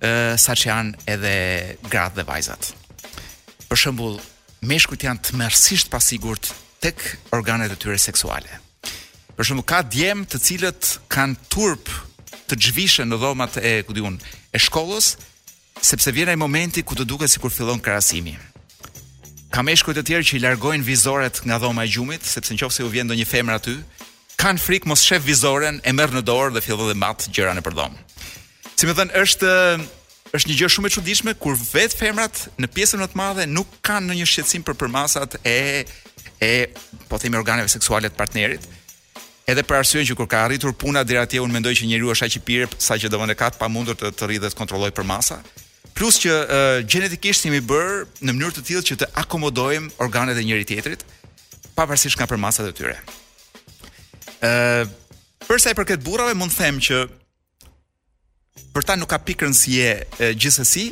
ë 0.00 0.10
sa 0.40 0.54
që 0.56 0.70
janë 0.70 1.00
edhe 1.12 1.32
gratë 1.90 2.18
dhe 2.18 2.24
vajzat. 2.28 2.70
Për 3.68 3.80
shembull, 3.80 4.16
meshkujt 4.64 5.04
janë 5.06 5.24
të 5.28 5.36
mërsisht 5.42 5.90
pasigurt 5.92 6.48
tek 6.84 7.00
organet 7.36 7.72
e 7.74 7.80
tyre 7.80 7.96
seksuale. 8.00 8.60
Për 9.36 9.50
shembull, 9.50 9.68
ka 9.68 9.82
djem 9.84 10.24
të 10.24 10.40
cilët 10.48 10.92
kanë 11.12 11.36
turp 11.52 11.92
të 12.50 12.58
zhvishen 12.68 13.10
në 13.10 13.18
dhomat 13.20 13.56
e, 13.58 13.72
ku 13.86 13.94
diun, 13.96 14.16
e 14.54 14.58
shkollës, 14.62 15.14
sepse 15.82 16.12
vjen 16.14 16.30
ai 16.32 16.38
momenti 16.38 16.84
ku 16.86 16.96
të 16.96 17.06
duket 17.08 17.30
sikur 17.32 17.52
fillon 17.52 17.80
krahasimi. 17.82 18.36
Ka 19.52 19.62
meshkuj 19.66 19.94
të 19.96 20.06
tjerë 20.08 20.26
që 20.28 20.36
i 20.38 20.42
largojnë 20.46 20.86
vizoret 20.86 21.40
nga 21.46 21.58
dhoma 21.62 21.84
e 21.86 21.90
gjumit, 21.92 22.26
sepse 22.26 22.54
në 22.54 22.60
qofë 22.62 22.76
se 22.78 22.86
u 22.86 22.92
vjen 22.92 23.06
ndonjë 23.08 23.28
femër 23.30 23.58
aty, 23.60 23.76
kanë 24.40 24.62
frikë 24.62 24.90
mos 24.90 25.04
shef 25.06 25.24
vizoren, 25.26 25.80
e 25.86 25.94
merr 25.96 26.14
në 26.18 26.22
dorë 26.28 26.54
dhe 26.56 26.62
fillon 26.64 26.90
dhe 26.90 26.98
matë 27.00 27.30
gjëra 27.34 27.54
në 27.56 27.64
përdomë. 27.66 28.02
Si 28.76 28.86
me 28.88 28.94
thën 28.98 29.12
është, 29.16 29.52
është 30.36 30.50
një 30.50 30.58
gjë 30.60 30.70
shumë 30.74 30.90
e 30.90 30.96
qudishme, 30.96 31.36
kur 31.40 31.56
vetë 31.58 31.98
femrat 32.02 32.44
në 32.60 32.70
pjesën 32.74 33.00
në 33.02 33.10
të 33.14 33.22
madhe 33.22 33.46
nuk 33.50 33.78
kanë 33.86 34.10
në 34.10 34.18
një 34.20 34.30
shqetsim 34.32 34.66
për 34.66 34.76
përmasat 34.82 35.38
e, 35.48 35.56
e 36.44 36.52
po 37.10 37.18
themi 37.22 37.38
organeve 37.40 37.70
seksuale 37.72 38.12
të 38.12 38.18
partnerit, 38.20 38.66
Edhe 39.46 39.62
për 39.62 39.76
arsye 39.78 40.00
që 40.08 40.16
kur 40.18 40.26
ka 40.26 40.40
arritur 40.46 40.72
puna 40.74 41.04
deri 41.06 41.20
atje 41.22 41.38
un 41.38 41.52
mendoj 41.54 41.70
që 41.78 41.86
njeriu 41.90 42.10
është 42.14 42.26
aq 42.26 42.36
i 42.38 42.42
pirë 42.48 42.66
sa 42.82 42.96
që 42.98 43.10
do 43.14 43.20
vende 43.20 43.36
kat 43.38 43.54
pa 43.60 43.68
mundur 43.70 43.94
të 43.94 44.10
të 44.18 44.26
rridhet 44.30 44.56
kontrolloj 44.58 44.90
për 44.96 45.06
masa. 45.06 45.36
Plus 45.96 46.18
që 46.24 46.32
uh, 46.32 46.78
gjenetikisht 46.82 47.46
jemi 47.46 47.60
bër 47.62 48.04
në 48.26 48.34
mënyrë 48.34 48.56
të 48.56 48.64
tillë 48.66 48.84
që 48.88 48.96
të 49.04 49.08
akomodojm 49.22 49.86
organet 50.02 50.36
e 50.36 50.42
njëri 50.48 50.66
tjetrit 50.72 51.06
pavarësisht 51.78 52.18
nga 52.18 52.26
përmasat 52.32 52.66
e 52.72 52.74
tyre. 52.74 52.96
Ë 54.42 54.50
uh, 54.50 54.90
për 55.46 55.62
sa 55.62 55.70
i 55.70 55.78
përket 55.78 56.02
burrave 56.02 56.34
mund 56.34 56.50
të 56.50 56.58
them 56.64 56.82
që 56.82 57.04
për 58.74 58.82
ta 58.84 58.98
nuk 58.98 59.12
ka 59.14 59.22
pikërsi 59.30 59.78
e 59.92 59.94
uh, 60.00 60.32
gjithsesi, 60.34 60.88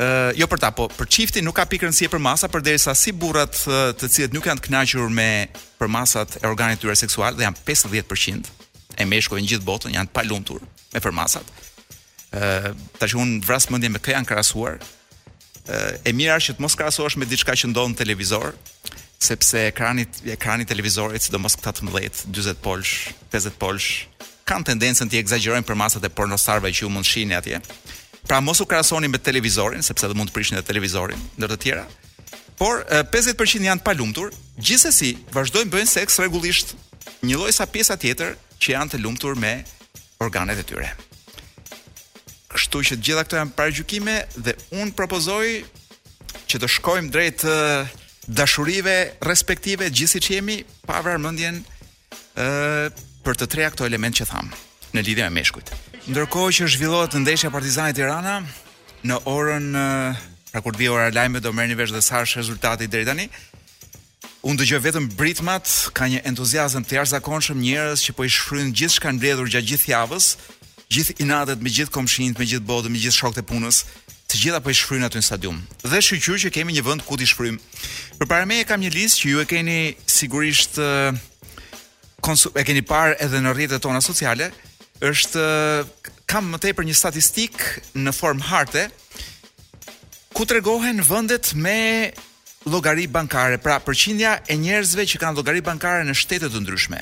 ë 0.00 0.04
uh, 0.04 0.28
jo 0.38 0.46
për 0.48 0.60
ta, 0.62 0.70
po 0.76 0.86
për 0.92 1.08
çiftin 1.12 1.44
nuk 1.44 1.56
ka 1.56 1.64
pikë 1.68 1.88
rëndësie 1.88 2.08
për 2.12 2.22
masa 2.22 2.48
përderisa 2.52 2.92
si 2.96 3.12
burrat 3.12 3.56
uh, 3.68 3.90
të 3.98 4.08
cilët 4.12 4.36
nuk 4.36 4.46
janë 4.48 4.60
të 4.64 4.68
kënaqur 4.70 5.10
me 5.16 5.28
përmasat 5.80 6.38
e 6.42 6.46
organit 6.48 6.80
tyre 6.82 6.96
seksual 6.96 7.36
dhe 7.38 7.46
janë 7.46 7.62
50% 7.66 8.50
e 9.00 9.06
meshkujve 9.08 9.42
në 9.44 9.50
gjithë 9.54 9.68
botën 9.68 9.96
janë 9.96 10.10
të 10.10 10.16
palumtur 10.20 10.64
me 10.94 11.02
përmasat. 11.04 11.44
ë 12.30 12.40
uh, 12.40 12.72
tash 12.98 13.16
un 13.18 13.36
vras 13.46 13.68
mendje 13.70 13.90
me 13.90 13.98
kë 14.02 14.14
janë 14.16 14.28
krahasuar. 14.30 14.78
ë 14.78 14.80
uh, 15.68 16.00
e 16.08 16.12
mirë 16.16 16.36
është 16.38 16.52
që 16.52 16.56
të 16.58 16.64
mos 16.66 16.76
krahasohesh 16.78 17.16
me 17.20 17.26
diçka 17.30 17.56
që 17.60 17.70
ndodh 17.74 17.92
në 17.92 18.00
televizor, 18.02 18.54
sepse 19.20 19.66
ekranit 19.70 20.22
ekrani 20.36 20.64
i 20.64 20.66
televizorit, 20.72 21.22
sidomos 21.22 21.56
këta 21.60 21.74
të 21.76 21.86
mëdhet, 21.88 22.24
40 22.32 22.60
polsh, 22.64 23.12
50 23.34 23.58
polsh, 23.60 23.86
kanë 24.48 24.70
tendencën 24.72 25.08
të 25.10 25.20
egzagjerojnë 25.20 25.66
përmasat 25.68 26.04
e 26.04 26.10
pornostarve 26.10 26.72
që 26.72 26.86
ju 26.86 26.88
mund 26.88 27.06
shihni 27.06 27.34
atje. 27.36 27.60
Pra 28.30 28.40
mos 28.40 28.60
u 28.60 28.64
krahasoni 28.66 29.08
me 29.08 29.18
televizorin, 29.18 29.82
sepse 29.82 30.06
do 30.06 30.14
mund 30.14 30.30
të 30.30 30.34
prishni 30.36 30.54
edhe 30.54 30.62
televizorin, 30.68 31.18
ndër 31.34 31.50
të 31.50 31.56
tjera. 31.64 31.82
Por 32.60 32.84
50% 32.86 33.64
janë 33.66 33.82
pa 33.82 33.90
lumtur. 33.98 34.30
Gjithsesi, 34.62 35.16
vazhdojnë 35.34 35.72
bëjnë 35.72 35.90
seks 35.90 36.20
rregullisht, 36.22 36.76
një 37.26 37.40
lloj 37.40 37.50
sa 37.56 37.66
pjesa 37.66 37.96
tjetër 37.98 38.36
që 38.62 38.76
janë 38.76 38.92
të 38.92 39.00
lumtur 39.02 39.34
me 39.34 39.50
organet 40.22 40.62
e 40.62 40.66
tyre. 40.70 40.92
Kështu 42.54 42.84
që 42.86 43.00
të 43.00 43.06
gjitha 43.08 43.26
këto 43.26 43.40
janë 43.40 43.54
paragjykime 43.58 44.14
dhe 44.46 44.54
un 44.78 44.94
propozoj 44.94 45.44
që 46.46 46.62
të 46.62 46.70
shkojmë 46.78 47.10
drejt 47.10 47.42
dashurive 48.30 48.94
respektive 49.26 49.90
gjithë 49.90 50.12
si 50.14 50.22
që 50.28 50.38
jemi 50.38 50.60
pa 50.86 51.02
vërë 51.02 51.24
mëndjen 51.26 51.58
për 53.26 53.42
të 53.42 53.50
treja 53.56 53.74
këto 53.74 53.90
element 53.90 54.22
që 54.22 54.30
thamë 54.30 54.62
në 54.94 55.06
lidhja 55.08 55.26
me 55.30 55.40
meshkujtë. 55.42 55.86
Ndërkohë 56.08 56.52
që 56.56 56.66
zhvillohet 56.72 57.12
ndeshja 57.20 57.50
Partizani 57.52 57.92
Tirana, 57.92 58.38
në 59.04 59.18
orën 59.28 59.66
pra 60.48 60.60
kur 60.64 60.72
vi 60.80 60.88
ora 60.88 61.10
lajme 61.12 61.42
do 61.44 61.50
merrni 61.52 61.76
vesh 61.76 61.92
dhe 61.92 62.00
sa 62.00 62.22
është 62.24 62.38
rezultati 62.40 62.86
deri 62.88 63.04
tani. 63.04 63.26
Unë 64.40 64.62
dëgjoj 64.62 64.80
vetëm 64.86 65.08
britmat, 65.18 65.68
ka 65.92 66.08
një 66.08 66.22
entuziazëm 66.30 66.86
të 66.88 66.96
jashtëzakonshëm 66.96 67.60
njerëz 67.60 68.00
që 68.06 68.14
po 68.16 68.24
i 68.24 68.32
shfrynë 68.32 68.72
gjithçka 68.80 69.12
mbledhur 69.18 69.50
gjatë 69.52 69.68
gjithë 69.72 69.90
javës, 69.92 70.30
gjithë 70.88 71.18
inatet 71.26 71.60
me 71.60 71.68
gjithë 71.68 71.92
komshinit, 71.92 72.40
me 72.40 72.48
gjithë 72.48 72.64
botën, 72.64 72.88
me 72.96 73.02
gjithë 73.02 73.18
shokët 73.20 73.42
e 73.42 73.46
punës, 73.52 73.82
të 74.32 74.40
gjitha 74.44 74.62
po 74.64 74.72
i 74.72 74.78
shfrynë 74.80 75.04
aty 75.10 75.20
në 75.20 75.26
stadium. 75.28 75.60
Dhe 75.84 76.00
shqyqur 76.00 76.40
që 76.46 76.52
kemi 76.56 76.78
një 76.78 76.86
vend 76.88 77.04
ku 77.04 77.20
ti 77.20 77.28
shfrym. 77.28 77.60
Përpara 78.16 78.48
meje 78.48 78.64
kam 78.72 78.80
një 78.80 78.94
listë 78.96 79.20
që 79.26 79.30
ju 79.34 79.44
e 79.44 79.46
keni 79.52 79.76
sigurisht 80.08 80.80
e 80.80 82.64
keni 82.64 82.86
parë 82.88 83.20
edhe 83.20 83.44
në 83.44 83.52
rrjetet 83.52 83.84
tona 83.84 84.00
sociale, 84.04 84.48
është 85.08 85.44
kam 86.30 86.50
më 86.52 86.60
tepër 86.66 86.84
një 86.86 86.94
statistik 86.96 87.62
në 87.96 88.12
form 88.14 88.42
harte 88.50 88.86
ku 90.36 90.46
tregohen 90.46 91.00
vendet 91.04 91.52
me 91.56 92.12
llogari 92.68 93.06
bankare, 93.08 93.56
pra 93.56 93.78
përqindja 93.80 94.34
e 94.52 94.56
njerëzve 94.60 95.06
që 95.08 95.20
kanë 95.22 95.38
llogari 95.38 95.62
bankare 95.64 96.04
në 96.04 96.14
shtete 96.16 96.50
të 96.52 96.60
ndryshme. 96.60 97.00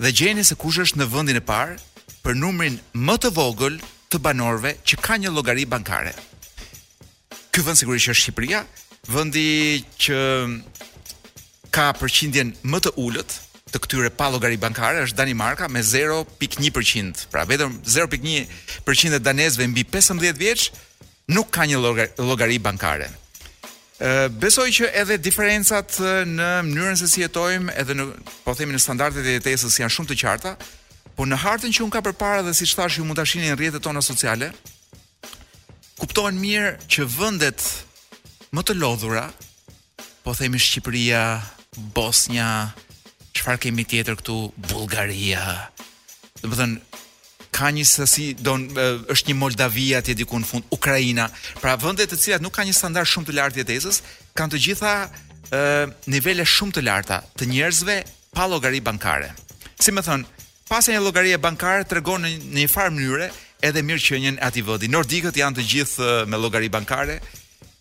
Dhe 0.00 0.12
gjeni 0.16 0.44
se 0.44 0.56
kush 0.56 0.80
është 0.86 1.02
në 1.02 1.08
vendin 1.12 1.38
e 1.40 1.44
parë 1.44 1.76
për 2.24 2.38
numrin 2.40 2.78
më 3.04 3.16
të 3.22 3.32
vogël 3.36 3.76
të 4.08 4.20
banorëve 4.24 4.74
që 4.88 4.98
kanë 5.04 5.26
një 5.26 5.34
llogari 5.36 5.66
bankare. 5.68 6.14
Ky 7.52 7.64
vend 7.66 7.78
sigurisht 7.80 8.08
është 8.12 8.22
Shqipëria, 8.24 8.62
vendi 9.12 9.46
që 10.00 10.16
ka 11.74 11.90
përqindjen 12.00 12.54
më 12.72 12.80
të 12.88 12.94
ulët, 13.04 13.36
të 13.72 13.80
këtyre 13.84 14.10
pa 14.16 14.28
llogari 14.32 14.56
bankare 14.60 15.02
është 15.06 15.16
Danimarka 15.18 15.68
me 15.68 15.82
0.1%. 15.84 17.24
Pra 17.32 17.44
vetëm 17.48 17.76
0.1% 17.84 19.16
e 19.16 19.20
danezëve 19.22 19.66
mbi 19.72 19.84
15 19.92 20.36
vjeç 20.38 20.70
nuk 21.28 21.50
ka 21.52 21.66
një 21.68 21.80
llogari 22.18 22.58
bankare. 22.62 23.08
Besoj 24.38 24.70
që 24.76 24.92
edhe 25.00 25.16
diferencat 25.18 25.96
në 26.30 26.48
mënyrën 26.68 27.00
se 27.00 27.08
si 27.10 27.24
jetojmë 27.24 27.74
edhe 27.82 27.96
në 27.98 28.04
po 28.44 28.54
themi 28.54 28.76
në 28.76 28.80
standardet 28.82 29.26
e 29.26 29.34
jetesës 29.38 29.80
janë 29.82 29.94
shumë 29.96 30.12
të 30.12 30.18
qarta, 30.22 30.52
por 31.18 31.26
në 31.26 31.40
hartën 31.42 31.72
që 31.74 31.82
un 31.82 31.90
ka 31.90 31.98
përpara 32.06 32.44
dhe 32.46 32.54
siç 32.54 32.76
thash 32.78 33.00
ju 33.00 33.04
mund 33.08 33.18
ta 33.18 33.26
shihni 33.26 33.50
në 33.50 33.58
rrjetet 33.58 33.82
tona 33.82 33.98
sociale, 34.00 34.52
kuptohen 35.98 36.38
mirë 36.38 36.70
që 36.86 37.08
vendet 37.10 37.66
më 38.54 38.62
të 38.64 38.78
lodhura, 38.78 39.26
po 40.22 40.32
themi 40.34 40.62
Shqipëria, 40.62 41.24
Bosnia, 41.94 42.68
çfarë 43.38 43.60
kemi 43.62 43.84
tjetër 43.86 44.16
këtu 44.18 44.34
Bullgaria. 44.68 45.42
Do 46.40 46.48
të 46.50 46.56
thënë 46.60 47.02
ka 47.58 47.68
një 47.74 47.84
sasi 47.88 48.26
don 48.46 48.66
është 49.12 49.30
një 49.32 49.36
Moldavia 49.38 50.00
ti 50.04 50.14
diku 50.18 50.40
në 50.42 50.48
fund, 50.50 50.66
Ukraina. 50.78 51.28
Pra 51.62 51.76
vende 51.82 52.06
të 52.06 52.18
cilat 52.22 52.42
nuk 52.44 52.54
kanë 52.58 52.70
një 52.72 52.78
standar 52.80 53.08
shumë 53.10 53.28
të 53.30 53.36
lartë 53.38 53.62
jetesës, 53.62 54.02
kanë 54.38 54.52
të 54.56 54.60
gjitha 54.66 54.92
ë 55.54 56.10
nivele 56.14 56.46
shumë 56.46 56.76
të 56.78 56.84
larta 56.88 57.20
të 57.38 57.48
njerëzve 57.52 57.98
pa 58.36 58.46
llogari 58.50 58.82
bankare. 58.90 59.30
Si 59.80 59.94
më 59.94 60.04
thon, 60.06 60.26
pasi 60.68 60.94
një 60.94 61.02
llogari 61.06 61.34
bankare 61.48 61.86
tregon 61.90 62.26
në 62.26 62.34
një 62.58 62.66
farë 62.74 62.94
mënyre 62.98 63.30
edhe 63.66 63.82
që 63.82 64.16
e 64.16 64.38
atij 64.46 64.62
vëdi... 64.66 64.86
Nordikët 64.90 65.36
janë 65.40 65.56
të 65.56 65.62
gjithë 65.72 66.08
me 66.30 66.36
llogari 66.38 66.68
bankare. 66.70 67.18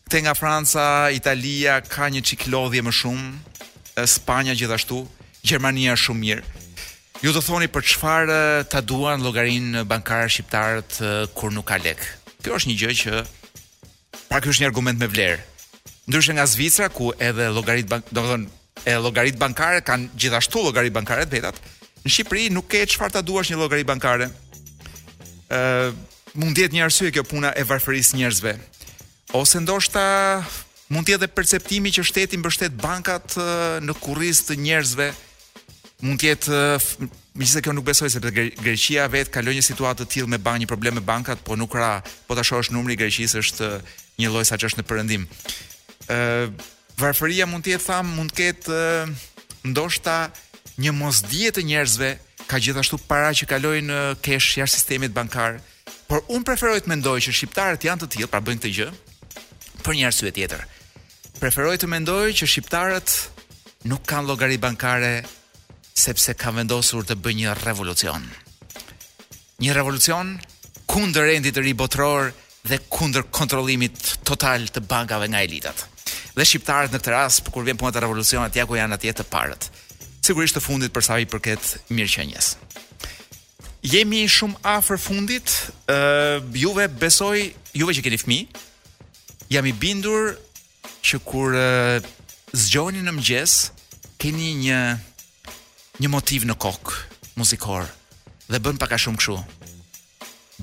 Këte 0.08 0.22
nga 0.24 0.34
Franca, 0.34 0.88
Italia 1.14 1.82
ka 1.82 2.08
një 2.10 2.22
qiklodhje 2.28 2.82
më 2.86 2.91
shumë, 2.99 3.26
Spanja 4.08 4.53
gjithashtu. 4.58 5.03
Gjermania 5.48 5.93
është 5.95 6.08
shumë 6.12 6.24
mirë. 6.26 6.41
Ju 7.24 7.32
do 7.34 7.41
thoni 7.41 7.68
për 7.72 7.86
çfarë 7.91 8.39
ta 8.72 8.82
duan 8.86 9.24
llogarinë 9.26 9.86
bankare 9.89 10.28
shqiptarët 10.30 10.98
kur 11.38 11.54
nuk 11.56 11.66
ka 11.72 11.78
lekë. 11.80 12.10
Kjo 12.45 12.58
është 12.60 12.70
një 12.72 12.76
gjë 12.82 12.98
që 13.04 13.24
pak 14.28 14.43
ky 14.43 14.52
është 14.52 14.64
një 14.66 14.70
argument 14.70 15.00
me 15.02 15.08
vlerë. 15.10 15.39
Ndryshe 16.08 16.36
nga 16.38 16.45
Zvicra 16.48 16.89
ku 16.93 17.10
edhe 17.18 17.48
llogaritë 17.56 17.89
bank, 17.91 18.12
domethënë 18.12 18.50
e 18.91 19.00
llogaritë 19.04 19.41
bankare 19.41 19.82
kanë 19.88 20.12
gjithashtu 20.20 20.62
llogaritë 20.68 20.95
bankare 21.00 21.26
të 21.26 21.38
vetat, 21.39 21.58
në 22.06 22.12
Shqipëri 22.14 22.52
nuk 22.54 22.68
ke 22.72 22.84
çfarë 22.93 23.18
ta 23.18 23.24
duash 23.28 23.52
një 23.52 23.60
llogari 23.60 23.88
bankare. 23.88 24.28
Ëh 25.52 25.89
mund 26.38 26.54
të 26.54 26.66
jetë 26.68 26.76
një 26.78 26.84
arsye 26.86 27.12
kjo 27.16 27.24
puna 27.26 27.50
e 27.60 27.64
varfërisë 27.68 28.20
njerëzve. 28.20 28.52
Ose 29.39 29.60
ndoshta 29.64 30.04
mund 30.93 31.08
të 31.08 31.16
jetë 31.16 31.32
perceptimi 31.36 31.89
që 31.98 32.04
shteti 32.12 32.38
mbështet 32.39 32.76
bankat 32.78 33.39
në 33.88 33.95
kurriz 34.04 34.43
të 34.48 34.60
njerëzve 34.68 35.08
mund 36.06 36.22
të 36.22 36.28
jetë 36.32 36.58
eh, 36.58 36.89
megjithëse 37.38 37.64
kjo 37.66 37.74
nuk 37.74 37.88
besoj 37.88 38.10
se 38.14 38.20
Greqia 38.22 39.06
vetë 39.12 39.32
ka 39.34 39.41
lënë 39.43 39.60
një 39.60 39.66
situatë 39.70 40.04
të 40.04 40.12
tillë 40.16 40.32
me 40.36 40.39
banjë 40.41 40.68
probleme 40.70 41.02
bankat, 41.06 41.41
po 41.45 41.56
nuk 41.58 41.76
ra, 41.78 42.00
po 42.28 42.36
ta 42.38 42.43
shohësh 42.45 42.72
numri 42.74 42.93
i 42.95 43.00
Greqisë 43.00 43.41
është 43.41 43.66
eh, 43.66 43.95
një 44.22 44.32
lloj 44.34 44.45
saqë 44.52 44.70
është 44.72 44.82
në 44.82 44.86
perëndim. 44.89 45.26
Ë 46.08 46.18
uh, 46.18 46.18
eh, 46.18 46.76
varfëria 46.98 47.45
mund 47.45 47.66
të 47.68 47.76
jetë 47.76 47.86
tham, 47.86 48.08
mund 48.18 48.32
të 48.34 48.38
ketë 48.48 48.74
uh, 48.74 49.10
ndoshta 49.70 50.14
një 50.82 50.93
mosdije 50.98 51.52
të 51.54 51.64
njerëzve 51.68 52.08
ka 52.50 52.58
gjithashtu 52.64 52.98
para 53.12 53.34
që 53.38 53.45
kalojnë 53.52 53.89
në 53.91 54.00
kesh 54.26 54.54
jashtë 54.62 54.80
sistemit 54.80 55.14
bankar, 55.14 55.60
por 56.10 56.24
unë 56.32 56.48
preferoj 56.48 56.80
të 56.86 56.93
mendoj 56.93 57.18
që 57.28 57.36
shqiptarët 57.38 57.86
janë 57.89 58.02
të 58.06 58.10
tillë 58.16 58.32
pa 58.32 58.41
bën 58.41 58.58
këtë 58.64 58.72
gjë 58.80 58.88
për 59.86 59.98
një 60.00 60.08
arsye 60.10 60.32
tjetër. 60.34 60.64
Preferoj 61.43 61.76
të 61.84 61.91
mendoj 61.91 62.24
që 62.39 62.50
shqiptarët 62.50 63.14
nuk 63.91 64.08
kanë 64.10 64.32
llogari 64.32 64.58
bankare 64.58 65.12
sepse 65.98 66.34
ka 66.38 66.52
vendosur 66.54 67.08
të 67.10 67.16
bëjë 67.24 67.39
një 67.41 67.54
revolucion. 67.66 68.26
Një 69.66 69.74
revolucion 69.74 70.36
kundër 70.89 71.26
rendit 71.32 71.56
të 71.58 71.64
ri 71.66 71.72
botror 71.78 72.30
dhe 72.68 72.78
kundër 72.93 73.26
kontrollimit 73.34 73.98
total 74.28 74.68
të 74.70 74.84
bankave 74.88 75.26
nga 75.32 75.41
elitat. 75.48 75.88
Dhe 76.38 76.45
shqiptarët 76.45 76.93
në 76.93 77.00
këtë 77.02 77.14
rast, 77.16 77.50
kur 77.50 77.66
vjen 77.66 77.80
puna 77.82 77.95
e 77.98 78.04
revolucionit, 78.06 78.60
ja 78.60 78.68
ku 78.70 78.78
janë 78.78 78.98
atje 79.00 79.16
të 79.18 79.26
parët. 79.32 79.70
Sigurisht 80.26 80.60
të 80.60 80.62
fundit 80.68 80.93
për 80.93 81.06
sa 81.08 81.18
i 81.18 81.26
përket 81.30 81.78
mirëqenjes. 81.89 82.52
Jemi 83.88 84.22
shumë 84.30 84.62
afër 84.78 85.00
fundit, 85.02 85.50
ë 85.89 85.98
uh, 85.98 86.48
juve 86.54 86.86
besoj, 87.02 87.39
juve 87.78 87.98
që 87.98 88.06
keni 88.06 88.22
fëmijë, 88.22 88.64
jam 89.56 89.66
i 89.66 89.74
bindur 89.82 90.34
që 91.08 91.22
kur 91.26 91.56
uh, 91.56 92.08
zgjoheni 92.54 93.02
në 93.08 93.16
mëngjes, 93.18 93.58
keni 94.22 94.54
një 94.66 94.82
një 96.04 96.10
motiv 96.14 96.45
në 96.45 96.56
kokë 96.62 96.98
muzikor 97.38 97.88
dhe 98.48 98.60
bën 98.64 98.78
pak 98.82 98.93
a 98.95 99.00
shumë 99.02 99.20
kështu. 99.20 99.38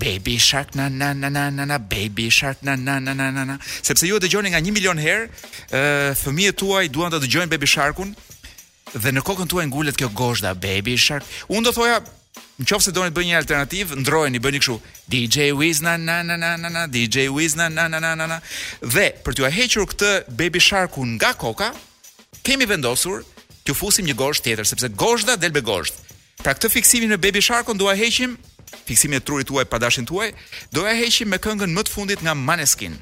Baby 0.01 0.37
shark 0.43 0.75
na 0.75 0.89
na 0.91 1.13
na 1.15 1.29
na 1.31 1.45
na 1.55 1.65
na 1.71 1.79
baby 1.79 2.29
shark 2.31 2.63
na 2.67 2.75
na 2.75 2.97
na 2.99 3.15
na 3.15 3.29
na 3.35 3.45
na 3.47 3.57
sepse 3.63 4.09
ju 4.09 4.17
e 4.17 4.21
dëgjoni 4.25 4.51
nga 4.51 4.59
1 4.61 4.73
milion 4.75 4.99
herë, 4.99 5.29
ë 5.71 5.83
fëmijët 6.19 6.59
tuaj 6.59 6.89
duan 6.91 7.11
ta 7.15 7.23
dëgjojnë 7.23 7.51
baby 7.53 7.67
sharkun 7.71 8.15
dhe 8.95 9.11
në 9.15 9.23
kokën 9.27 9.51
tuaj 9.51 9.67
ngulet 9.71 9.97
kjo 9.99 10.09
gozhda 10.13 10.55
baby 10.55 10.97
shark. 10.97 11.25
Unë 11.49 11.71
do 11.71 11.73
thoja 11.81 12.01
Në 12.55 12.67
qofë 12.71 12.85
se 12.85 12.93
do 12.95 13.03
një 13.03 13.11
të 13.15 13.23
një 13.27 13.37
alternativë, 13.37 13.97
ndrojeni, 13.99 14.39
i 14.39 14.59
kështu 14.63 14.75
DJ 15.11 15.51
Wiz 15.59 15.81
na 15.83 15.97
na 15.97 16.23
na 16.23 16.37
na 16.37 16.55
na 16.57 16.69
na 16.71 16.87
DJ 16.87 17.27
Wiz 17.29 17.57
na 17.59 17.67
na 17.69 17.89
na 17.89 17.99
na 17.99 18.15
na 18.15 18.27
na 18.31 18.39
Dhe 18.83 19.11
për 19.27 19.35
t'ju 19.35 19.45
a 19.47 19.51
hequr 19.51 19.83
këtë 19.91 20.11
baby 20.39 20.63
sharkun 20.63 21.19
nga 21.19 21.33
koka 21.35 21.73
Kemi 22.47 22.67
vendosur 22.67 23.25
t'ju 23.65 23.75
fusim 23.81 24.05
një 24.07 24.15
gosht 24.21 24.45
tjetër 24.45 24.67
sepse 24.69 24.89
gozhda 24.93 25.37
del 25.41 25.53
me 25.57 25.63
gosht. 25.65 25.95
Pra 26.45 26.53
këtë 26.53 26.69
fiksimin 26.69 27.13
me 27.13 27.17
Baby 27.17 27.41
Sharkun 27.41 27.79
duaj 27.81 27.97
heqim 27.99 28.37
fiksimin 28.85 29.21
e 29.23 29.25
trurit 29.25 29.49
tuaj 29.49 29.65
pa 29.71 29.79
dashin 29.79 30.05
tuaj, 30.07 30.33
doja 30.75 30.93
heqim 31.01 31.33
me 31.33 31.39
këngën 31.41 31.73
më 31.73 31.83
të 31.87 31.93
fundit 31.95 32.21
nga 32.25 32.35
Maneskin. 32.35 32.97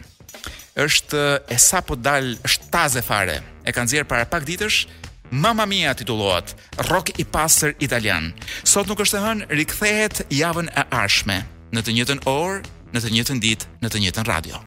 Është 0.79 1.23
e 1.51 1.59
sa 1.59 1.83
po 1.83 1.97
dal, 1.97 2.37
është 2.47 3.03
fare. 3.09 3.37
E 3.67 3.71
kanë 3.73 3.87
nxjerr 3.87 4.09
para 4.11 4.25
pak 4.27 4.45
ditësh, 4.47 4.87
Mamma 5.33 5.67
Mia 5.67 5.95
titullohet, 5.95 6.55
rock 6.91 7.19
i 7.19 7.25
pastër 7.25 7.73
italian. 7.81 8.33
Sot 8.65 8.87
nuk 8.87 9.01
është 9.01 9.19
e 9.19 9.23
hën, 9.27 9.39
rikthehet 9.59 10.17
javën 10.31 10.69
e 10.69 10.83
ardhshme 10.93 11.39
në 11.73 11.81
të 11.83 11.91
njëjtën 11.97 12.21
orë, 12.29 12.59
në 12.93 12.99
të 13.01 13.11
njëjtën 13.15 13.41
ditë, 13.45 13.65
në 13.83 13.89
të 13.93 14.01
njëjtën 14.05 14.29
radio. 14.29 14.59